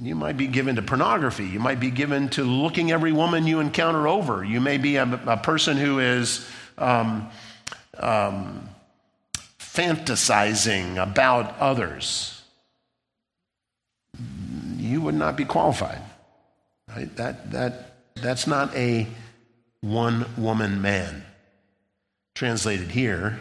You 0.00 0.14
might 0.14 0.36
be 0.36 0.46
given 0.46 0.76
to 0.76 0.82
pornography. 0.82 1.44
You 1.44 1.60
might 1.60 1.78
be 1.78 1.90
given 1.90 2.30
to 2.30 2.42
looking 2.42 2.90
every 2.90 3.12
woman 3.12 3.46
you 3.46 3.60
encounter 3.60 4.08
over. 4.08 4.42
You 4.42 4.60
may 4.60 4.78
be 4.78 4.96
a, 4.96 5.04
a 5.26 5.36
person 5.36 5.76
who 5.76 5.98
is 5.98 6.48
um, 6.78 7.28
um, 7.98 8.68
fantasizing 9.58 11.02
about 11.02 11.58
others. 11.58 12.42
You 14.76 15.00
would 15.02 15.14
not 15.14 15.36
be 15.36 15.44
qualified. 15.44 16.02
Right? 16.88 17.14
That, 17.16 17.52
that, 17.52 17.94
that's 18.16 18.46
not 18.46 18.74
a 18.74 19.06
one 19.80 20.26
woman 20.36 20.82
man, 20.82 21.24
translated 22.34 22.90
here 22.90 23.40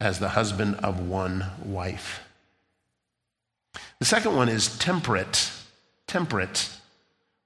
as 0.00 0.18
the 0.18 0.30
husband 0.30 0.76
of 0.76 1.00
one 1.00 1.44
wife. 1.64 2.20
The 3.98 4.06
second 4.06 4.34
one 4.34 4.48
is 4.48 4.78
temperate. 4.78 5.50
Temperate. 6.06 6.70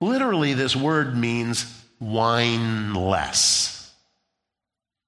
Literally, 0.01 0.55
this 0.55 0.77
word 0.77 1.17
means 1.17 1.83
wine 1.99 2.95
less. 2.95 3.74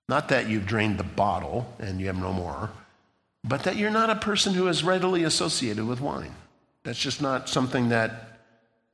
Not 0.09 0.29
that 0.29 0.49
you've 0.49 0.67
drained 0.67 0.99
the 0.99 1.05
bottle 1.05 1.67
and 1.79 2.01
you 2.01 2.07
have 2.07 2.17
no 2.17 2.33
more, 2.33 2.71
but 3.43 3.65
that 3.65 3.77
you're 3.77 3.91
not 3.91 4.11
a 4.11 4.17
person 4.17 4.55
who 4.55 4.69
is 4.69 4.85
readily 4.85 5.25
associated 5.25 5.85
with 5.87 6.01
wine. 6.01 6.35
That's 6.85 6.99
just 6.99 7.21
not 7.21 7.49
something 7.49 7.89
that 7.89 8.41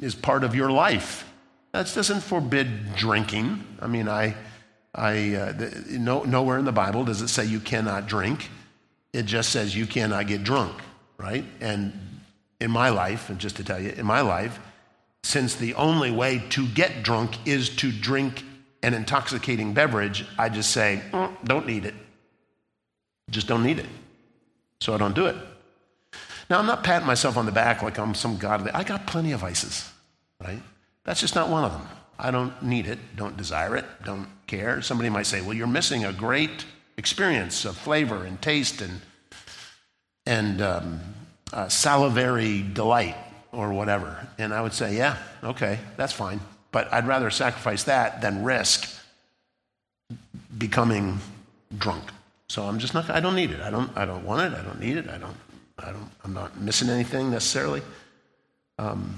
is 0.01 0.15
part 0.15 0.45
of 0.45 0.55
your 0.55 0.71
life. 0.71 1.29
That 1.73 1.93
doesn't 1.95 2.21
forbid 2.21 2.95
drinking. 2.95 3.65
I 3.81 3.87
mean, 3.87 4.09
I, 4.09 4.35
I, 4.95 5.35
uh, 5.35 5.53
the, 5.53 5.85
no, 5.99 6.23
nowhere 6.23 6.59
in 6.59 6.65
the 6.65 6.73
Bible 6.73 7.05
does 7.05 7.21
it 7.23 7.29
say 7.29 7.45
you 7.45 7.61
cannot 7.61 8.07
drink. 8.07 8.51
It 9.13 9.25
just 9.25 9.51
says 9.51 9.77
you 9.77 9.87
cannot 9.87 10.27
get 10.27 10.43
drunk, 10.43 10.75
right? 11.19 11.45
And 11.61 11.93
in 12.61 12.71
my 12.71 12.91
life, 12.91 13.29
and 13.29 13.39
just 13.39 13.57
to 13.57 13.65
tell 13.65 13.81
you, 13.81 13.91
in 13.91 14.07
my 14.07 14.21
life, 14.23 14.59
since 15.23 15.55
the 15.55 15.75
only 15.75 16.11
way 16.11 16.43
to 16.51 16.67
get 16.69 17.03
drunk 17.03 17.37
is 17.47 17.69
to 17.77 17.93
drink 17.93 18.45
an 18.83 18.95
intoxicating 18.95 19.75
beverage, 19.75 20.25
I 20.39 20.49
just 20.49 20.71
say, 20.71 21.03
mm, 21.13 21.33
don't 21.45 21.67
need 21.67 21.85
it. 21.85 21.95
Just 23.31 23.47
don't 23.47 23.63
need 23.63 23.79
it. 23.79 23.87
So 24.81 24.95
I 24.95 24.99
don't 24.99 25.15
do 25.15 25.27
it. 25.27 25.37
Now, 26.51 26.59
I'm 26.59 26.67
not 26.67 26.85
patting 26.85 27.07
myself 27.07 27.37
on 27.37 27.47
the 27.47 27.53
back 27.53 27.83
like 27.83 27.99
I'm 27.99 28.15
some 28.15 28.37
godly. 28.37 28.71
I 28.73 28.83
got 28.83 29.07
plenty 29.07 29.33
of 29.33 29.41
vices, 29.41 29.89
right? 30.43 30.61
That's 31.05 31.21
just 31.21 31.35
not 31.35 31.49
one 31.49 31.65
of 31.65 31.73
them. 31.73 31.87
I 32.19 32.31
don't 32.31 32.63
need 32.63 32.87
it, 32.87 32.99
don't 33.17 33.37
desire 33.37 33.77
it, 33.77 33.85
don't 34.05 34.29
care. 34.47 34.83
Somebody 34.83 35.09
might 35.09 35.27
say, 35.27 35.41
well, 35.41 35.55
you're 35.55 35.67
missing 35.67 36.05
a 36.05 36.13
great 36.13 36.65
experience 36.97 37.65
of 37.65 37.77
flavor 37.77 38.25
and 38.25 38.41
taste 38.43 38.83
and, 38.83 39.01
and 40.27 40.61
um, 40.61 41.01
uh, 41.53 41.69
salivary 41.69 42.63
delight 42.63 43.17
or 43.51 43.73
whatever. 43.73 44.29
And 44.39 44.53
I 44.53 44.61
would 44.61 44.73
say, 44.73 44.97
yeah, 44.97 45.17
okay, 45.43 45.79
that's 45.97 46.13
fine. 46.13 46.41
But 46.73 46.93
I'd 46.93 47.07
rather 47.07 47.31
sacrifice 47.31 47.85
that 47.85 48.21
than 48.23 48.43
risk 48.43 48.91
becoming 50.57 51.21
drunk. 51.79 52.05
So 52.49 52.65
I'm 52.65 52.79
just 52.79 52.95
not, 52.95 53.09
I 53.09 53.21
don't 53.21 53.37
need 53.37 53.51
it. 53.51 53.61
I 53.61 53.71
don't, 53.71 53.91
I 53.97 54.05
don't 54.05 54.25
want 54.25 54.53
it. 54.53 54.59
I 54.59 54.63
don't 54.63 54.81
need 54.81 54.97
it. 54.97 55.09
I 55.09 55.19
don't, 55.19 55.37
I 55.79 55.87
don't, 55.87 56.11
I'm 56.25 56.35
not 56.35 56.61
missing 56.61 56.89
anything 56.89 57.31
necessarily. 57.31 57.83
Um, 58.79 59.15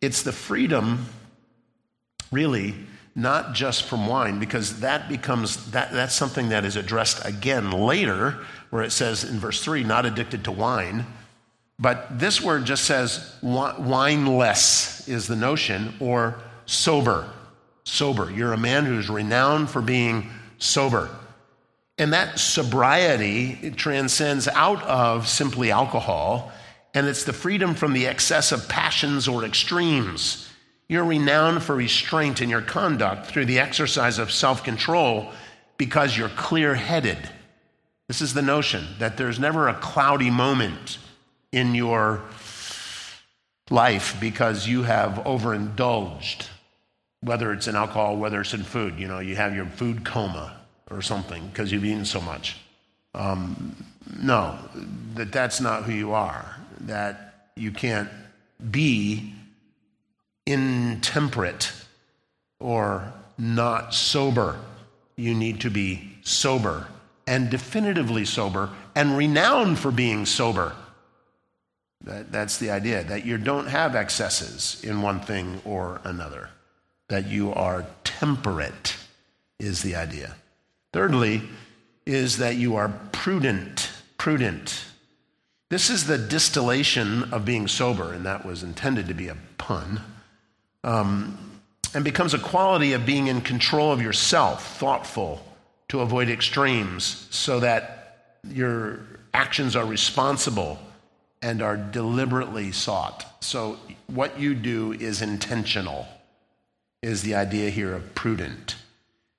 it's 0.00 0.22
the 0.22 0.32
freedom, 0.32 1.06
really, 2.30 2.74
not 3.14 3.52
just 3.52 3.84
from 3.84 4.06
wine, 4.06 4.38
because 4.38 4.80
that 4.80 5.08
becomes, 5.08 5.70
that, 5.72 5.92
that's 5.92 6.14
something 6.14 6.48
that 6.48 6.64
is 6.64 6.76
addressed 6.76 7.24
again 7.26 7.70
later, 7.70 8.38
where 8.70 8.82
it 8.82 8.90
says 8.90 9.24
in 9.24 9.38
verse 9.38 9.62
3, 9.62 9.84
not 9.84 10.06
addicted 10.06 10.44
to 10.44 10.52
wine. 10.52 11.06
But 11.78 12.18
this 12.18 12.40
word 12.40 12.64
just 12.64 12.84
says 12.84 13.34
wineless 13.42 15.08
is 15.08 15.26
the 15.26 15.36
notion, 15.36 15.94
or 16.00 16.38
sober. 16.72 17.28
Sober. 17.84 18.30
You're 18.30 18.52
a 18.52 18.58
man 18.58 18.84
who's 18.84 19.08
renowned 19.08 19.70
for 19.70 19.82
being 19.82 20.30
sober. 20.58 21.10
And 21.98 22.12
that 22.12 22.38
sobriety 22.38 23.72
transcends 23.76 24.48
out 24.48 24.82
of 24.84 25.28
simply 25.28 25.70
alcohol 25.70 26.52
and 26.94 27.06
it's 27.06 27.24
the 27.24 27.32
freedom 27.32 27.74
from 27.74 27.92
the 27.92 28.06
excess 28.06 28.52
of 28.52 28.68
passions 28.68 29.26
or 29.26 29.44
extremes. 29.44 30.48
You're 30.88 31.04
renowned 31.04 31.62
for 31.62 31.74
restraint 31.74 32.42
in 32.42 32.50
your 32.50 32.60
conduct 32.60 33.26
through 33.26 33.46
the 33.46 33.58
exercise 33.58 34.18
of 34.18 34.30
self 34.30 34.62
control 34.62 35.32
because 35.78 36.16
you're 36.16 36.28
clear 36.30 36.74
headed. 36.74 37.18
This 38.08 38.20
is 38.20 38.34
the 38.34 38.42
notion 38.42 38.86
that 38.98 39.16
there's 39.16 39.38
never 39.38 39.68
a 39.68 39.74
cloudy 39.74 40.28
moment 40.28 40.98
in 41.50 41.74
your 41.74 42.22
life 43.70 44.16
because 44.20 44.68
you 44.68 44.82
have 44.82 45.26
overindulged, 45.26 46.48
whether 47.22 47.52
it's 47.52 47.68
in 47.68 47.76
alcohol, 47.76 48.16
whether 48.16 48.40
it's 48.40 48.54
in 48.54 48.62
food. 48.62 48.98
You 48.98 49.08
know, 49.08 49.20
you 49.20 49.36
have 49.36 49.54
your 49.54 49.66
food 49.66 50.04
coma 50.04 50.56
or 50.90 51.02
something 51.02 51.46
because 51.48 51.72
you've 51.72 51.84
eaten 51.84 52.04
so 52.04 52.20
much. 52.20 52.58
Um, 53.14 53.76
no, 54.20 54.58
that 55.14 55.32
that's 55.32 55.60
not 55.60 55.84
who 55.84 55.92
you 55.92 56.12
are. 56.12 56.56
That 56.80 57.48
you 57.56 57.70
can't 57.70 58.08
be 58.70 59.32
intemperate 60.46 61.72
or 62.58 63.12
not 63.38 63.94
sober. 63.94 64.58
You 65.16 65.34
need 65.34 65.60
to 65.60 65.70
be 65.70 66.16
sober 66.22 66.88
and 67.26 67.50
definitively 67.50 68.24
sober 68.24 68.70
and 68.94 69.16
renowned 69.16 69.78
for 69.78 69.90
being 69.90 70.26
sober. 70.26 70.74
That, 72.04 72.32
that's 72.32 72.58
the 72.58 72.70
idea, 72.70 73.04
that 73.04 73.24
you 73.24 73.38
don't 73.38 73.68
have 73.68 73.94
excesses 73.94 74.82
in 74.82 75.02
one 75.02 75.20
thing 75.20 75.60
or 75.64 76.00
another, 76.02 76.50
that 77.12 77.28
you 77.28 77.52
are 77.52 77.84
temperate, 78.04 78.96
is 79.58 79.82
the 79.82 79.94
idea. 79.94 80.34
Thirdly, 80.94 81.42
is 82.06 82.38
that 82.38 82.56
you 82.56 82.74
are 82.76 82.88
prudent. 83.12 83.90
Prudent. 84.16 84.86
This 85.68 85.90
is 85.90 86.06
the 86.06 86.16
distillation 86.16 87.24
of 87.30 87.44
being 87.44 87.68
sober, 87.68 88.14
and 88.14 88.24
that 88.24 88.46
was 88.46 88.62
intended 88.62 89.08
to 89.08 89.14
be 89.14 89.28
a 89.28 89.36
pun, 89.58 90.00
um, 90.84 91.60
and 91.94 92.02
becomes 92.02 92.32
a 92.32 92.38
quality 92.38 92.94
of 92.94 93.04
being 93.04 93.26
in 93.26 93.42
control 93.42 93.92
of 93.92 94.00
yourself, 94.00 94.78
thoughtful, 94.78 95.44
to 95.88 96.00
avoid 96.00 96.30
extremes, 96.30 97.26
so 97.28 97.60
that 97.60 98.38
your 98.48 99.00
actions 99.34 99.76
are 99.76 99.84
responsible 99.84 100.78
and 101.42 101.60
are 101.60 101.76
deliberately 101.76 102.72
sought. 102.72 103.26
So, 103.44 103.78
what 104.06 104.40
you 104.40 104.54
do 104.54 104.94
is 104.94 105.20
intentional, 105.20 106.06
is 107.02 107.22
the 107.22 107.34
idea 107.34 107.70
here 107.70 107.94
of 107.94 108.14
prudent. 108.14 108.76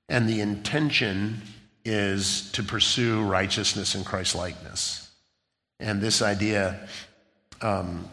And 0.10 0.28
the 0.28 0.42
intention 0.42 1.42
is 1.86 2.52
to 2.52 2.64
pursue 2.64 3.24
righteousness 3.24 3.96
and 3.96 4.06
Christ 4.06 4.36
likeness. 4.36 5.10
And 5.80 6.02
this 6.02 6.22
idea 6.22 6.88
um, 7.62 8.08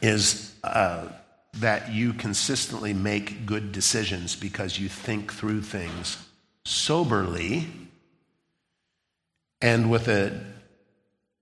is 0.00 0.54
uh, 0.64 1.08
that 1.54 1.92
you 1.92 2.12
consistently 2.12 2.92
make 2.92 3.46
good 3.46 3.72
decisions 3.72 4.36
because 4.36 4.78
you 4.78 4.88
think 4.88 5.32
through 5.32 5.62
things 5.62 6.16
soberly 6.64 7.68
and 9.60 9.90
with 9.90 10.08
an 10.08 10.54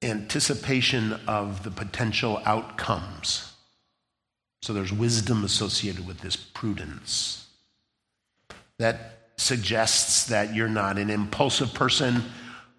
anticipation 0.02 1.18
of 1.26 1.62
the 1.62 1.70
potential 1.70 2.42
outcomes. 2.44 3.49
So 4.62 4.72
there's 4.72 4.92
wisdom 4.92 5.44
associated 5.44 6.06
with 6.06 6.20
this 6.20 6.36
prudence. 6.36 7.46
That 8.78 9.30
suggests 9.36 10.26
that 10.26 10.54
you're 10.54 10.68
not 10.68 10.98
an 10.98 11.10
impulsive 11.10 11.72
person, 11.72 12.22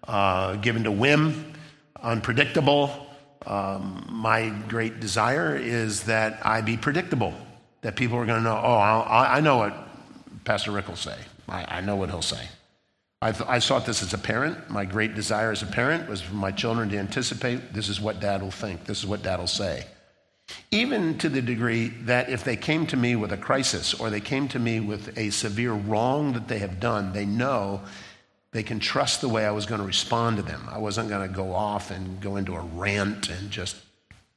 uh, 0.06 0.56
given 0.56 0.84
to 0.84 0.92
whim, 0.92 1.54
unpredictable, 2.00 3.08
um, 3.46 4.06
my 4.08 4.50
great 4.68 5.00
desire 5.00 5.56
is 5.56 6.04
that 6.04 6.44
I 6.44 6.60
be 6.60 6.76
predictable, 6.76 7.34
that 7.80 7.96
people 7.96 8.16
are 8.18 8.26
going 8.26 8.42
to 8.42 8.44
know, 8.44 8.60
oh, 8.62 8.74
i 8.76 9.38
i 9.38 9.40
know 9.40 9.58
what 9.58 9.74
Pastor 10.44 10.70
Rick 10.70 10.88
will 10.88 10.96
say. 10.96 11.16
I, 11.48 11.78
I 11.78 11.80
know 11.80 11.96
what 11.96 12.10
he'll 12.10 12.22
say. 12.22 12.48
I, 13.20 13.32
th- 13.32 13.48
I 13.48 13.58
sought 13.58 13.86
this 13.86 14.02
as 14.02 14.14
a 14.14 14.18
parent. 14.18 14.70
My 14.70 14.84
great 14.84 15.14
desire 15.14 15.52
as 15.52 15.62
a 15.62 15.66
parent 15.66 16.08
was 16.08 16.20
for 16.20 16.34
my 16.34 16.50
children 16.50 16.88
to 16.90 16.98
anticipate 16.98 17.72
this 17.72 17.88
is 17.88 18.00
what 18.00 18.20
dad 18.20 18.42
will 18.42 18.50
think, 18.50 18.84
this 18.84 18.98
is 18.98 19.06
what 19.06 19.22
dad 19.22 19.38
will 19.38 19.46
say. 19.46 19.86
Even 20.70 21.18
to 21.18 21.28
the 21.28 21.42
degree 21.42 21.88
that 21.88 22.28
if 22.28 22.44
they 22.44 22.56
came 22.56 22.86
to 22.86 22.96
me 22.96 23.16
with 23.16 23.32
a 23.32 23.36
crisis 23.36 23.94
or 23.94 24.10
they 24.10 24.20
came 24.20 24.48
to 24.48 24.58
me 24.58 24.80
with 24.80 25.16
a 25.18 25.30
severe 25.30 25.72
wrong 25.72 26.32
that 26.32 26.48
they 26.48 26.58
have 26.58 26.80
done, 26.80 27.12
they 27.12 27.26
know 27.26 27.80
they 28.52 28.62
can 28.62 28.78
trust 28.78 29.20
the 29.20 29.28
way 29.28 29.46
I 29.46 29.50
was 29.50 29.66
going 29.66 29.80
to 29.80 29.86
respond 29.86 30.36
to 30.36 30.42
them. 30.42 30.68
I 30.70 30.78
wasn't 30.78 31.08
going 31.08 31.26
to 31.26 31.34
go 31.34 31.54
off 31.54 31.90
and 31.90 32.20
go 32.20 32.36
into 32.36 32.54
a 32.54 32.60
rant 32.60 33.28
and 33.28 33.50
just 33.50 33.76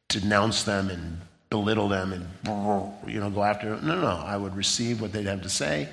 denounce 0.07 0.63
them 0.63 0.89
and 0.89 1.19
belittle 1.49 1.87
them 1.87 2.11
and 2.11 2.27
you 3.07 3.19
know 3.19 3.29
go 3.29 3.43
after 3.43 3.75
them. 3.75 3.87
No, 3.87 3.99
no, 3.99 4.07
I 4.07 4.37
would 4.37 4.55
receive 4.55 5.01
what 5.01 5.11
they'd 5.11 5.25
have 5.25 5.43
to 5.43 5.49
say, 5.49 5.89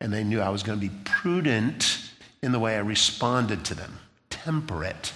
and 0.00 0.12
they 0.12 0.24
knew 0.24 0.40
I 0.40 0.50
was 0.50 0.62
going 0.62 0.78
to 0.78 0.88
be 0.88 0.94
prudent 1.04 2.00
in 2.42 2.52
the 2.52 2.58
way 2.58 2.76
I 2.76 2.80
responded 2.80 3.64
to 3.66 3.74
them, 3.74 3.98
temperate 4.30 5.12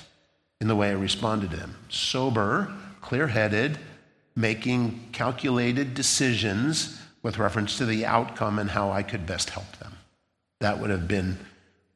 in 0.60 0.68
the 0.68 0.74
way 0.74 0.88
I 0.88 0.94
responded 0.94 1.50
to 1.52 1.56
them, 1.56 1.76
sober, 1.88 2.72
clear-headed, 3.00 3.78
making 4.38 5.08
calculated 5.10 5.94
decisions 5.94 7.00
with 7.24 7.38
reference 7.38 7.76
to 7.76 7.84
the 7.84 8.06
outcome 8.06 8.60
and 8.60 8.70
how 8.70 8.92
I 8.92 9.02
could 9.02 9.26
best 9.26 9.50
help 9.50 9.76
them. 9.78 9.96
That 10.60 10.78
would 10.78 10.90
have 10.90 11.08
been 11.08 11.38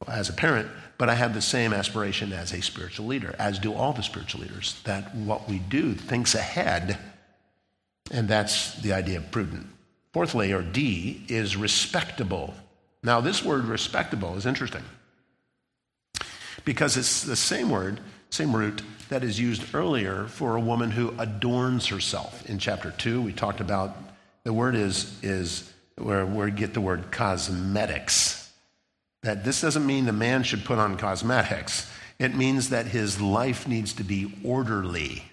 as 0.08 0.28
a 0.28 0.32
parent, 0.32 0.68
but 0.98 1.08
I 1.08 1.14
have 1.14 1.34
the 1.34 1.40
same 1.40 1.72
aspiration 1.72 2.32
as 2.32 2.52
a 2.52 2.60
spiritual 2.60 3.06
leader, 3.06 3.36
as 3.38 3.60
do 3.60 3.72
all 3.72 3.92
the 3.92 4.02
spiritual 4.02 4.40
leaders, 4.40 4.80
that 4.82 5.14
what 5.14 5.48
we 5.48 5.60
do 5.60 5.94
thinks 5.94 6.34
ahead, 6.34 6.98
and 8.10 8.28
that's 8.28 8.74
the 8.74 8.92
idea 8.92 9.18
of 9.18 9.30
prudent. 9.30 9.68
Fourthly, 10.12 10.52
or 10.52 10.62
D, 10.62 11.24
is 11.28 11.56
respectable. 11.56 12.54
Now, 13.04 13.20
this 13.20 13.44
word 13.44 13.66
respectable 13.66 14.36
is 14.36 14.46
interesting 14.46 14.82
because 16.64 16.96
it's 16.96 17.22
the 17.22 17.36
same 17.36 17.70
word, 17.70 18.00
same 18.30 18.54
root 18.54 18.82
that 19.12 19.22
is 19.22 19.38
used 19.38 19.74
earlier 19.74 20.24
for 20.24 20.56
a 20.56 20.60
woman 20.60 20.90
who 20.90 21.14
adorns 21.18 21.86
herself. 21.88 22.48
In 22.48 22.58
chapter 22.58 22.90
2, 22.92 23.20
we 23.20 23.34
talked 23.34 23.60
about 23.60 23.94
the 24.42 24.54
word 24.54 24.74
is, 24.74 25.22
is 25.22 25.70
where 25.98 26.24
we 26.24 26.50
get 26.50 26.72
the 26.72 26.80
word 26.80 27.12
cosmetics 27.12 28.50
that 29.22 29.44
this 29.44 29.60
doesn't 29.60 29.84
mean 29.84 30.06
the 30.06 30.14
man 30.14 30.42
should 30.42 30.64
put 30.64 30.78
on 30.78 30.96
cosmetics. 30.96 31.92
It 32.18 32.34
means 32.34 32.70
that 32.70 32.86
his 32.86 33.20
life 33.20 33.68
needs 33.68 33.92
to 33.94 34.02
be 34.02 34.32
orderly. 34.42 35.24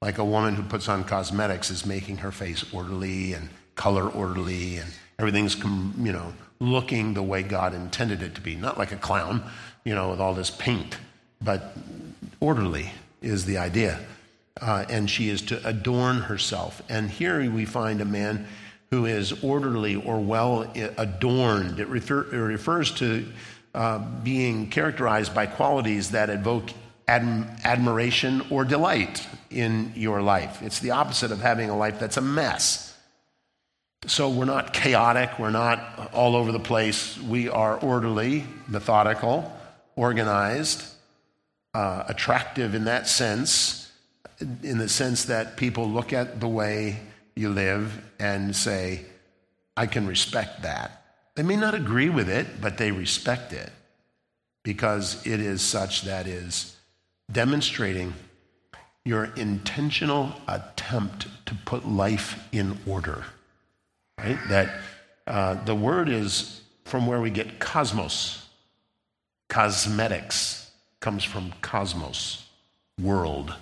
Like 0.00 0.16
a 0.16 0.24
woman 0.24 0.54
who 0.54 0.62
puts 0.62 0.88
on 0.88 1.04
cosmetics 1.04 1.70
is 1.70 1.84
making 1.84 2.16
her 2.16 2.32
face 2.32 2.64
orderly 2.72 3.34
and 3.34 3.50
color 3.74 4.08
orderly 4.08 4.78
and 4.78 4.90
everything's, 5.18 5.54
you 5.58 6.12
know, 6.12 6.32
looking 6.60 7.12
the 7.12 7.22
way 7.22 7.42
God 7.42 7.74
intended 7.74 8.22
it 8.22 8.34
to 8.36 8.40
be. 8.40 8.56
Not 8.56 8.78
like 8.78 8.90
a 8.90 8.96
clown, 8.96 9.44
you 9.84 9.94
know, 9.94 10.08
with 10.08 10.20
all 10.20 10.32
this 10.32 10.50
paint, 10.50 10.96
but 11.42 11.76
orderly 12.40 12.90
is 13.22 13.44
the 13.44 13.58
idea. 13.58 13.98
Uh, 14.60 14.84
and 14.88 15.08
she 15.08 15.28
is 15.28 15.42
to 15.42 15.66
adorn 15.66 16.18
herself. 16.18 16.82
And 16.88 17.10
here 17.10 17.50
we 17.50 17.64
find 17.64 18.00
a 18.00 18.04
man 18.04 18.46
who 18.90 19.06
is 19.06 19.42
orderly 19.42 19.96
or 19.96 20.20
well 20.20 20.70
adorned. 20.98 21.80
It, 21.80 21.88
refer, 21.88 22.22
it 22.32 22.36
refers 22.36 22.90
to 22.96 23.26
uh, 23.74 23.98
being 24.22 24.68
characterized 24.68 25.34
by 25.34 25.46
qualities 25.46 26.10
that 26.10 26.28
evoke 26.28 26.70
adm- 27.08 27.62
admiration 27.64 28.42
or 28.50 28.64
delight 28.64 29.26
in 29.50 29.92
your 29.96 30.20
life. 30.20 30.60
It's 30.62 30.80
the 30.80 30.90
opposite 30.90 31.32
of 31.32 31.40
having 31.40 31.70
a 31.70 31.76
life 31.76 31.98
that's 31.98 32.18
a 32.18 32.22
mess. 32.22 32.94
So 34.06 34.28
we're 34.28 34.44
not 34.44 34.72
chaotic, 34.72 35.38
we're 35.38 35.50
not 35.50 36.10
all 36.12 36.36
over 36.36 36.52
the 36.52 36.60
place. 36.60 37.18
We 37.18 37.48
are 37.48 37.78
orderly, 37.78 38.44
methodical, 38.68 39.50
organized, 39.94 40.84
uh, 41.74 42.04
attractive 42.08 42.74
in 42.74 42.84
that 42.84 43.08
sense, 43.08 43.90
in 44.62 44.78
the 44.78 44.88
sense 44.88 45.24
that 45.26 45.56
people 45.56 45.88
look 45.88 46.12
at 46.12 46.40
the 46.40 46.48
way 46.48 46.98
you 47.34 47.48
live 47.48 48.02
and 48.18 48.54
say, 48.54 49.04
I 49.76 49.86
can 49.86 50.06
respect 50.06 50.62
that. 50.62 51.02
They 51.34 51.42
may 51.42 51.56
not 51.56 51.74
agree 51.74 52.10
with 52.10 52.28
it, 52.28 52.60
but 52.60 52.76
they 52.76 52.90
respect 52.90 53.52
it 53.52 53.70
because 54.62 55.26
it 55.26 55.40
is 55.40 55.62
such 55.62 56.02
that 56.02 56.26
is 56.26 56.76
demonstrating 57.30 58.12
your 59.04 59.24
intentional 59.36 60.32
attempt 60.46 61.26
to 61.46 61.54
put 61.64 61.88
life 61.88 62.46
in 62.52 62.78
order. 62.86 63.24
Right? 64.18 64.38
That 64.48 64.74
uh, 65.26 65.54
the 65.64 65.74
word 65.74 66.08
is 66.08 66.60
from 66.84 67.06
where 67.06 67.20
we 67.20 67.30
get 67.30 67.58
cosmos. 67.58 68.46
Cosmetics 69.48 70.61
comes 71.02 71.24
from 71.24 71.52
cosmos, 71.60 72.46
world, 72.98 73.54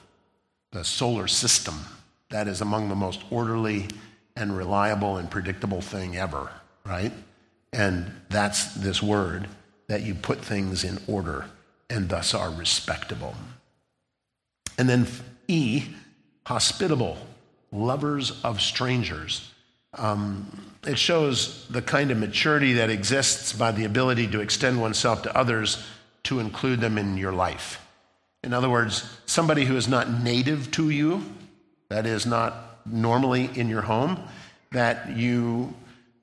the 0.70 0.84
solar 0.84 1.26
system 1.26 1.74
that 2.28 2.46
is 2.46 2.60
among 2.60 2.88
the 2.88 2.94
most 2.94 3.22
orderly 3.30 3.88
and 4.36 4.56
reliable 4.56 5.16
and 5.16 5.28
predictable 5.28 5.80
thing 5.80 6.16
ever, 6.16 6.50
right? 6.86 7.12
And 7.72 8.12
that's 8.28 8.74
this 8.74 9.02
word 9.02 9.48
that 9.88 10.02
you 10.02 10.14
put 10.14 10.38
things 10.38 10.84
in 10.84 11.00
order 11.08 11.46
and 11.88 12.08
thus 12.08 12.34
are 12.34 12.50
respectable. 12.50 13.34
And 14.78 14.88
then 14.88 15.08
E, 15.48 15.84
hospitable. 16.46 17.18
lovers 17.72 18.40
of 18.42 18.60
strangers. 18.60 19.52
Um, 19.94 20.72
it 20.84 20.98
shows 20.98 21.66
the 21.68 21.82
kind 21.82 22.10
of 22.10 22.18
maturity 22.18 22.74
that 22.74 22.90
exists 22.90 23.52
by 23.52 23.70
the 23.72 23.84
ability 23.84 24.26
to 24.28 24.40
extend 24.40 24.80
oneself 24.80 25.22
to 25.22 25.36
others 25.36 25.84
to 26.24 26.40
include 26.40 26.80
them 26.80 26.98
in 26.98 27.16
your 27.16 27.32
life. 27.32 27.86
In 28.42 28.52
other 28.52 28.70
words, 28.70 29.18
somebody 29.26 29.64
who 29.64 29.76
is 29.76 29.88
not 29.88 30.10
native 30.10 30.70
to 30.72 30.90
you, 30.90 31.24
that 31.88 32.06
is 32.06 32.26
not 32.26 32.80
normally 32.86 33.50
in 33.54 33.68
your 33.68 33.82
home, 33.82 34.18
that 34.72 35.16
you 35.16 35.74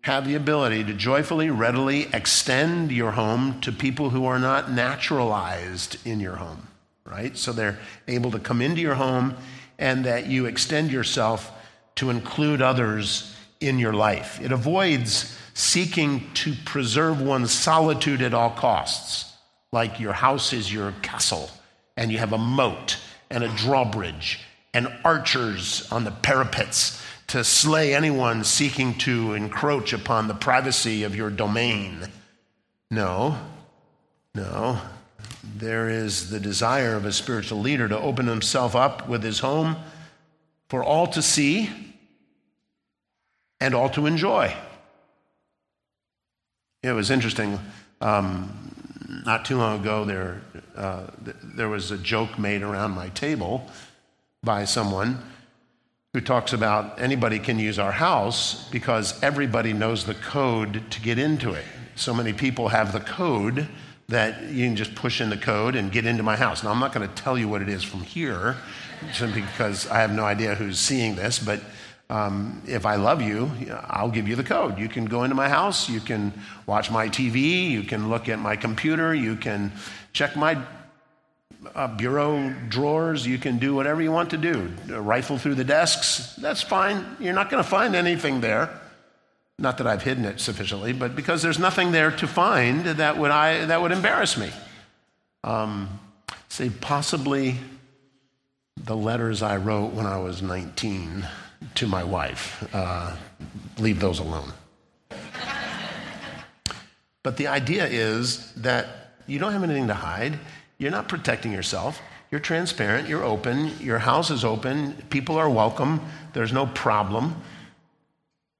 have 0.02 0.26
the 0.26 0.36
ability 0.36 0.84
to 0.86 0.93
joyfully, 0.93 1.50
readily 1.50 2.08
extend 2.14 2.91
your 2.91 3.12
home 3.12 3.60
to 3.62 3.72
people 3.72 4.10
who 4.10 4.26
are 4.26 4.39
not 4.39 4.72
naturalized 4.72 5.98
in 6.08 6.20
your 6.20 6.38
home, 6.38 6.68
right? 7.06 7.38
So 7.38 7.52
they're 7.52 7.78
able 8.08 8.32
to 8.32 8.39
come 8.39 8.62
into 8.62 8.82
your 8.82 8.95
home 8.95 9.36
and 9.78 10.06
that 10.06 10.28
you 10.28 10.45
extend 10.45 10.91
yourself 10.91 11.52
to 11.95 12.10
include 12.10 12.62
others 12.62 13.36
in 13.60 13.80
your 13.80 13.93
life. 13.93 14.39
It 14.41 14.52
avoids 14.52 15.38
seeking 15.54 16.32
to 16.36 16.54
preserve 16.66 17.22
one's 17.22 17.52
solitude 17.52 18.22
at 18.22 18.34
all 18.34 18.52
costs, 18.52 19.26
like 19.72 19.99
your 19.99 20.13
house 20.13 20.53
is 20.53 20.72
your 20.72 20.93
castle 21.01 21.49
and 21.95 22.11
you 22.11 22.18
have 22.18 22.34
a 22.34 22.38
moat 22.38 22.97
and 23.30 23.43
a 23.43 23.49
drawbridge 23.49 24.39
and 24.74 24.88
archers 25.03 25.88
on 25.91 26.03
the 26.03 26.11
parapets 26.11 27.01
to 27.28 27.43
slay 27.43 27.93
anyone 27.93 28.43
seeking 28.43 28.93
to 28.95 29.34
encroach 29.34 29.91
upon 29.91 30.28
the 30.28 30.34
privacy 30.34 31.03
of 31.03 31.15
your 31.15 31.30
domain. 31.30 32.07
No, 32.89 33.38
no. 34.34 34.80
There 35.43 35.89
is 35.89 36.30
the 36.30 36.39
desire 36.39 36.95
of 36.95 37.05
a 37.05 37.11
spiritual 37.11 37.59
leader 37.59 37.88
to 37.88 37.99
open 37.99 38.28
himself 38.28 38.76
up 38.76 39.09
with 39.09 39.24
his 39.24 39.39
home 39.39 39.76
for 40.70 40.84
all 40.84 41.07
to 41.07 41.22
see 41.22 41.70
and 43.59 43.74
all 43.74 43.89
to 43.89 44.05
enjoy. 44.05 44.55
It 46.84 46.91
was 46.91 47.09
interesting. 47.09 47.59
Um, 47.99 48.66
not 49.08 49.45
too 49.45 49.58
long 49.58 49.80
ago, 49.80 50.05
there, 50.05 50.41
uh, 50.76 51.08
there 51.43 51.70
was 51.70 51.91
a 51.91 51.97
joke 51.97 52.38
made 52.38 52.62
around 52.62 52.91
my 52.91 53.10
table 53.10 53.70
by 54.43 54.66
someone 54.66 55.24
who 56.14 56.22
talks 56.22 56.53
about 56.53 56.99
anybody 56.99 57.39
can 57.39 57.60
use 57.60 57.80
our 57.80 57.91
house 57.91 58.68
because 58.70 59.22
everybody 59.24 59.74
knows 59.74 60.05
the 60.05 60.14
code 60.16 60.82
to 60.91 61.01
get 61.01 61.20
into 61.20 61.53
it. 61.53 61.66
So 61.95 62.14
many 62.14 62.34
people 62.34 62.70
have 62.70 62.91
the 62.91 62.99
code 62.99 63.68
that 64.08 64.43
you 64.43 64.66
can 64.66 64.76
just 64.76 64.95
push 64.95 65.20
in 65.20 65.30
the 65.30 65.38
code 65.38 65.76
and 65.76 65.91
get 65.91 66.05
into 66.05 66.24
my 66.24 66.36
house. 66.36 66.64
Now, 66.64 66.72
I'm 66.72 66.80
not 66.80 66.93
going 66.93 67.08
to 67.08 67.14
tell 67.16 67.38
you 67.38 67.47
what 67.47 67.62
it 67.62 67.70
is 67.70 67.84
from 67.84 68.01
here 68.01 68.55
because 69.34 69.88
I 69.88 69.99
have 69.99 70.12
no 70.12 70.24
idea 70.26 70.55
who's 70.55 70.80
seeing 70.80 71.16
this, 71.16 71.39
but 71.39 71.62
um, 72.10 72.62
if 72.68 72.86
I 72.86 72.95
love 72.95 73.22
you, 73.22 73.51
I'll 73.88 74.12
give 74.12 74.28
you 74.28 74.36
the 74.36 74.43
code. 74.43 74.80
You 74.80 74.88
can 74.88 75.05
go 75.05 75.24
into 75.24 75.36
my 75.36 75.49
house, 75.49 75.89
you 75.89 75.99
can 75.99 76.34
watch 76.66 76.89
my 76.89 77.10
TV, 77.10 77.70
you 77.70 77.84
can 77.84 78.10
look 78.10 78.30
at 78.30 78.39
my 78.39 78.55
computer, 78.55 79.14
you 79.14 79.36
can 79.36 79.74
check 80.14 80.36
my 80.36 80.58
uh, 81.76 81.88
bureau 81.88 82.53
drawers. 82.70 83.26
You 83.26 83.38
can 83.38 83.58
do 83.58 83.76
whatever 83.76 84.01
you 84.01 84.12
want 84.12 84.32
to 84.32 84.38
do. 84.38 84.72
Rifle 84.88 85.38
through 85.38 85.55
the 85.55 85.64
desks. 85.64 86.36
That's 86.36 86.62
fine. 86.62 87.18
You're 87.20 87.34
not 87.34 87.49
going 87.49 87.64
to 87.64 87.70
find 87.70 87.95
anything 87.95 88.41
there. 88.41 88.70
Not 89.60 89.80
that 89.80 89.88
I've 89.88 90.03
hidden 90.03 90.26
it 90.26 90.39
sufficiently, 90.39 90.93
but 90.93 91.16
because 91.16 91.41
there's 91.41 91.58
nothing 91.58 91.91
there 91.91 92.12
to 92.12 92.28
find 92.28 92.86
that 92.86 93.18
would, 93.18 93.32
I, 93.32 93.66
that 93.66 93.82
would 93.82 93.91
embarrass 93.91 94.38
me. 94.38 94.51
Um, 95.43 95.99
say, 96.47 96.70
possibly 96.70 97.55
the 98.76 98.95
letters 98.95 99.41
I 99.41 99.58
wrote 99.58 99.93
when 99.93 100.05
I 100.05 100.20
was 100.20 100.41
19 100.43 101.28
to 101.76 101.88
my 101.88 102.03
wife. 102.03 102.68
Uh, 102.74 103.16
leave 103.80 103.99
those 103.99 104.20
alone. 104.20 104.51
but 107.24 107.38
the 107.38 107.47
idea 107.47 107.86
is 107.88 108.53
that 108.53 109.14
you 109.28 109.39
don't 109.39 109.53
have 109.53 109.64
anything 109.64 109.88
to 109.88 109.93
hide. 109.93 110.39
You're 110.78 110.91
not 110.91 111.08
protecting 111.08 111.51
yourself. 111.51 112.01
You're 112.30 112.41
transparent, 112.41 113.08
you're 113.08 113.24
open, 113.24 113.72
your 113.80 113.99
house 113.99 114.32
is 114.32 114.43
open, 114.43 114.93
people 115.10 115.38
are 115.38 115.49
welcome, 115.49 116.01
there's 116.34 116.51
no 116.51 116.66
problem. 116.66 117.41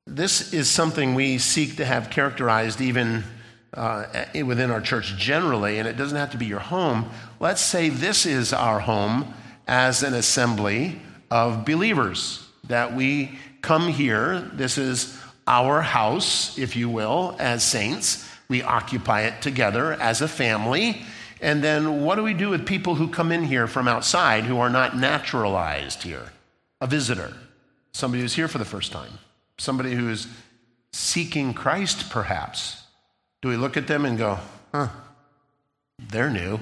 This 0.06 0.54
is 0.54 0.70
something 0.70 1.16
we 1.16 1.38
seek 1.38 1.76
to 1.76 1.86
have 1.86 2.10
characterized 2.10 2.80
even 2.80 3.26
uh, 3.74 4.06
within 4.46 4.72
our 4.72 4.80
church 4.80 5.18
generally, 5.18 5.80
and 5.80 5.88
it 5.88 5.98
doesn't 5.98 6.18
have 6.18 6.32
to 6.32 6.38
be 6.38 6.46
your 6.46 6.60
home. 6.60 7.10
Let's 7.42 7.62
say 7.62 7.90
this 7.90 8.26
is 8.26 8.54
our 8.54 8.80
home 8.80 9.34
as 9.68 10.02
an 10.02 10.14
assembly 10.14 11.02
of 11.30 11.66
believers, 11.66 12.47
that 12.68 12.96
we 12.96 13.38
come 13.62 13.88
here. 13.88 14.40
This 14.54 14.78
is 14.78 15.18
our 15.48 15.82
house, 15.82 16.58
if 16.58 16.76
you 16.76 16.90
will, 16.90 17.36
as 17.40 17.64
saints. 17.64 18.28
We 18.50 18.62
occupy 18.62 19.24
it 19.24 19.42
together 19.42 19.94
as 19.94 20.22
a 20.22 20.28
family. 20.28 21.02
And 21.42 21.64
then 21.64 22.04
what 22.04 22.16
do 22.16 22.24
we 22.24 22.34
do 22.34 22.50
with 22.50 22.66
people 22.66 22.96
who 22.96 23.08
come 23.08 23.32
in 23.32 23.44
here 23.44 23.68
from 23.68 23.88
outside 23.88 24.46
who 24.46 24.60
are 24.60 24.70
not 24.70 24.98
naturalized 24.98 26.04
here? 26.04 26.32
A 26.82 26.88
visitor, 26.88 27.34
somebody 27.92 28.22
who's 28.22 28.36
here 28.36 28.48
for 28.48 28.58
the 28.58 28.66
first 28.66 28.92
time, 28.92 29.20
somebody 29.58 29.94
who's 29.94 30.28
seeking 30.94 31.54
Christ, 31.54 32.10
perhaps. 32.10 32.84
Do 33.42 33.50
we 33.50 33.58
look 33.58 33.78
at 33.78 33.88
them 33.88 34.06
and 34.06 34.18
go, 34.18 34.40
huh, 34.72 34.90
they're 36.10 36.30
new, 36.30 36.60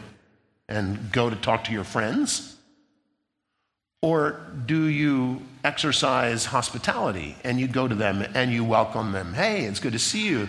and 0.68 1.12
go 1.12 1.30
to 1.30 1.36
talk 1.36 1.66
to 1.66 1.72
your 1.72 1.84
friends? 1.84 2.56
Or 4.01 4.39
do 4.66 4.86
you 4.86 5.41
exercise 5.66 6.45
hospitality 6.45 7.36
and 7.43 7.59
you 7.59 7.68
go 7.68 7.88
to 7.88 7.95
them 7.95 8.26
and 8.34 8.51
you 8.51 8.63
welcome 8.63 9.11
them? 9.11 9.34
Hey, 9.34 9.66
it's 9.66 9.80
good 9.80 9.93
to 9.93 9.99
see 9.99 10.28
you. 10.28 10.47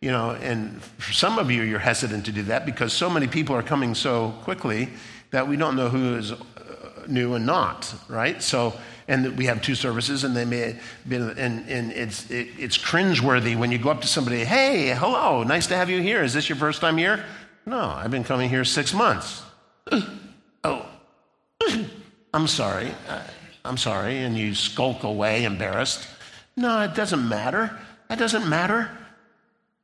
You 0.00 0.12
know, 0.12 0.30
and 0.30 0.80
for 0.82 1.12
some 1.12 1.38
of 1.38 1.50
you, 1.50 1.62
you're 1.62 1.78
hesitant 1.78 2.24
to 2.26 2.32
do 2.32 2.42
that 2.44 2.66
because 2.66 2.92
so 2.92 3.10
many 3.10 3.26
people 3.26 3.56
are 3.56 3.62
coming 3.62 3.94
so 3.94 4.30
quickly 4.42 4.90
that 5.30 5.48
we 5.48 5.56
don't 5.56 5.76
know 5.76 5.88
who 5.88 6.16
is 6.16 6.32
uh, 6.32 6.38
new 7.08 7.34
and 7.34 7.44
not, 7.44 7.92
right? 8.08 8.40
So, 8.40 8.74
and 9.08 9.36
we 9.36 9.46
have 9.46 9.60
two 9.60 9.74
services, 9.74 10.22
and 10.22 10.36
they 10.36 10.44
may 10.44 10.78
be, 11.08 11.16
and, 11.16 11.68
and 11.68 11.92
it's 11.92 12.30
it, 12.30 12.48
it's 12.58 12.78
cringeworthy 12.78 13.56
when 13.56 13.72
you 13.72 13.78
go 13.78 13.90
up 13.90 14.00
to 14.02 14.06
somebody, 14.06 14.44
hey, 14.44 14.94
hello, 14.94 15.42
nice 15.42 15.66
to 15.68 15.76
have 15.76 15.90
you 15.90 16.00
here. 16.00 16.22
Is 16.22 16.32
this 16.32 16.48
your 16.48 16.56
first 16.56 16.80
time 16.80 16.96
here? 16.96 17.24
No, 17.66 17.80
I've 17.80 18.10
been 18.10 18.24
coming 18.24 18.48
here 18.48 18.64
six 18.64 18.94
months. 18.94 19.42
oh, 20.64 20.86
I'm 22.34 22.46
sorry, 22.46 22.92
I'm 23.64 23.76
sorry, 23.76 24.18
and 24.18 24.36
you 24.36 24.54
skulk 24.54 25.02
away 25.02 25.44
embarrassed. 25.44 26.06
No, 26.56 26.80
it 26.82 26.94
doesn't 26.94 27.28
matter. 27.28 27.78
That 28.08 28.18
doesn't 28.18 28.48
matter. 28.48 28.90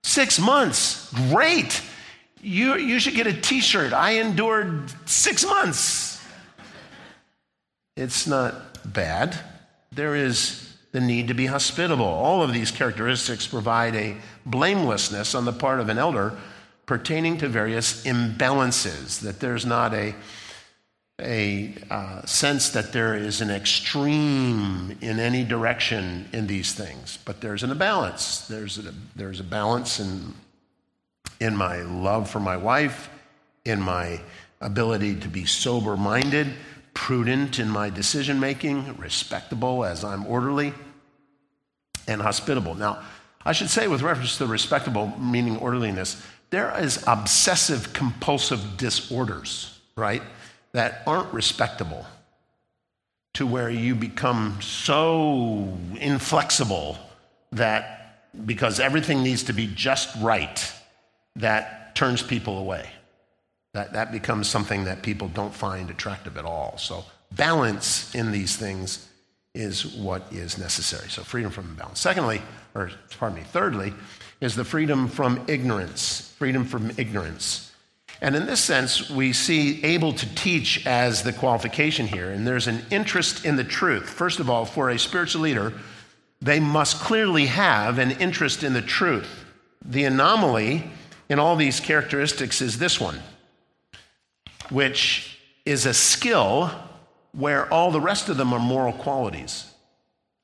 Six 0.02 0.38
months. 0.38 1.12
Great. 1.30 1.82
You, 2.40 2.76
you 2.76 2.98
should 2.98 3.14
get 3.14 3.26
a 3.26 3.32
t 3.32 3.60
shirt. 3.60 3.92
I 3.92 4.12
endured 4.12 4.92
six 5.08 5.44
months. 5.44 6.22
It's 7.96 8.26
not 8.26 8.92
bad. 8.92 9.38
There 9.92 10.16
is 10.16 10.74
the 10.92 11.00
need 11.00 11.28
to 11.28 11.34
be 11.34 11.46
hospitable. 11.46 12.04
All 12.04 12.42
of 12.42 12.52
these 12.52 12.70
characteristics 12.70 13.46
provide 13.46 13.94
a 13.94 14.16
blamelessness 14.46 15.34
on 15.34 15.44
the 15.44 15.52
part 15.52 15.80
of 15.80 15.88
an 15.88 15.98
elder 15.98 16.36
pertaining 16.86 17.38
to 17.38 17.48
various 17.48 18.04
imbalances, 18.04 19.20
that 19.20 19.40
there's 19.40 19.64
not 19.64 19.94
a 19.94 20.14
a 21.20 21.72
uh, 21.90 22.24
sense 22.26 22.70
that 22.70 22.92
there 22.92 23.14
is 23.14 23.40
an 23.40 23.50
extreme 23.50 24.96
in 25.00 25.20
any 25.20 25.44
direction 25.44 26.28
in 26.32 26.46
these 26.46 26.72
things, 26.72 27.18
but 27.24 27.40
there's 27.40 27.62
an, 27.62 27.70
a 27.70 27.74
balance. 27.74 28.48
There's 28.48 28.78
a, 28.78 28.92
there's 29.14 29.38
a 29.38 29.44
balance 29.44 30.00
in, 30.00 30.34
in 31.40 31.56
my 31.56 31.82
love 31.82 32.28
for 32.28 32.40
my 32.40 32.56
wife, 32.56 33.10
in 33.64 33.80
my 33.80 34.20
ability 34.60 35.14
to 35.20 35.28
be 35.28 35.44
sober 35.44 35.96
minded, 35.96 36.48
prudent 36.94 37.60
in 37.60 37.68
my 37.68 37.90
decision 37.90 38.40
making, 38.40 38.96
respectable 38.96 39.84
as 39.84 40.04
I'm 40.04 40.26
orderly, 40.26 40.74
and 42.08 42.20
hospitable. 42.20 42.74
Now, 42.74 43.02
I 43.44 43.52
should 43.52 43.70
say, 43.70 43.86
with 43.86 44.02
reference 44.02 44.38
to 44.38 44.46
respectable, 44.46 45.12
meaning 45.18 45.58
orderliness, 45.58 46.20
there 46.50 46.76
is 46.80 47.04
obsessive 47.06 47.92
compulsive 47.92 48.76
disorders, 48.76 49.78
right? 49.96 50.22
That 50.74 51.02
aren't 51.06 51.32
respectable 51.32 52.04
to 53.32 53.46
where 53.46 53.70
you 53.70 53.94
become 53.94 54.60
so 54.60 55.76
inflexible 56.00 56.98
that 57.52 58.18
because 58.44 58.80
everything 58.80 59.22
needs 59.22 59.44
to 59.44 59.52
be 59.52 59.68
just 59.68 60.14
right, 60.20 60.72
that 61.36 61.94
turns 61.94 62.22
people 62.22 62.58
away. 62.58 62.90
That, 63.72 63.92
that 63.92 64.12
becomes 64.12 64.48
something 64.48 64.84
that 64.84 65.02
people 65.02 65.28
don't 65.28 65.54
find 65.54 65.90
attractive 65.90 66.36
at 66.36 66.44
all. 66.44 66.76
So, 66.78 67.04
balance 67.32 68.14
in 68.14 68.30
these 68.30 68.56
things 68.56 69.08
is 69.52 69.86
what 69.96 70.22
is 70.32 70.58
necessary. 70.58 71.08
So, 71.08 71.22
freedom 71.22 71.50
from 71.50 71.70
imbalance. 71.70 72.00
Secondly, 72.00 72.42
or 72.74 72.90
pardon 73.18 73.38
me, 73.38 73.44
thirdly, 73.44 73.92
is 74.40 74.54
the 74.54 74.64
freedom 74.64 75.08
from 75.08 75.44
ignorance. 75.48 76.34
Freedom 76.38 76.64
from 76.64 76.92
ignorance. 76.98 77.72
And 78.24 78.34
in 78.34 78.46
this 78.46 78.60
sense, 78.60 79.10
we 79.10 79.34
see 79.34 79.84
able 79.84 80.14
to 80.14 80.34
teach 80.34 80.86
as 80.86 81.22
the 81.22 81.32
qualification 81.34 82.06
here. 82.06 82.30
And 82.30 82.46
there's 82.46 82.66
an 82.66 82.80
interest 82.90 83.44
in 83.44 83.56
the 83.56 83.64
truth. 83.64 84.08
First 84.08 84.40
of 84.40 84.48
all, 84.48 84.64
for 84.64 84.88
a 84.88 84.98
spiritual 84.98 85.42
leader, 85.42 85.74
they 86.40 86.58
must 86.58 87.00
clearly 87.00 87.44
have 87.44 87.98
an 87.98 88.12
interest 88.12 88.62
in 88.62 88.72
the 88.72 88.80
truth. 88.80 89.44
The 89.84 90.04
anomaly 90.04 90.90
in 91.28 91.38
all 91.38 91.54
these 91.54 91.80
characteristics 91.80 92.62
is 92.62 92.78
this 92.78 92.98
one, 92.98 93.20
which 94.70 95.38
is 95.66 95.84
a 95.84 95.92
skill 95.92 96.70
where 97.32 97.70
all 97.70 97.90
the 97.90 98.00
rest 98.00 98.30
of 98.30 98.38
them 98.38 98.54
are 98.54 98.58
moral 98.58 98.94
qualities. 98.94 99.70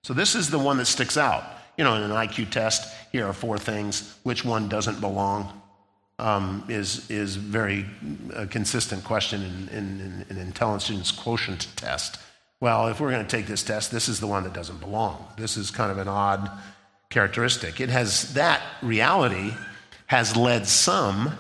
So 0.05 0.13
this 0.13 0.35
is 0.35 0.51
the 0.51 0.59
one 0.59 0.77
that 0.77 0.85
sticks 0.85 1.17
out. 1.17 1.45
You 1.79 1.85
know, 1.85 1.95
in 1.95 2.03
an 2.03 2.11
IQ 2.11 2.51
test, 2.51 2.95
here 3.11 3.27
are 3.27 3.33
four 3.33 3.57
things. 3.57 4.19
Which 4.23 4.45
one 4.45 4.69
doesn't 4.69 5.01
belong? 5.01 5.60
Um, 6.21 6.65
is 6.69 7.11
is 7.11 7.37
very 7.37 7.87
uh, 8.35 8.45
consistent 8.51 9.05
question 9.05 9.43
in, 9.43 9.69
in, 9.77 10.27
in, 10.29 10.37
intelligence 10.37 11.11
quotient 11.11 11.67
test. 11.77 12.19
Well, 12.61 12.89
if 12.89 13.01
we're 13.01 13.11
going 13.11 13.27
to 13.27 13.37
take 13.37 13.47
this 13.47 13.63
test, 13.63 13.91
this 13.91 14.07
is 14.07 14.21
the 14.21 14.27
one 14.27 14.43
that 14.45 14.53
doesn't 14.53 14.81
belong. 14.81 15.27
This 15.39 15.57
is 15.57 15.71
kind 15.71 15.91
of 15.91 15.97
an 15.97 16.09
odd 16.09 16.51
characteristic. 17.09 17.81
It 17.81 17.89
has 17.89 18.35
that 18.35 18.61
reality 18.83 19.55
has 20.09 20.37
led 20.37 20.67
some 20.67 21.33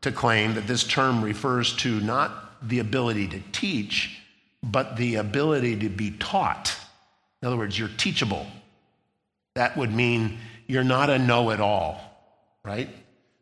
to 0.00 0.10
claim 0.10 0.54
that 0.54 0.66
this 0.66 0.82
term 0.82 1.22
refers 1.22 1.72
to 1.76 2.00
not 2.00 2.68
the 2.68 2.80
ability 2.80 3.28
to 3.28 3.40
teach, 3.52 4.18
but 4.62 4.96
the 4.96 5.16
ability 5.16 5.76
to 5.76 5.88
be 5.88 6.10
taught. 6.10 6.76
In 7.40 7.46
other 7.46 7.56
words, 7.56 7.78
you're 7.78 7.88
teachable. 7.96 8.46
That 9.54 9.76
would 9.76 9.92
mean 9.92 10.38
you're 10.66 10.82
not 10.82 11.10
a 11.10 11.18
know 11.18 11.50
it 11.50 11.60
all, 11.60 12.00
right? 12.64 12.88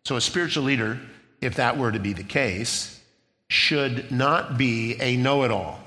So, 0.04 0.16
a 0.16 0.20
spiritual 0.20 0.64
leader, 0.64 0.98
if 1.40 1.56
that 1.56 1.78
were 1.78 1.92
to 1.92 2.00
be 2.00 2.12
the 2.12 2.24
case, 2.24 3.00
should 3.48 4.10
not 4.10 4.58
be 4.58 5.00
a 5.00 5.16
know 5.16 5.44
it 5.44 5.50
all. 5.50 5.78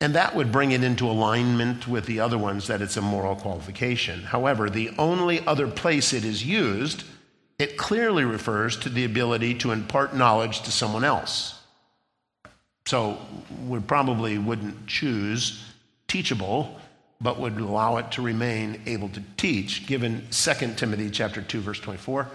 And 0.00 0.14
that 0.14 0.34
would 0.34 0.50
bring 0.50 0.72
it 0.72 0.82
into 0.82 1.08
alignment 1.08 1.86
with 1.86 2.06
the 2.06 2.20
other 2.20 2.38
ones 2.38 2.66
that 2.66 2.82
it's 2.82 2.96
a 2.96 3.02
moral 3.02 3.36
qualification. 3.36 4.22
However, 4.22 4.68
the 4.68 4.90
only 4.98 5.46
other 5.46 5.68
place 5.68 6.12
it 6.12 6.24
is 6.24 6.44
used, 6.44 7.04
it 7.58 7.76
clearly 7.76 8.24
refers 8.24 8.76
to 8.78 8.88
the 8.88 9.04
ability 9.04 9.54
to 9.58 9.70
impart 9.70 10.14
knowledge 10.14 10.62
to 10.62 10.72
someone 10.72 11.04
else. 11.04 11.60
So 12.86 13.18
we 13.68 13.78
probably 13.80 14.38
wouldn't 14.38 14.86
choose 14.86 15.64
teachable, 16.08 16.80
but 17.20 17.38
would 17.38 17.58
allow 17.58 17.98
it 17.98 18.10
to 18.12 18.22
remain 18.22 18.82
able 18.86 19.08
to 19.10 19.22
teach, 19.36 19.86
given 19.86 20.26
2 20.30 20.74
Timothy 20.74 21.10
chapter 21.10 21.42
2, 21.42 21.60
verse 21.60 21.78
24, 21.78 22.28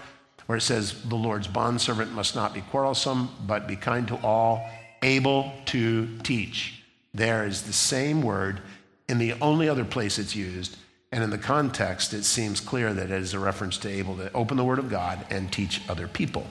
where 0.48 0.56
it 0.56 0.62
says, 0.62 0.94
The 1.04 1.14
Lord's 1.14 1.46
bondservant 1.46 2.12
must 2.12 2.34
not 2.34 2.54
be 2.54 2.62
quarrelsome, 2.62 3.28
but 3.46 3.68
be 3.68 3.76
kind 3.76 4.08
to 4.08 4.16
all, 4.22 4.66
able 5.02 5.52
to 5.66 6.08
teach. 6.22 6.82
There 7.12 7.46
is 7.46 7.62
the 7.62 7.74
same 7.74 8.22
word 8.22 8.62
in 9.10 9.18
the 9.18 9.34
only 9.42 9.68
other 9.68 9.84
place 9.84 10.18
it's 10.18 10.34
used. 10.34 10.78
And 11.12 11.22
in 11.22 11.28
the 11.28 11.36
context, 11.36 12.14
it 12.14 12.24
seems 12.24 12.60
clear 12.60 12.94
that 12.94 13.10
it 13.10 13.22
is 13.22 13.34
a 13.34 13.38
reference 13.38 13.76
to 13.78 13.90
able 13.90 14.16
to 14.16 14.32
open 14.32 14.56
the 14.56 14.64
Word 14.64 14.78
of 14.78 14.88
God 14.88 15.26
and 15.28 15.52
teach 15.52 15.82
other 15.86 16.08
people. 16.08 16.46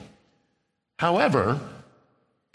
However, 1.00 1.60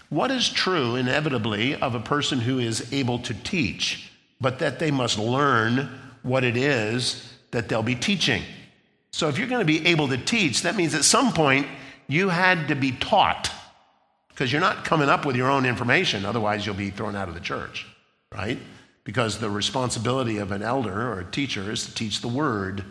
what 0.10 0.32
is 0.32 0.48
true 0.48 0.96
inevitably 0.96 1.76
of 1.76 1.94
a 1.94 2.00
person 2.00 2.40
who 2.40 2.60
is 2.60 2.94
able 2.94 3.20
to 3.20 3.34
teach, 3.34 4.12
but 4.40 4.60
that 4.60 4.80
they 4.80 4.92
must 4.92 5.20
learn 5.20 5.90
what 6.22 6.46
it 6.46 6.56
is 6.56 7.34
that 7.52 7.68
they'll 7.68 7.84
be 7.84 7.96
teaching? 7.96 8.44
So, 9.14 9.30
if 9.30 9.38
you're 9.38 9.48
going 9.48 9.62
to 9.62 9.66
be 9.66 9.86
able 9.88 10.08
to 10.10 10.18
teach, 10.18 10.64
that 10.64 10.76
means 10.76 10.96
at 10.96 11.06
some 11.06 11.34
point 11.34 11.68
you 12.08 12.30
had 12.30 12.68
to 12.68 12.76
be 12.76 12.92
taught 12.92 13.52
because 14.30 14.52
you're 14.52 14.60
not 14.60 14.84
coming 14.84 15.08
up 15.08 15.26
with 15.26 15.36
your 15.36 15.52
own 15.52 15.66
information, 15.66 16.26
otherwise, 16.26 16.66
you'll 16.66 16.74
be 16.76 16.90
thrown 16.90 17.16
out 17.16 17.28
of 17.28 17.36
the 17.36 17.40
church, 17.40 17.86
right? 18.34 18.58
Because 19.04 19.38
the 19.38 19.50
responsibility 19.50 20.40
of 20.40 20.52
an 20.52 20.64
elder 20.64 21.12
or 21.12 21.20
a 21.20 21.26
teacher 21.26 21.72
is 21.72 21.86
to 21.86 21.94
teach 21.94 22.22
the 22.22 22.28
word. 22.28 22.84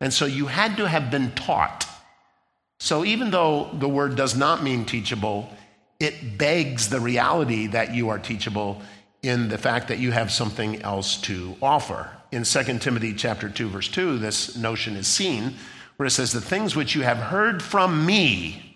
And 0.00 0.12
so 0.12 0.24
you 0.24 0.46
had 0.46 0.78
to 0.78 0.88
have 0.88 1.10
been 1.10 1.32
taught. 1.32 1.86
So 2.80 3.04
even 3.04 3.30
though 3.30 3.68
the 3.74 3.88
word 3.88 4.16
does 4.16 4.34
not 4.34 4.62
mean 4.62 4.86
teachable, 4.86 5.50
it 6.00 6.38
begs 6.38 6.88
the 6.88 7.00
reality 7.00 7.66
that 7.68 7.94
you 7.94 8.08
are 8.08 8.18
teachable 8.18 8.80
in 9.26 9.48
the 9.48 9.58
fact 9.58 9.88
that 9.88 9.98
you 9.98 10.12
have 10.12 10.30
something 10.30 10.80
else 10.82 11.20
to 11.22 11.56
offer. 11.60 12.10
In 12.30 12.44
2 12.44 12.78
Timothy 12.78 13.12
chapter 13.14 13.48
2 13.48 13.68
verse 13.68 13.88
2, 13.88 14.18
this 14.18 14.56
notion 14.56 14.96
is 14.96 15.06
seen 15.06 15.54
where 15.96 16.06
it 16.06 16.10
says 16.10 16.32
the 16.32 16.40
things 16.40 16.76
which 16.76 16.94
you 16.94 17.02
have 17.02 17.16
heard 17.16 17.62
from 17.62 18.04
me 18.04 18.66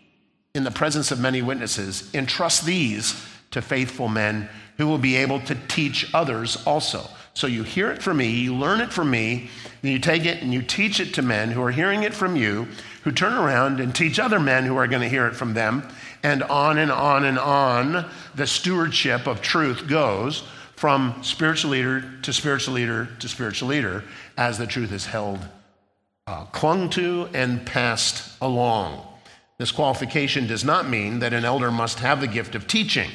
in 0.55 0.64
the 0.64 0.70
presence 0.70 1.12
of 1.12 1.20
many 1.20 1.42
witnesses, 1.42 2.12
entrust 2.12 2.64
these 2.64 3.24
to 3.53 3.62
faithful 3.62 4.09
men 4.09 4.48
who 4.78 4.86
will 4.86 4.98
be 4.98 5.16
able 5.16 5.40
to 5.40 5.55
teach 5.68 6.12
others 6.12 6.57
also. 6.66 7.09
So 7.34 7.46
you 7.46 7.62
hear 7.62 7.90
it 7.92 8.03
from 8.03 8.16
me, 8.16 8.30
you 8.30 8.55
learn 8.55 8.80
it 8.80 8.92
from 8.92 9.11
me, 9.11 9.48
and 9.82 9.92
you 9.92 9.98
take 10.01 10.24
it 10.24 10.42
and 10.42 10.53
you 10.53 10.62
teach 10.62 10.98
it 10.98 11.14
to 11.14 11.22
men 11.22 11.53
who 11.53 11.62
are 11.62 11.70
hearing 11.70 12.03
it 12.03 12.12
from 12.12 12.34
you, 12.34 12.66
who 13.05 13.12
turn 13.12 13.34
around 13.34 13.78
and 13.78 13.94
teach 13.94 14.18
other 14.18 14.40
men 14.40 14.64
who 14.64 14.76
are 14.76 14.88
going 14.88 15.03
to 15.03 15.09
hear 15.09 15.26
it 15.26 15.36
from 15.36 15.55
them 15.55 15.86
and 16.23 16.43
on 16.43 16.79
and 16.79 16.91
on 16.91 17.25
and 17.25 17.39
on 17.39 18.09
the 18.35 18.47
stewardship 18.47 19.27
of 19.27 19.41
truth 19.41 19.87
goes 19.87 20.45
from 20.77 21.14
spiritual 21.23 21.71
leader 21.73 22.05
to 22.23 22.33
spiritual 22.33 22.75
leader 22.75 23.09
to 23.18 23.29
spiritual 23.29 23.68
leader 23.68 24.03
as 24.37 24.57
the 24.57 24.66
truth 24.66 24.93
is 24.93 25.07
held, 25.07 25.41
uh, 26.27 26.45
clung 26.47 26.89
to, 26.89 27.29
and 27.35 27.66
passed 27.66 28.37
along. 28.41 29.07
This 29.59 29.73
qualification 29.73 30.47
does 30.47 30.64
not 30.64 30.89
mean 30.89 31.18
that 31.18 31.35
an 31.35 31.45
elder 31.45 31.71
must 31.71 31.99
have 31.99 32.21
the 32.21 32.27
gift 32.27 32.55
of 32.55 32.66
teaching, 32.66 33.11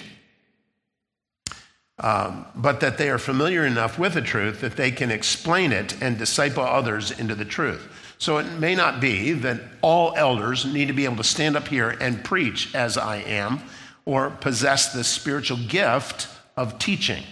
um, 2.00 2.46
but 2.56 2.82
that 2.82 2.98
they 2.98 3.10
are 3.10 3.18
familiar 3.18 3.66
enough 3.66 3.98
with 3.98 4.14
the 4.14 4.22
truth 4.22 4.62
that 4.62 4.76
they 4.76 4.92
can 4.92 5.12
explain 5.12 5.72
it 5.72 6.02
and 6.02 6.18
disciple 6.18 6.64
others 6.64 7.12
into 7.12 7.36
the 7.36 7.46
truth. 7.46 7.88
So 8.18 8.38
it 8.38 8.46
may 8.60 8.76
not 8.76 9.00
be 9.00 9.34
that 9.34 9.62
all 9.82 10.14
elders 10.16 10.66
need 10.66 10.88
to 10.88 10.94
be 10.94 11.06
able 11.06 11.18
to 11.18 11.24
stand 11.24 11.56
up 11.56 11.68
here 11.68 11.90
and 12.02 12.24
preach 12.24 12.74
as 12.76 12.98
I 12.98 13.18
am 13.18 13.62
or 14.06 14.30
possess 14.30 14.94
the 14.94 15.04
spiritual 15.04 15.58
gift 15.68 16.28
of 16.56 16.80
teaching. 16.80 17.24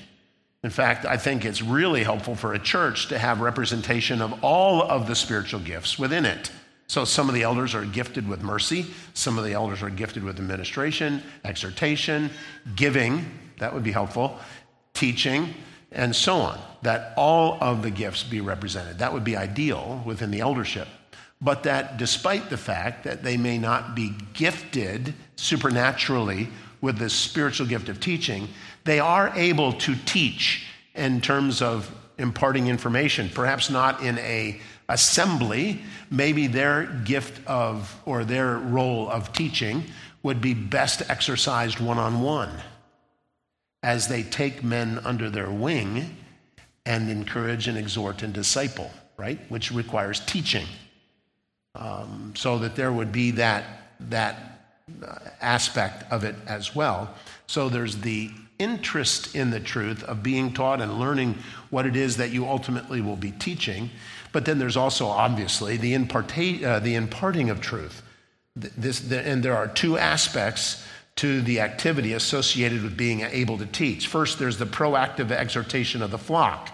In 0.64 0.70
fact, 0.70 1.06
I 1.06 1.18
think 1.18 1.44
it's 1.44 1.62
really 1.62 2.04
helpful 2.04 2.36
for 2.36 2.54
a 2.54 2.60
church 2.60 3.08
to 3.08 3.20
have 3.20 3.42
representation 3.42 4.22
of 4.22 4.44
all 4.44 4.82
of 4.82 5.08
the 5.08 5.16
spiritual 5.16 5.60
gifts 5.60 6.00
within 6.00 6.26
it. 6.26 6.52
So 6.88 7.06
some 7.06 7.28
of 7.28 7.36
the 7.36 7.44
elders 7.44 7.76
are 7.76 7.86
gifted 7.86 8.28
with 8.28 8.42
mercy, 8.42 8.86
some 9.14 9.38
of 9.38 9.44
the 9.44 9.54
elders 9.54 9.82
are 9.82 9.90
gifted 9.90 10.24
with 10.24 10.38
administration, 10.38 11.22
exhortation, 11.44 12.30
giving, 12.76 13.26
that 13.64 13.74
would 13.74 13.84
be 13.84 13.94
helpful, 13.94 14.38
teaching, 14.94 15.54
and 15.94 16.14
so 16.14 16.36
on, 16.36 16.60
that 16.82 17.14
all 17.16 17.58
of 17.62 17.82
the 17.82 17.90
gifts 17.90 18.22
be 18.22 18.42
represented. 18.42 19.00
That 19.00 19.14
would 19.14 19.24
be 19.24 19.38
ideal 19.38 20.04
within 20.06 20.32
the 20.32 20.42
eldership. 20.42 20.90
But 21.42 21.64
that 21.64 21.96
despite 21.96 22.50
the 22.50 22.58
fact 22.58 23.06
that 23.06 23.24
they 23.24 23.38
may 23.38 23.58
not 23.58 23.96
be 23.96 24.12
gifted 24.34 25.14
supernaturally 25.38 26.50
with 26.82 26.98
the 26.98 27.10
spiritual 27.10 27.66
gift 27.66 27.88
of 27.88 28.02
teaching, 28.02 28.50
they 28.84 29.00
are 29.00 29.32
able 29.34 29.72
to 29.72 29.96
teach 29.96 30.66
in 30.94 31.22
terms 31.22 31.62
of 31.62 31.90
imparting 32.18 32.68
information, 32.68 33.30
perhaps 33.34 33.70
not 33.70 34.04
in 34.04 34.18
a 34.20 34.60
assembly, 34.90 35.82
maybe 36.12 36.48
their 36.48 36.84
gift 37.06 37.48
of 37.48 37.98
or 38.06 38.26
their 38.26 38.58
role 38.58 39.10
of 39.10 39.32
teaching 39.32 39.86
would 40.22 40.42
be 40.42 40.54
best 40.54 41.02
exercised 41.10 41.80
one 41.80 41.98
on 41.98 42.22
one 42.22 42.52
as 43.84 44.08
they 44.08 44.24
take 44.24 44.64
men 44.64 45.00
under 45.04 45.30
their 45.30 45.52
wing 45.52 46.18
and 46.86 47.10
encourage 47.10 47.68
and 47.68 47.78
exhort 47.78 48.24
and 48.24 48.34
disciple, 48.34 48.90
right? 49.18 49.40
Which 49.50 49.72
requires 49.72 50.22
teaching. 50.22 50.66
Um, 51.76 52.34
so 52.36 52.58
that 52.60 52.76
there 52.76 52.92
would 52.92 53.12
be 53.12 53.32
that, 53.32 53.64
that 54.10 54.72
uh, 55.06 55.16
aspect 55.42 56.12
of 56.12 56.24
it 56.24 56.36
as 56.48 56.76
well. 56.76 57.14
So 57.48 57.70
there's 57.70 57.98
the 57.98 58.32
interest 58.60 59.36
in 59.36 59.50
the 59.50 59.60
truth 59.60 60.04
of 60.04 60.24
being 60.24 60.54
taught 60.54 60.82
and 60.82 61.00
learning 61.00 61.38
what 61.70 61.86
it 61.86 61.96
is 61.96 62.18
that 62.18 62.32
you 62.32 62.48
ultimately 62.48 63.02
will 63.02 63.16
be 63.16 63.32
teaching. 63.32 63.90
But 64.32 64.46
then 64.46 64.60
there's 64.60 64.78
also, 64.78 65.08
obviously, 65.08 65.78
the, 65.78 65.94
imparta- 65.94 66.64
uh, 66.64 66.80
the 66.80 66.96
imparting 66.96 67.50
of 67.50 67.60
truth. 67.60 68.02
This, 68.56 69.00
the, 69.00 69.26
and 69.28 69.44
there 69.44 69.58
are 69.58 69.68
two 69.68 69.98
aspects 69.98 70.86
to 71.16 71.42
the 71.42 71.60
activity 71.60 72.14
associated 72.14 72.84
with 72.84 72.98
being 72.98 73.22
able 73.22 73.58
to 73.58 73.66
teach. 73.66 74.08
First, 74.08 74.40
there's 74.40 74.58
the 74.58 74.66
proactive 74.66 75.32
exhortation 75.32 76.02
of 76.02 76.12
the 76.12 76.18
flock 76.18 76.70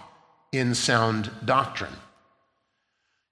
in 0.52 0.74
sound 0.76 1.30
doctrine. 1.44 1.94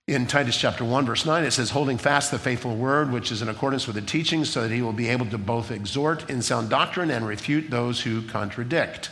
In 0.07 0.25
Titus 0.25 0.57
chapter 0.57 0.85
1, 0.85 1.05
verse 1.05 1.25
9, 1.25 1.43
it 1.43 1.51
says, 1.51 1.69
holding 1.69 1.97
fast 1.97 2.31
the 2.31 2.39
faithful 2.39 2.75
word, 2.75 3.11
which 3.11 3.29
is 3.29 3.41
in 3.41 3.49
accordance 3.49 3.87
with 3.87 3.97
the 3.97 4.01
teaching, 4.01 4.45
so 4.45 4.61
that 4.61 4.71
he 4.71 4.81
will 4.81 4.93
be 4.93 5.09
able 5.09 5.25
to 5.25 5.37
both 5.37 5.69
exhort 5.69 6.29
in 6.29 6.41
sound 6.41 6.69
doctrine 6.69 7.11
and 7.11 7.27
refute 7.27 7.69
those 7.69 8.01
who 8.01 8.21
contradict. 8.21 9.09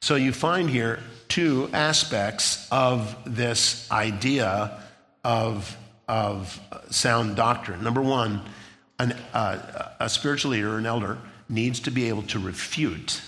So 0.00 0.14
you 0.14 0.32
find 0.32 0.70
here 0.70 1.00
two 1.28 1.68
aspects 1.72 2.66
of 2.70 3.14
this 3.26 3.90
idea 3.90 4.80
of, 5.22 5.76
of 6.08 6.58
sound 6.90 7.36
doctrine. 7.36 7.82
Number 7.82 8.00
one, 8.00 8.40
an, 8.98 9.12
uh, 9.32 9.92
a 10.00 10.08
spiritual 10.08 10.52
leader, 10.52 10.78
an 10.78 10.86
elder, 10.86 11.18
needs 11.48 11.80
to 11.80 11.90
be 11.90 12.08
able 12.08 12.22
to 12.22 12.38
refute, 12.38 13.22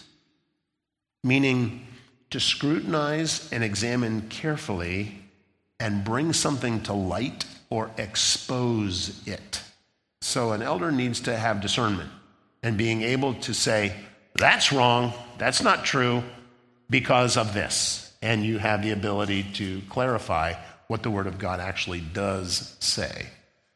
meaning 1.23 1.87
to 2.31 2.41
scrutinize 2.41 3.51
and 3.53 3.63
examine 3.65 4.29
carefully 4.29 5.23
and 5.81 6.05
bring 6.05 6.33
something 6.33 6.83
to 6.83 6.93
light 6.93 7.45
or 7.71 7.91
expose 7.97 9.27
it. 9.27 9.63
So 10.21 10.53
an 10.53 10.63
elder 10.63 10.91
needs 10.91 11.21
to 11.21 11.37
have 11.37 11.61
discernment 11.61 12.11
and 12.63 12.77
being 12.77 13.03
able 13.03 13.35
to 13.35 13.55
say, 13.55 13.95
that's 14.35 14.73
wrong, 14.73 15.13
that's 15.39 15.63
not 15.63 15.85
true 15.85 16.23
because 16.91 17.37
of 17.37 17.55
this. 17.55 18.13
And 18.21 18.45
you 18.45 18.59
have 18.59 18.83
the 18.83 18.91
ability 18.91 19.45
to 19.55 19.81
clarify 19.89 20.55
what 20.89 21.03
the 21.03 21.11
Word 21.11 21.27
of 21.27 21.39
God 21.39 21.61
actually 21.61 22.01
does 22.01 22.77
say. 22.81 23.27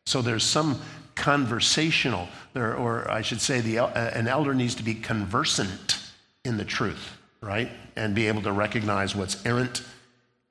So 0.07 0.21
there's 0.21 0.45
some 0.45 0.81
conversational, 1.23 2.27
or 2.57 3.09
I 3.09 3.23
should 3.23 3.41
say, 3.41 3.61
the, 3.61 3.79
uh, 3.79 4.11
an 4.11 4.27
elder 4.27 4.55
needs 4.55 4.75
to 4.75 4.83
be 4.83 4.95
conversant 4.95 6.03
in 6.45 6.57
the 6.57 6.65
truth, 6.65 7.17
right? 7.41 7.71
And 7.95 8.13
be 8.13 8.27
able 8.27 8.43
to 8.43 8.51
recognize 8.51 9.15
what's 9.15 9.47
errant. 9.47 9.85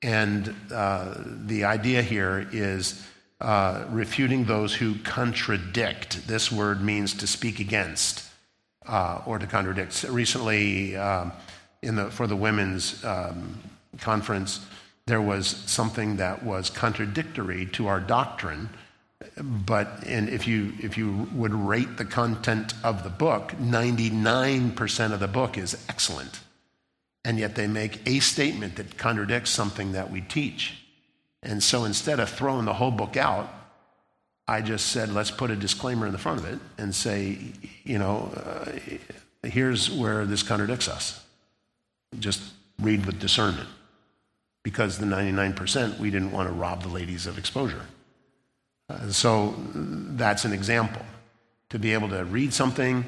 And 0.02 0.56
uh, 0.74 1.16
the 1.46 1.66
idea 1.66 2.02
here 2.02 2.48
is 2.54 3.06
uh, 3.42 3.84
refuting 3.90 4.46
those 4.46 4.74
who 4.74 4.96
contradict. 5.00 6.26
This 6.26 6.50
word 6.50 6.82
means 6.82 7.16
to 7.16 7.28
speak 7.28 7.60
against 7.60 8.24
uh, 8.88 9.20
or 9.26 9.40
to 9.40 9.48
contradict. 9.48 10.04
Recently, 10.04 10.96
um, 10.96 11.34
in 11.82 11.98
the, 11.98 12.10
for 12.10 12.28
the 12.28 12.36
women's 12.38 13.04
um, 13.04 13.60
conference, 14.00 14.66
there 15.06 15.22
was 15.22 15.48
something 15.48 16.16
that 16.16 16.44
was 16.46 16.70
contradictory 16.70 17.66
to 17.74 17.88
our 17.88 18.00
doctrine. 18.00 18.70
But 19.42 20.04
and 20.06 20.30
if 20.30 20.48
you 20.48 20.74
if 20.80 20.98
you 20.98 21.28
would 21.34 21.54
rate 21.54 21.98
the 21.98 22.06
content 22.06 22.74
of 22.84 23.04
the 23.04 23.10
book, 23.10 23.54
99% 23.60 25.14
of 25.14 25.20
the 25.20 25.28
book 25.28 25.58
is 25.58 25.84
excellent. 25.90 26.42
And 27.24 27.40
yet 27.40 27.56
they 27.56 27.68
make 27.68 28.08
a 28.08 28.20
statement 28.20 28.76
that 28.76 28.98
contradicts 28.98 29.52
something 29.52 29.94
that 29.94 30.12
we 30.12 30.22
teach. 30.22 30.84
And 31.44 31.62
so 31.64 31.86
instead 31.86 32.20
of 32.20 32.30
throwing 32.30 32.66
the 32.66 32.74
whole 32.74 32.92
book 32.92 33.18
out, 33.18 33.50
I 34.48 34.62
just 34.62 34.88
said, 34.88 35.14
let's 35.14 35.32
put 35.32 35.50
a 35.50 35.56
disclaimer 35.56 36.06
in 36.06 36.12
the 36.12 36.18
front 36.18 36.40
of 36.40 36.46
it 36.46 36.60
and 36.78 36.94
say, 36.94 37.38
you 37.84 38.00
know, 38.00 38.32
uh, 38.36 39.48
here's 39.48 39.90
where 39.90 40.26
this 40.26 40.44
contradicts 40.44 40.88
us. 40.88 41.24
Just 42.20 42.42
read 42.80 43.06
with 43.06 43.20
discernment. 43.20 43.70
Because 44.64 44.98
the 44.98 45.06
99%, 45.06 46.00
we 46.00 46.12
didn't 46.12 46.32
want 46.32 46.48
to 46.50 46.54
rob 46.54 46.84
the 46.84 46.90
ladies 46.90 47.26
of 47.26 47.38
exposure. 47.38 47.86
Uh, 48.92 49.12
so 49.12 49.56
that's 49.68 50.46
an 50.46 50.54
example. 50.54 51.02
To 51.70 51.80
be 51.80 51.94
able 51.94 52.10
to 52.10 52.26
read 52.26 52.54
something 52.54 53.06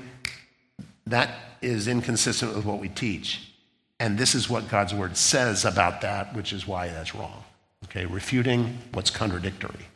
that 1.08 1.30
is 1.62 1.88
inconsistent 1.88 2.56
with 2.56 2.66
what 2.66 2.80
we 2.80 2.90
teach. 2.90 3.54
And 4.00 4.18
this 4.18 4.36
is 4.36 4.50
what 4.50 4.70
God's 4.70 4.94
word 4.94 5.18
says 5.18 5.66
about 5.66 6.02
that, 6.02 6.36
which 6.36 6.54
is 6.54 6.68
why 6.68 6.88
that's 6.88 7.14
wrong. 7.16 7.44
Okay, 7.86 8.06
refuting 8.06 8.80
what's 8.94 9.10
contradictory. 9.10 9.88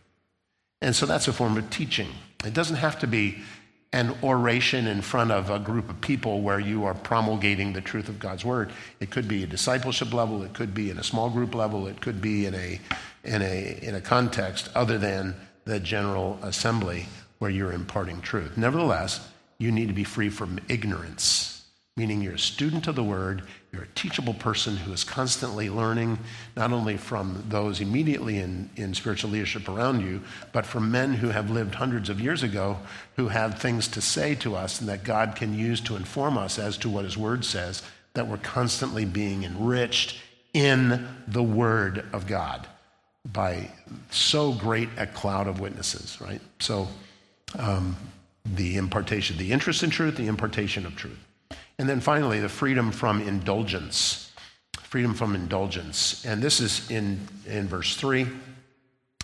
And 0.82 0.96
so 0.96 1.06
that's 1.06 1.28
a 1.28 1.34
form 1.34 1.58
of 1.58 1.70
teaching. 1.70 2.10
It 2.46 2.54
doesn't 2.54 2.76
have 2.78 3.00
to 3.00 3.08
be 3.08 3.40
an 3.94 4.16
oration 4.22 4.86
in 4.86 5.02
front 5.02 5.32
of 5.32 5.50
a 5.50 5.60
group 5.60 5.90
of 5.90 6.00
people 6.02 6.42
where 6.42 6.60
you 6.60 6.84
are 6.84 6.94
promulgating 6.94 7.74
the 7.74 7.82
truth 7.82 8.10
of 8.10 8.20
God's 8.20 8.44
word. 8.44 8.72
It 9.00 9.10
could 9.10 9.28
be 9.28 9.44
a 9.44 9.48
discipleship 9.48 10.14
level, 10.14 10.44
it 10.44 10.54
could 10.54 10.74
be 10.74 10.90
in 10.90 11.00
a 11.00 11.04
small 11.04 11.30
group 11.30 11.56
level, 11.56 11.88
it 11.88 12.02
could 12.02 12.22
be 12.22 12.46
in 12.46 12.54
a, 12.54 12.80
in 13.24 13.42
a, 13.42 13.80
in 13.82 13.96
a 13.96 14.02
context 14.02 14.70
other 14.76 14.98
than 14.98 15.36
the 15.68 15.80
general 15.80 16.40
assembly 16.42 17.06
where 17.40 17.52
you're 17.52 17.72
imparting 17.72 18.22
truth. 18.22 18.58
Nevertheless, 18.58 19.28
you 19.60 19.72
need 19.72 19.88
to 19.88 19.94
be 19.94 20.04
free 20.04 20.30
from 20.30 20.60
ignorance 20.68 21.58
meaning 21.98 22.22
you're 22.22 22.36
a 22.36 22.40
student 22.40 22.88
of 22.88 22.96
the 22.96 23.04
word, 23.04 23.42
you're 23.74 23.82
a 23.82 23.96
teachable 23.96 24.36
person 24.36 24.78
who 24.78 24.94
is 24.94 25.04
constantly 25.04 25.68
learning, 25.68 26.20
not 26.56 26.72
only 26.72 26.96
from 26.96 27.44
those 27.50 27.82
immediately 27.82 28.38
in, 28.38 28.70
in 28.76 28.94
spiritual 28.94 29.32
leadership 29.32 29.68
around 29.68 30.02
you, 30.02 30.22
but 30.54 30.66
from 30.66 30.92
men 30.92 31.16
who 31.16 31.30
have 31.30 31.50
lived 31.50 31.74
hundreds 31.74 32.08
of 32.08 32.22
years 32.22 32.44
ago 32.44 32.78
who 33.16 33.30
have 33.30 33.60
things 33.60 33.88
to 33.88 34.00
say 34.00 34.36
to 34.36 34.56
us 34.56 34.80
and 34.80 34.88
that 34.88 35.04
God 35.04 35.36
can 35.36 35.58
use 35.58 35.82
to 35.82 35.96
inform 35.96 36.38
us 36.38 36.60
as 36.60 36.78
to 36.78 36.90
what 36.90 37.04
his 37.04 37.18
word 37.18 37.44
says, 37.44 37.82
that 38.14 38.28
we're 38.28 38.38
constantly 38.38 39.04
being 39.04 39.44
enriched 39.44 40.20
in 40.54 41.08
the 41.28 41.44
word 41.44 42.06
of 42.14 42.28
God 42.28 42.68
by 43.34 43.70
so 44.10 44.54
great 44.54 44.90
a 44.98 45.08
cloud 45.08 45.48
of 45.48 45.60
witnesses, 45.60 46.20
right? 46.22 46.42
So, 46.60 46.88
um, 47.58 47.96
the 48.46 48.78
impartation, 48.78 49.38
the 49.38 49.52
interest 49.52 49.84
in 49.84 49.90
truth, 49.90 50.16
the 50.16 50.28
impartation 50.28 50.86
of 50.86 50.96
truth. 50.96 51.20
And 51.80 51.88
then 51.88 52.00
finally, 52.00 52.40
the 52.40 52.50
freedom 52.50 52.92
from 52.92 53.22
indulgence. 53.22 54.32
Freedom 54.84 55.14
from 55.14 55.36
indulgence. 55.36 56.26
And 56.26 56.42
this 56.42 56.60
is 56.60 56.90
in, 56.90 57.20
in 57.46 57.68
verse 57.68 57.96
3. 57.96 58.28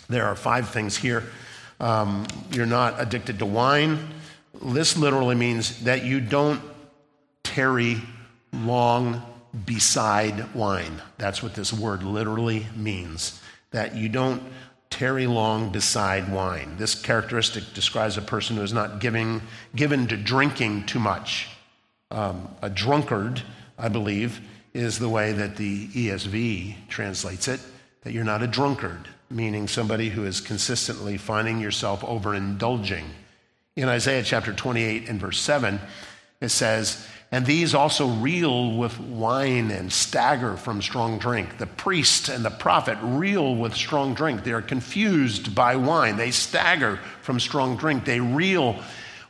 There 0.10 0.26
are 0.26 0.36
five 0.36 0.70
things 0.70 0.98
here. 0.98 1.24
Um, 1.80 2.28
you're 2.52 2.66
not 2.66 3.02
addicted 3.02 3.40
to 3.40 3.46
wine. 3.46 4.10
This 4.62 4.98
literally 4.98 5.36
means 5.36 5.84
that 5.84 6.04
you 6.04 6.20
don't 6.20 6.62
tarry 7.44 8.02
long 8.52 9.22
beside 9.66 10.54
wine. 10.54 11.02
That's 11.18 11.42
what 11.42 11.56
this 11.56 11.74
word 11.74 12.04
literally 12.04 12.68
means. 12.76 13.42
That 13.74 13.96
you 13.96 14.10
don't 14.10 14.42
tarry 14.90 15.28
long 15.28 15.72
beside 15.72 16.32
wine. 16.32 16.76
This 16.78 16.96
characteristic 16.96 17.74
describes 17.74 18.16
a 18.16 18.22
person 18.22 18.56
who 18.56 18.62
is 18.62 18.74
not 18.74 19.00
giving, 19.00 19.42
given 19.76 20.08
to 20.08 20.16
drinking 20.16 20.86
too 20.86 21.00
much. 21.00 21.50
Um, 22.12 22.48
a 22.62 22.70
drunkard, 22.70 23.42
I 23.78 23.90
believe, 23.90 24.40
is 24.74 25.00
the 25.00 25.10
way 25.10 25.32
that 25.32 25.56
the 25.56 25.88
ESV 25.88 26.88
translates 26.90 27.48
it, 27.48 27.60
that 28.02 28.14
you're 28.14 28.24
not 28.24 28.44
a 28.44 28.48
drunkard, 28.48 29.08
meaning 29.30 29.68
somebody 29.68 30.10
who 30.10 30.26
is 30.26 30.42
consistently 30.42 31.18
finding 31.18 31.60
yourself 31.60 32.02
overindulging. 32.02 33.06
In 33.76 33.90
Isaiah 33.90 34.24
chapter 34.24 34.54
28 34.54 35.10
and 35.10 35.20
verse 35.20 35.42
7, 35.42 35.80
it 36.40 36.50
says, 36.50 37.08
And 37.34 37.48
these 37.48 37.74
also 37.74 38.08
reel 38.08 38.78
with 38.78 39.00
wine 39.00 39.72
and 39.72 39.92
stagger 39.92 40.56
from 40.56 40.84
strong 40.84 41.18
drink. 41.18 41.58
The 41.58 41.66
priest 41.66 42.30
and 42.30 42.46
the 42.46 42.52
prophet 42.52 42.96
reel 43.02 43.56
with 43.56 43.74
strong 43.74 44.14
drink. 44.14 44.44
They 44.44 44.52
are 44.52 44.62
confused 44.62 45.56
by 45.56 45.76
wine. 45.76 46.16
They 46.16 46.30
stagger 46.30 46.98
from 47.24 47.40
strong 47.40 47.76
drink. 47.76 48.06
They 48.06 48.20
reel 48.20 48.76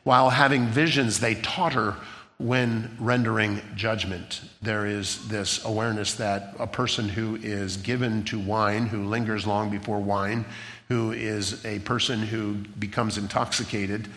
while 0.04 0.30
having 0.30 0.68
visions. 0.68 1.22
They 1.22 1.36
totter 1.36 1.96
when 2.40 2.94
rendering 3.00 3.62
judgment. 3.74 4.42
There 4.62 4.86
is 4.86 5.26
this 5.30 5.64
awareness 5.64 6.16
that 6.16 6.56
a 6.60 6.68
person 6.68 7.08
who 7.08 7.38
is 7.38 7.78
given 7.78 8.26
to 8.26 8.38
wine, 8.38 8.86
who 8.86 9.06
lingers 9.06 9.48
long 9.48 9.70
before 9.70 10.02
wine, 10.02 10.44
who 10.90 11.14
is 11.14 11.66
a 11.66 11.80
person 11.80 12.22
who 12.22 12.56
becomes 12.78 13.18
intoxicated, 13.18 14.10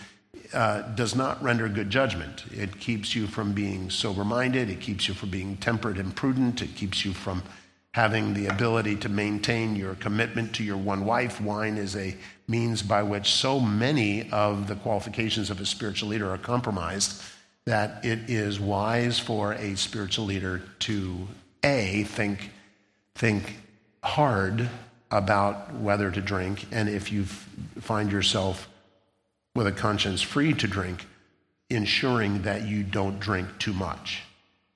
uh, 0.53 0.82
does 0.94 1.14
not 1.14 1.42
render 1.42 1.68
good 1.68 1.90
judgment. 1.90 2.44
It 2.53 2.78
keeps 2.78 3.14
you 3.14 3.26
from 3.26 3.53
being 3.53 3.90
sober 3.90 4.24
minded, 4.24 4.70
it 4.70 4.80
keeps 4.80 5.09
you 5.09 5.14
from 5.14 5.30
being 5.30 5.57
temperate 5.57 5.99
and 5.99 6.14
prudent, 6.14 6.62
it 6.62 6.74
keeps 6.74 7.05
you 7.05 7.12
from 7.12 7.42
having 7.92 8.34
the 8.34 8.47
ability 8.47 8.94
to 8.97 9.09
maintain 9.09 9.74
your 9.74 9.94
commitment 9.94 10.55
to 10.55 10.62
your 10.62 10.76
one 10.76 11.05
wife. 11.05 11.40
Wine 11.40 11.78
is 11.78 11.97
a 11.97 12.14
means 12.47 12.82
by 12.82 13.03
which 13.03 13.32
so 13.32 13.59
many 13.59 14.30
of 14.30 14.68
the 14.68 14.76
qualifications 14.76 15.49
of 15.51 15.61
a 15.61 15.66
spiritual 15.66 16.11
leader 16.11 16.30
are 16.30 16.38
compromised 16.38 17.22
that 17.64 18.05
it 18.05 18.30
is 18.30 18.61
wise 18.61 19.18
for 19.18 19.55
a 19.55 19.76
spiritual 19.76 20.24
leader 20.24 20.62
to 20.78 21.26
a 21.64 22.05
think 22.05 22.51
think 23.16 23.59
hard 24.05 24.68
about 25.11 25.74
whether 25.74 26.11
to 26.11 26.20
drink 26.20 26.66
and 26.70 26.88
if 26.88 27.11
you 27.11 27.24
find 27.80 28.12
yourself 28.12 28.68
with 29.57 29.66
a 29.66 29.72
conscience 29.72 30.22
free 30.22 30.52
to 30.52 30.68
drink 30.68 31.07
ensuring 31.70 32.42
that 32.42 32.66
you 32.66 32.82
don't 32.82 33.18
drink 33.18 33.48
too 33.59 33.72
much 33.72 34.22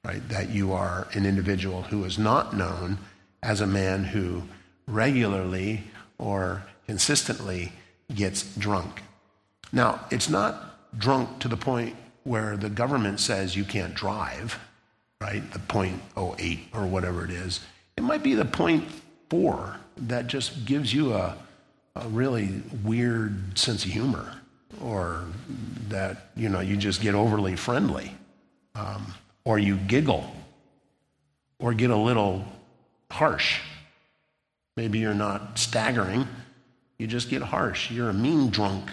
right 0.04 0.28
that 0.28 0.50
you 0.50 0.72
are 0.72 1.06
an 1.12 1.24
individual 1.26 1.82
who 1.82 2.04
is 2.04 2.18
not 2.18 2.56
known 2.56 2.98
as 3.42 3.60
a 3.60 3.66
man 3.66 4.02
who 4.04 4.42
regularly 4.88 5.84
or 6.18 6.64
consistently 6.86 7.72
gets 8.14 8.56
drunk 8.56 9.02
now 9.72 10.00
it's 10.10 10.28
not 10.28 10.98
drunk 10.98 11.38
to 11.38 11.48
the 11.48 11.56
point 11.56 11.94
where 12.24 12.56
the 12.56 12.68
government 12.68 13.20
says 13.20 13.56
you 13.56 13.64
can't 13.64 13.94
drive, 13.94 14.58
right? 15.20 15.48
The 15.52 15.58
0.08 15.58 16.58
or 16.74 16.86
whatever 16.86 17.24
it 17.24 17.30
is. 17.30 17.60
It 17.96 18.02
might 18.02 18.22
be 18.22 18.34
the 18.34 18.44
0.4 18.44 19.76
that 19.96 20.26
just 20.26 20.64
gives 20.64 20.92
you 20.92 21.14
a, 21.14 21.36
a 21.96 22.08
really 22.08 22.62
weird 22.84 23.58
sense 23.58 23.84
of 23.84 23.90
humor 23.90 24.39
or 24.82 25.24
that, 25.88 26.30
you 26.36 26.48
know, 26.48 26.60
you 26.60 26.76
just 26.76 27.00
get 27.00 27.14
overly 27.14 27.56
friendly 27.56 28.14
um, 28.74 29.14
or 29.44 29.58
you 29.58 29.76
giggle 29.76 30.30
or 31.58 31.74
get 31.74 31.90
a 31.90 31.96
little 31.96 32.44
harsh. 33.10 33.60
Maybe 34.76 34.98
you're 34.98 35.14
not 35.14 35.58
staggering, 35.58 36.26
you 36.98 37.06
just 37.06 37.28
get 37.28 37.42
harsh. 37.42 37.90
You're 37.90 38.10
a 38.10 38.14
mean 38.14 38.50
drunk 38.50 38.90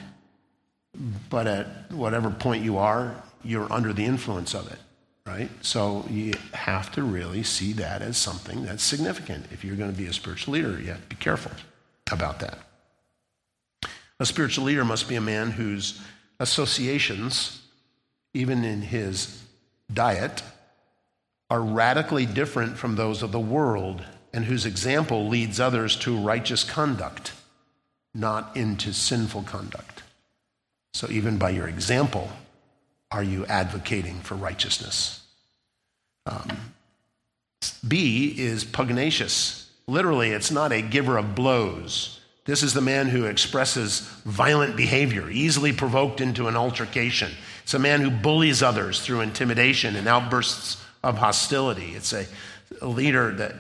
but 1.30 1.48
at 1.48 1.92
whatever 1.92 2.30
point 2.30 2.64
you 2.64 2.78
are, 2.78 3.24
you're 3.44 3.72
under 3.72 3.94
the 3.94 4.06
influence 4.06 4.54
of 4.54 4.72
it, 4.72 4.80
right? 5.26 5.50
So 5.62 6.06
you 6.10 6.34
have 6.54 6.92
to 6.94 7.04
really 7.04 7.44
see 7.44 7.74
that 7.74 8.02
as 8.02 8.18
something 8.18 8.66
that's 8.66 8.84
significant. 8.84 9.46
If 9.52 9.64
you're 9.64 9.76
going 9.76 9.92
to 9.92 9.98
be 9.98 10.08
a 10.08 10.14
spiritual 10.14 10.54
leader, 10.56 10.80
you 10.80 10.88
have 10.88 11.02
to 11.02 11.08
be 11.08 11.16
careful 11.16 11.52
about 12.12 12.40
that. 12.40 12.60
A 14.20 14.26
spiritual 14.26 14.66
leader 14.66 14.86
must 14.86 15.08
be 15.08 15.16
a 15.16 15.22
man 15.22 15.52
whose 15.52 16.00
associations, 16.40 17.62
even 18.34 18.64
in 18.64 18.82
his 18.82 19.44
diet, 19.94 20.42
are 21.50 21.62
radically 21.62 22.26
different 22.26 22.78
from 22.78 22.96
those 22.96 23.22
of 23.24 23.32
the 23.32 23.40
world 23.40 24.04
and 24.34 24.46
whose 24.46 24.66
example 24.66 25.28
leads 25.28 25.60
others 25.60 25.96
to 25.96 26.18
righteous 26.18 26.64
conduct, 26.64 27.32
not 28.14 28.56
into 28.58 28.92
sinful 28.92 29.44
conduct. 29.44 30.04
So, 30.94 31.08
even 31.10 31.38
by 31.38 31.52
your 31.52 31.68
example, 31.68 32.30
are 33.12 33.24
you 33.24 33.46
advocating 33.46 34.20
for 34.20 34.36
righteousness? 34.36 35.22
Um, 36.26 36.74
B 37.88 38.36
is 38.38 38.64
pugnacious. 38.64 39.72
Literally, 39.88 40.32
it's 40.32 40.52
not 40.52 40.72
a 40.72 40.82
giver 40.82 41.18
of 41.18 41.36
blows. 41.36 42.17
This 42.48 42.64
is 42.64 42.74
the 42.74 42.82
man 42.82 43.10
who 43.10 43.26
expresses 43.26 44.00
violent 44.26 44.76
behavior, 44.78 45.30
easily 45.30 45.74
provoked 45.74 46.22
into 46.22 46.48
an 46.48 46.56
altercation. 46.56 47.32
It's 47.64 47.74
a 47.74 47.80
man 47.80 48.02
who 48.02 48.10
bullies 48.10 48.64
others 48.64 49.02
through 49.02 49.20
intimidation 49.20 49.98
and 49.98 50.08
outbursts 50.08 50.84
of 51.04 51.18
hostility. 51.18 51.92
It's 51.94 52.14
a, 52.14 52.26
leader 52.82 53.34
that 53.34 53.54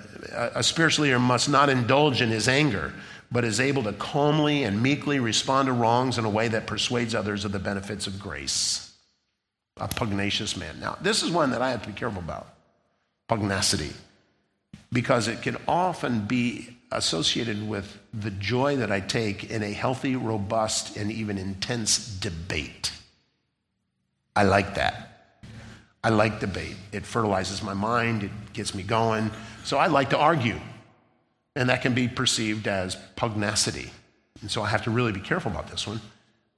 a 0.55 0.63
spiritual 0.63 1.03
leader 1.03 1.19
must 1.19 1.49
not 1.49 1.69
indulge 1.69 2.21
in 2.21 2.29
his 2.29 2.47
anger, 2.47 2.93
but 3.31 3.43
is 3.43 3.59
able 3.59 3.83
to 3.83 3.93
calmly 3.93 4.63
and 4.63 4.81
meekly 4.81 5.19
respond 5.19 5.67
to 5.67 5.73
wrongs 5.73 6.17
in 6.17 6.25
a 6.25 6.29
way 6.29 6.47
that 6.47 6.67
persuades 6.67 7.13
others 7.13 7.45
of 7.45 7.51
the 7.51 7.59
benefits 7.59 8.07
of 8.07 8.19
grace. 8.19 8.93
A 9.77 9.87
pugnacious 9.87 10.57
man. 10.57 10.79
Now, 10.79 10.97
this 11.01 11.23
is 11.23 11.31
one 11.31 11.51
that 11.51 11.61
I 11.61 11.71
have 11.71 11.81
to 11.83 11.87
be 11.89 11.93
careful 11.93 12.19
about 12.19 12.47
pugnacity, 13.27 13.91
because 14.91 15.27
it 15.27 15.41
can 15.41 15.57
often 15.67 16.25
be 16.25 16.77
associated 16.91 17.67
with 17.67 17.97
the 18.19 18.31
joy 18.31 18.77
that 18.77 18.91
I 18.91 18.99
take 18.99 19.51
in 19.51 19.61
a 19.61 19.71
healthy, 19.71 20.15
robust, 20.15 20.97
and 20.97 21.11
even 21.11 21.37
intense 21.37 22.07
debate. 22.07 22.91
I 24.35 24.43
like 24.43 24.75
that. 24.75 25.07
I 26.03 26.09
like 26.09 26.39
debate. 26.39 26.75
It 26.91 27.05
fertilizes 27.05 27.61
my 27.61 27.73
mind, 27.73 28.23
it 28.23 28.31
gets 28.53 28.73
me 28.73 28.83
going. 28.83 29.31
So 29.63 29.77
I 29.77 29.87
like 29.87 30.11
to 30.11 30.17
argue. 30.17 30.59
And 31.55 31.69
that 31.69 31.81
can 31.81 31.93
be 31.93 32.07
perceived 32.07 32.67
as 32.67 32.95
pugnacity. 33.15 33.89
And 34.41 34.49
so 34.49 34.61
I 34.61 34.69
have 34.69 34.83
to 34.83 34.91
really 34.91 35.11
be 35.11 35.19
careful 35.19 35.51
about 35.51 35.69
this 35.69 35.87
one. 35.87 35.99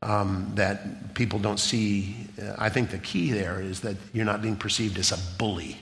Um, 0.02 0.54
that 0.56 1.14
people 1.14 1.40
don't 1.40 1.60
see. 1.60 2.16
Uh, 2.42 2.54
I 2.58 2.70
think 2.70 2.90
the 2.90 3.00
key 3.00 3.32
there 3.32 3.60
is 3.60 3.82
that 3.82 3.98
you're 4.14 4.26
not 4.26 4.42
being 4.42 4.56
perceived 4.56 4.98
as 4.98 5.12
a 5.12 5.18
bully, 5.38 5.78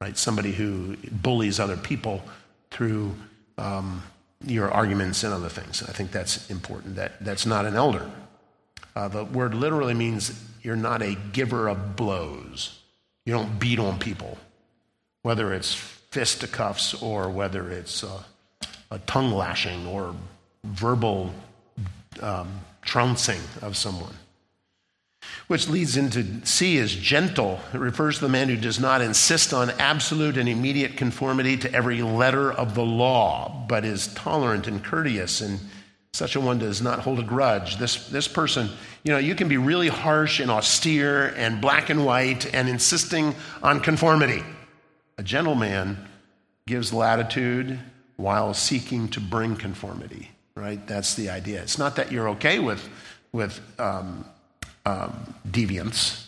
right? 0.00 0.16
Somebody 0.16 0.50
who 0.50 0.96
bullies 1.12 1.60
other 1.60 1.76
people 1.76 2.20
through 2.72 3.14
um, 3.56 4.02
your 4.44 4.70
arguments 4.70 5.24
and 5.24 5.34
other 5.34 5.48
things. 5.48 5.82
I 5.82 5.92
think 5.92 6.10
that's 6.10 6.48
important. 6.50 6.96
That 6.96 7.24
that's 7.24 7.46
not 7.46 7.66
an 7.66 7.74
elder. 7.74 8.10
Uh, 8.94 9.08
the 9.08 9.24
word 9.24 9.54
literally 9.54 9.94
means 9.94 10.32
you're 10.62 10.76
not 10.76 11.02
a 11.02 11.16
giver 11.32 11.68
of 11.68 11.96
blows. 11.96 12.80
You 13.24 13.32
don't 13.32 13.58
beat 13.58 13.78
on 13.78 13.98
people, 13.98 14.38
whether 15.22 15.52
it's 15.52 15.74
fisticuffs 15.74 17.00
or 17.02 17.28
whether 17.28 17.70
it's 17.70 18.02
a, 18.02 18.24
a 18.90 18.98
tongue 19.00 19.32
lashing 19.32 19.86
or 19.86 20.14
verbal 20.64 21.32
um, 22.22 22.48
trouncing 22.82 23.40
of 23.62 23.76
someone. 23.76 24.14
Which 25.48 25.68
leads 25.68 25.96
into 25.96 26.46
C 26.46 26.76
is 26.76 26.94
gentle. 26.94 27.58
It 27.72 27.78
refers 27.78 28.16
to 28.16 28.20
the 28.22 28.28
man 28.28 28.48
who 28.48 28.56
does 28.56 28.78
not 28.78 29.00
insist 29.00 29.52
on 29.52 29.70
absolute 29.72 30.36
and 30.36 30.48
immediate 30.48 30.96
conformity 30.96 31.56
to 31.56 31.72
every 31.74 32.02
letter 32.02 32.52
of 32.52 32.74
the 32.74 32.84
law, 32.84 33.64
but 33.66 33.84
is 33.84 34.12
tolerant 34.14 34.66
and 34.66 34.84
courteous 34.84 35.40
and 35.40 35.58
such 36.12 36.36
a 36.36 36.40
one 36.40 36.58
does 36.58 36.82
not 36.82 37.00
hold 37.00 37.18
a 37.18 37.22
grudge. 37.22 37.76
This, 37.76 38.08
this 38.08 38.26
person, 38.26 38.68
you 39.04 39.12
know, 39.12 39.18
you 39.18 39.34
can 39.34 39.48
be 39.48 39.56
really 39.56 39.88
harsh 39.88 40.40
and 40.40 40.50
austere 40.50 41.34
and 41.36 41.60
black 41.60 41.90
and 41.90 42.04
white 42.04 42.52
and 42.54 42.68
insisting 42.68 43.34
on 43.62 43.80
conformity. 43.80 44.42
A 45.18 45.22
gentleman 45.22 45.96
gives 46.66 46.92
latitude 46.92 47.78
while 48.16 48.52
seeking 48.52 49.08
to 49.10 49.20
bring 49.20 49.54
conformity, 49.54 50.30
right? 50.54 50.84
That's 50.86 51.14
the 51.14 51.30
idea. 51.30 51.62
It's 51.62 51.78
not 51.78 51.96
that 51.96 52.10
you're 52.10 52.30
okay 52.30 52.58
with, 52.58 52.88
with 53.32 53.60
um, 53.78 54.24
um, 54.88 55.34
deviance. 55.48 56.26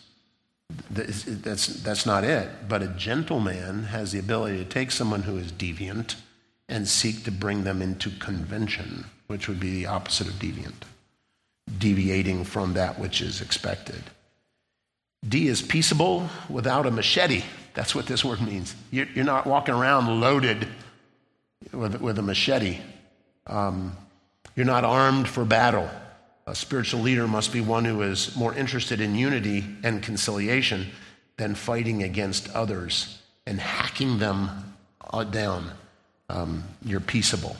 That's, 0.91 1.67
that's 1.83 2.07
not 2.07 2.25
it. 2.25 2.69
But 2.69 2.83
a 2.83 2.89
gentleman 2.89 3.85
has 3.85 4.13
the 4.13 4.19
ability 4.19 4.59
to 4.59 4.65
take 4.65 4.91
someone 4.91 5.23
who 5.23 5.37
is 5.37 5.51
deviant 5.53 6.17
and 6.69 6.87
seek 6.87 7.25
to 7.25 7.33
bring 7.33 7.65
them 7.65 7.83
into 7.83 8.11
convention 8.11 9.07
which 9.31 9.47
would 9.47 9.61
be 9.61 9.71
the 9.71 9.87
opposite 9.87 10.27
of 10.27 10.35
deviant, 10.35 10.83
deviating 11.79 12.43
from 12.45 12.75
that 12.75 12.99
which 12.99 13.21
is 13.23 13.41
expected. 13.41 14.03
D 15.29 15.47
is 15.47 15.63
peaceable 15.63 16.29
without 16.49 16.85
a 16.85 16.91
machete. 16.91 17.45
That's 17.75 17.95
what 17.95 18.07
this 18.07 18.25
word 18.25 18.41
means. 18.41 18.75
You're, 18.91 19.07
not 19.23 19.47
walking 19.47 19.75
around 19.75 20.21
loaded 20.21 20.67
with, 21.73 22.19
a 22.19 22.23
machete. 22.23 22.79
Um, 23.47 23.97
you're 24.57 24.67
not 24.67 24.85
armed 24.85 25.29
for 25.29 25.45
battle. 25.45 25.89
A 26.51 26.55
spiritual 26.57 27.03
leader 27.03 27.29
must 27.29 27.53
be 27.53 27.61
one 27.61 27.85
who 27.85 28.03
is 28.03 28.35
more 28.35 28.53
interested 28.53 29.01
in 29.01 29.15
unity 29.15 29.65
and 29.85 30.03
conciliation 30.03 30.89
than 31.37 31.55
fighting 31.55 32.03
against 32.03 32.53
others 32.57 33.23
and 33.47 33.61
hacking 33.61 34.19
them 34.19 34.75
uh, 35.13 35.23
down. 35.23 35.71
Um, 36.29 36.65
you're 36.85 36.99
peaceable. 36.99 37.57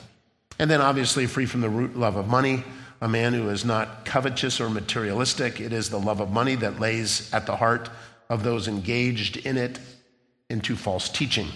And 0.59 0.69
then, 0.69 0.81
obviously, 0.81 1.25
free 1.25 1.45
from 1.45 1.61
the 1.61 1.69
root 1.69 1.95
love 1.95 2.17
of 2.17 2.27
money, 2.27 2.65
a 2.99 3.07
man 3.07 3.31
who 3.31 3.47
is 3.47 3.63
not 3.63 4.03
covetous 4.03 4.59
or 4.59 4.69
materialistic. 4.69 5.61
It 5.61 5.71
is 5.71 5.89
the 5.89 5.99
love 5.99 6.19
of 6.19 6.29
money 6.29 6.55
that 6.55 6.81
lays 6.81 7.33
at 7.33 7.45
the 7.45 7.55
heart 7.55 7.89
of 8.29 8.43
those 8.43 8.67
engaged 8.67 9.37
in 9.37 9.55
it 9.55 9.79
into 10.49 10.75
false 10.75 11.07
teaching. 11.07 11.47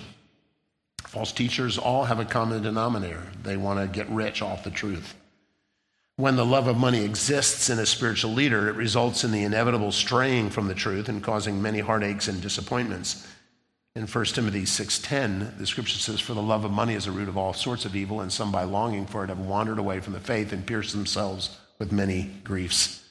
False 1.04 1.34
teachers 1.34 1.78
all 1.78 2.06
have 2.06 2.20
a 2.20 2.26
common 2.26 2.64
denominator 2.64 3.24
they 3.44 3.58
want 3.58 3.82
to 3.82 3.94
get 3.94 4.10
rich 4.10 4.42
off 4.42 4.64
the 4.64 4.72
truth. 4.72 5.16
When 6.18 6.38
the 6.38 6.46
love 6.46 6.68
of 6.68 6.78
money 6.78 7.04
exists 7.04 7.70
in 7.70 7.78
a 7.78 7.86
spiritual 7.86 8.32
leader, 8.32 8.70
it 8.70 8.76
results 8.76 9.26
in 9.26 9.32
the 9.32 9.44
inevitable 9.44 9.92
straying 9.92 10.50
from 10.50 10.70
the 10.70 10.74
truth 10.74 11.10
and 11.10 11.22
causing 11.22 11.62
many 11.62 11.80
heartaches 11.80 12.30
and 12.30 12.42
disappointments. 12.42 13.28
In 13.98 14.08
1 14.08 14.26
Timothy 14.34 14.66
6:10, 14.66 15.58
the 15.58 15.68
scripture 15.68 16.00
says, 16.00 16.22
"For 16.22 16.34
the 16.34 16.42
love 16.42 16.64
of 16.64 16.72
money 16.72 16.94
is 16.94 17.06
a 17.06 17.12
root 17.12 17.28
of 17.28 17.38
all 17.38 17.54
sorts 17.54 17.84
of 17.84 17.98
evil, 17.98 18.22
and 18.22 18.32
some 18.32 18.50
by 18.50 18.64
longing 18.64 19.08
for 19.08 19.26
it 19.26 19.30
have 19.30 19.40
wandered 19.40 19.78
away 19.78 20.00
from 20.00 20.14
the 20.14 20.22
faith 20.22 20.54
and 20.54 20.66
pierced 20.66 20.94
themselves 20.94 21.50
with 21.80 21.92
many 21.92 22.32
griefs." 22.46 23.02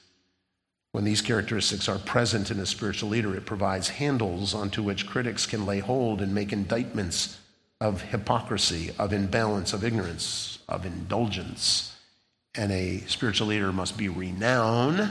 When 0.92 1.04
these 1.04 1.20
characteristics 1.20 1.88
are 1.88 1.98
present 1.98 2.50
in 2.50 2.58
a 2.58 2.64
spiritual 2.64 3.10
leader, 3.10 3.34
it 3.34 3.44
provides 3.44 3.88
handles 3.88 4.54
onto 4.54 4.82
which 4.82 5.06
critics 5.06 5.44
can 5.44 5.66
lay 5.66 5.80
hold 5.80 6.22
and 6.22 6.34
make 6.34 6.54
indictments 6.54 7.36
of 7.80 8.00
hypocrisy, 8.00 8.92
of 8.98 9.12
imbalance, 9.12 9.74
of 9.74 9.84
ignorance, 9.84 10.58
of 10.68 10.86
indulgence. 10.86 11.93
And 12.54 12.70
a 12.70 13.00
spiritual 13.06 13.48
leader 13.48 13.72
must 13.72 13.96
be 13.96 14.08
renowned 14.08 15.10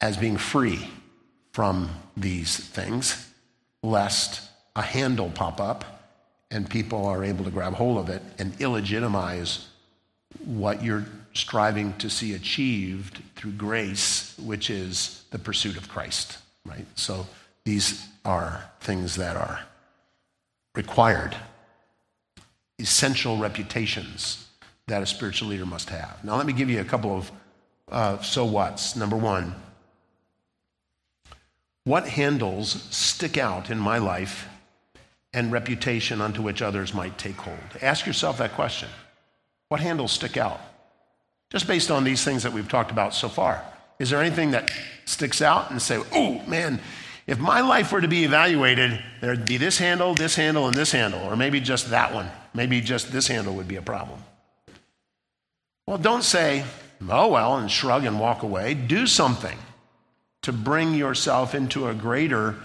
as 0.00 0.16
being 0.16 0.36
free 0.36 0.88
from 1.52 1.90
these 2.16 2.56
things 2.56 3.30
lest 3.82 4.42
a 4.74 4.82
handle 4.82 5.30
pop 5.30 5.60
up 5.60 5.96
and 6.50 6.68
people 6.68 7.06
are 7.06 7.24
able 7.24 7.44
to 7.44 7.50
grab 7.50 7.74
hold 7.74 7.98
of 7.98 8.08
it 8.08 8.22
and 8.38 8.52
illegitimize 8.58 9.64
what 10.44 10.82
you're 10.82 11.06
striving 11.32 11.92
to 11.94 12.08
see 12.08 12.34
achieved 12.34 13.22
through 13.34 13.52
grace, 13.52 14.34
which 14.38 14.70
is 14.70 15.24
the 15.30 15.38
pursuit 15.38 15.76
of 15.76 15.88
Christ, 15.88 16.38
right? 16.64 16.86
So 16.94 17.26
these 17.64 18.06
are 18.24 18.64
things 18.80 19.16
that 19.16 19.36
are 19.36 19.60
required, 20.74 21.36
essential 22.78 23.38
reputations 23.38 24.45
that 24.88 25.02
a 25.02 25.06
spiritual 25.06 25.48
leader 25.48 25.66
must 25.66 25.90
have. 25.90 26.22
Now, 26.22 26.36
let 26.36 26.46
me 26.46 26.52
give 26.52 26.70
you 26.70 26.80
a 26.80 26.84
couple 26.84 27.16
of 27.16 27.32
uh, 27.90 28.22
so 28.22 28.44
what's. 28.44 28.94
Number 28.94 29.16
one, 29.16 29.54
what 31.84 32.08
handles 32.08 32.82
stick 32.90 33.36
out 33.36 33.70
in 33.70 33.78
my 33.78 33.98
life 33.98 34.48
and 35.32 35.50
reputation 35.50 36.20
unto 36.20 36.40
which 36.40 36.62
others 36.62 36.94
might 36.94 37.18
take 37.18 37.36
hold? 37.36 37.58
Ask 37.82 38.06
yourself 38.06 38.38
that 38.38 38.52
question. 38.52 38.88
What 39.68 39.80
handles 39.80 40.12
stick 40.12 40.36
out? 40.36 40.60
Just 41.50 41.66
based 41.66 41.90
on 41.90 42.04
these 42.04 42.22
things 42.24 42.44
that 42.44 42.52
we've 42.52 42.68
talked 42.68 42.90
about 42.92 43.14
so 43.14 43.28
far. 43.28 43.64
Is 43.98 44.10
there 44.10 44.20
anything 44.20 44.52
that 44.52 44.70
sticks 45.04 45.42
out 45.42 45.70
and 45.70 45.82
say, 45.82 46.00
oh 46.12 46.42
man, 46.46 46.80
if 47.26 47.40
my 47.40 47.60
life 47.60 47.90
were 47.90 48.00
to 48.00 48.08
be 48.08 48.24
evaluated, 48.24 49.02
there'd 49.20 49.46
be 49.46 49.56
this 49.56 49.78
handle, 49.78 50.14
this 50.14 50.36
handle, 50.36 50.68
and 50.68 50.76
this 50.76 50.92
handle, 50.92 51.20
or 51.22 51.34
maybe 51.34 51.60
just 51.60 51.90
that 51.90 52.14
one. 52.14 52.30
Maybe 52.54 52.80
just 52.80 53.10
this 53.10 53.26
handle 53.26 53.54
would 53.54 53.66
be 53.66 53.76
a 53.76 53.82
problem. 53.82 54.20
Well, 55.86 55.98
don't 55.98 56.24
say, 56.24 56.64
oh, 57.08 57.28
well, 57.28 57.56
and 57.56 57.70
shrug 57.70 58.04
and 58.04 58.18
walk 58.18 58.42
away. 58.42 58.74
Do 58.74 59.06
something 59.06 59.56
to 60.42 60.52
bring 60.52 60.94
yourself 60.94 61.54
into 61.54 61.88
a 61.88 61.94
greater 61.94 62.56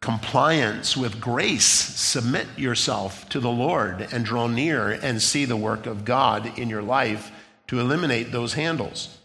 compliance 0.00 0.96
with 0.96 1.20
grace. 1.20 1.64
Submit 1.64 2.46
yourself 2.56 3.28
to 3.30 3.40
the 3.40 3.50
Lord 3.50 4.08
and 4.12 4.24
draw 4.24 4.46
near 4.46 4.90
and 4.90 5.22
see 5.22 5.44
the 5.44 5.56
work 5.56 5.86
of 5.86 6.04
God 6.04 6.58
in 6.58 6.68
your 6.68 6.82
life 6.82 7.30
to 7.68 7.80
eliminate 7.80 8.32
those 8.32 8.54
handles. 8.54 9.18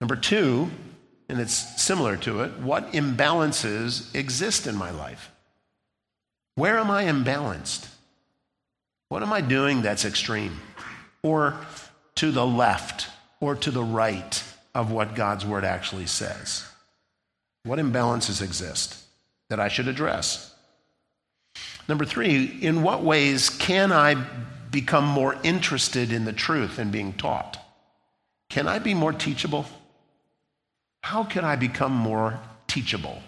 Number 0.00 0.16
two, 0.16 0.70
and 1.28 1.40
it's 1.40 1.82
similar 1.82 2.16
to 2.18 2.42
it, 2.42 2.58
what 2.58 2.92
imbalances 2.92 4.14
exist 4.14 4.66
in 4.66 4.76
my 4.76 4.90
life? 4.90 5.30
Where 6.54 6.78
am 6.78 6.90
I 6.90 7.04
imbalanced? 7.04 7.88
What 9.08 9.22
am 9.22 9.32
I 9.32 9.40
doing 9.40 9.82
that's 9.82 10.04
extreme? 10.04 10.60
Or 11.22 11.56
to 12.16 12.30
the 12.30 12.46
left 12.46 13.08
or 13.40 13.54
to 13.56 13.70
the 13.70 13.82
right 13.82 14.42
of 14.74 14.90
what 14.90 15.14
God's 15.14 15.44
word 15.44 15.64
actually 15.64 16.06
says? 16.06 16.64
What 17.64 17.78
imbalances 17.78 18.42
exist 18.42 18.96
that 19.48 19.60
I 19.60 19.68
should 19.68 19.88
address? 19.88 20.54
Number 21.88 22.04
three, 22.04 22.44
in 22.44 22.82
what 22.82 23.02
ways 23.02 23.50
can 23.50 23.92
I 23.92 24.14
become 24.70 25.04
more 25.04 25.36
interested 25.42 26.12
in 26.12 26.24
the 26.24 26.32
truth 26.32 26.78
and 26.78 26.90
being 26.90 27.12
taught? 27.12 27.58
Can 28.48 28.66
I 28.66 28.78
be 28.78 28.94
more 28.94 29.12
teachable? 29.12 29.66
How 31.02 31.24
can 31.24 31.44
I 31.44 31.56
become 31.56 31.92
more 31.92 32.38
teachable? 32.68 33.22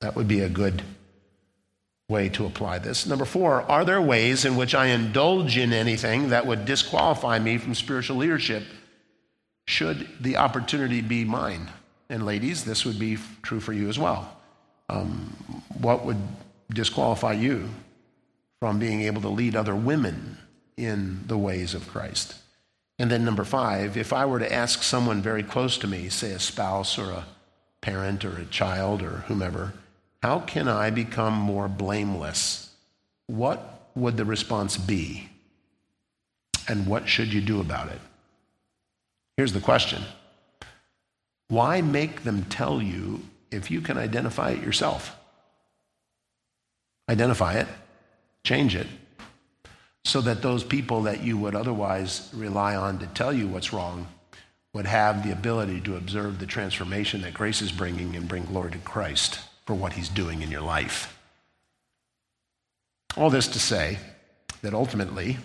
That 0.00 0.16
would 0.16 0.28
be 0.28 0.40
a 0.40 0.48
good 0.48 0.82
way 2.08 2.28
to 2.28 2.46
apply 2.46 2.78
this. 2.78 3.06
Number 3.06 3.24
four, 3.24 3.62
are 3.62 3.84
there 3.84 4.00
ways 4.00 4.44
in 4.44 4.56
which 4.56 4.74
I 4.74 4.86
indulge 4.86 5.58
in 5.58 5.72
anything 5.72 6.28
that 6.28 6.46
would 6.46 6.64
disqualify 6.64 7.38
me 7.38 7.58
from 7.58 7.74
spiritual 7.74 8.16
leadership 8.16 8.64
should 9.66 10.08
the 10.20 10.36
opportunity 10.36 11.00
be 11.00 11.24
mine? 11.24 11.68
And 12.08 12.24
ladies, 12.24 12.64
this 12.64 12.84
would 12.84 12.98
be 12.98 13.18
true 13.42 13.58
for 13.58 13.72
you 13.72 13.88
as 13.88 13.98
well. 13.98 14.36
Um, 14.88 15.36
what 15.80 16.04
would 16.04 16.20
disqualify 16.72 17.32
you 17.32 17.68
from 18.60 18.78
being 18.78 19.02
able 19.02 19.22
to 19.22 19.28
lead 19.28 19.56
other 19.56 19.74
women 19.74 20.38
in 20.76 21.26
the 21.26 21.36
ways 21.36 21.74
of 21.74 21.88
Christ? 21.88 22.34
And 23.00 23.10
then, 23.10 23.24
number 23.24 23.44
five, 23.44 23.96
if 23.96 24.12
I 24.12 24.24
were 24.24 24.38
to 24.38 24.52
ask 24.52 24.84
someone 24.84 25.20
very 25.20 25.42
close 25.42 25.76
to 25.78 25.88
me, 25.88 26.08
say 26.08 26.30
a 26.30 26.38
spouse 26.38 26.98
or 26.98 27.10
a 27.10 27.26
parent 27.80 28.24
or 28.24 28.38
a 28.38 28.46
child 28.46 29.02
or 29.02 29.24
whomever, 29.26 29.74
how 30.26 30.40
can 30.40 30.66
I 30.66 30.90
become 30.90 31.34
more 31.34 31.68
blameless? 31.68 32.74
What 33.28 33.90
would 33.94 34.16
the 34.16 34.24
response 34.24 34.76
be? 34.76 35.28
And 36.66 36.88
what 36.88 37.08
should 37.08 37.32
you 37.32 37.40
do 37.40 37.60
about 37.60 37.90
it? 37.92 38.00
Here's 39.36 39.52
the 39.52 39.60
question 39.60 40.02
Why 41.46 41.80
make 41.80 42.24
them 42.24 42.42
tell 42.46 42.82
you 42.82 43.22
if 43.52 43.70
you 43.70 43.80
can 43.80 43.96
identify 43.96 44.50
it 44.50 44.64
yourself? 44.64 45.14
Identify 47.08 47.60
it, 47.60 47.68
change 48.42 48.74
it, 48.74 48.88
so 50.04 50.20
that 50.22 50.42
those 50.42 50.64
people 50.64 51.02
that 51.02 51.22
you 51.22 51.38
would 51.38 51.54
otherwise 51.54 52.30
rely 52.34 52.74
on 52.74 52.98
to 52.98 53.06
tell 53.06 53.32
you 53.32 53.46
what's 53.46 53.72
wrong 53.72 54.08
would 54.74 54.86
have 54.86 55.22
the 55.22 55.30
ability 55.30 55.80
to 55.82 55.94
observe 55.94 56.40
the 56.40 56.46
transformation 56.46 57.20
that 57.20 57.32
grace 57.32 57.62
is 57.62 57.70
bringing 57.70 58.16
and 58.16 58.26
bring 58.26 58.44
glory 58.44 58.72
to 58.72 58.78
Christ 58.78 59.38
for 59.66 59.74
what 59.74 59.92
he's 59.92 60.08
doing 60.08 60.42
in 60.42 60.50
your 60.50 60.62
life. 60.62 61.18
All 63.16 63.30
this 63.30 63.48
to 63.48 63.58
say 63.58 63.98
that 64.62 64.74
ultimately 64.74 65.38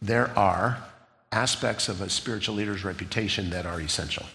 there 0.00 0.36
are 0.38 0.82
aspects 1.32 1.88
of 1.88 2.00
a 2.00 2.08
spiritual 2.08 2.54
leader's 2.54 2.84
reputation 2.84 3.50
that 3.50 3.66
are 3.66 3.80
essential. 3.80 4.26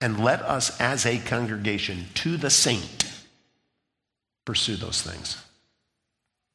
And 0.00 0.22
let 0.22 0.42
us 0.42 0.78
as 0.80 1.06
a 1.06 1.18
congregation 1.18 2.06
to 2.14 2.36
the 2.36 2.50
saint 2.50 3.10
pursue 4.44 4.76
those 4.76 5.02
things. 5.02 5.42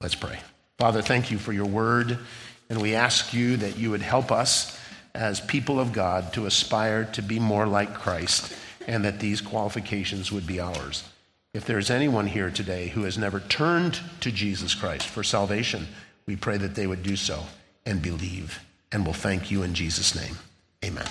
Let's 0.01 0.15
pray. 0.15 0.39
Father, 0.79 1.01
thank 1.01 1.29
you 1.31 1.37
for 1.37 1.53
your 1.53 1.65
word, 1.65 2.17
and 2.69 2.81
we 2.81 2.95
ask 2.95 3.33
you 3.33 3.57
that 3.57 3.77
you 3.77 3.91
would 3.91 4.01
help 4.01 4.31
us 4.31 4.79
as 5.13 5.39
people 5.39 5.79
of 5.79 5.93
God 5.93 6.33
to 6.33 6.45
aspire 6.45 7.05
to 7.13 7.21
be 7.21 7.39
more 7.39 7.67
like 7.67 7.93
Christ, 7.93 8.53
and 8.87 9.05
that 9.05 9.19
these 9.19 9.41
qualifications 9.41 10.31
would 10.31 10.47
be 10.47 10.59
ours. 10.59 11.03
If 11.53 11.65
there's 11.65 11.91
anyone 11.91 12.25
here 12.25 12.49
today 12.49 12.87
who 12.87 13.03
has 13.03 13.15
never 13.15 13.39
turned 13.39 13.99
to 14.21 14.31
Jesus 14.31 14.73
Christ 14.73 15.05
for 15.05 15.23
salvation, 15.23 15.87
we 16.25 16.35
pray 16.35 16.57
that 16.57 16.73
they 16.73 16.87
would 16.87 17.03
do 17.03 17.15
so 17.15 17.43
and 17.85 18.01
believe. 18.01 18.59
And 18.91 19.05
we'll 19.05 19.13
thank 19.13 19.51
you 19.51 19.61
in 19.61 19.75
Jesus' 19.75 20.15
name. 20.15 20.37
Amen. 20.83 21.07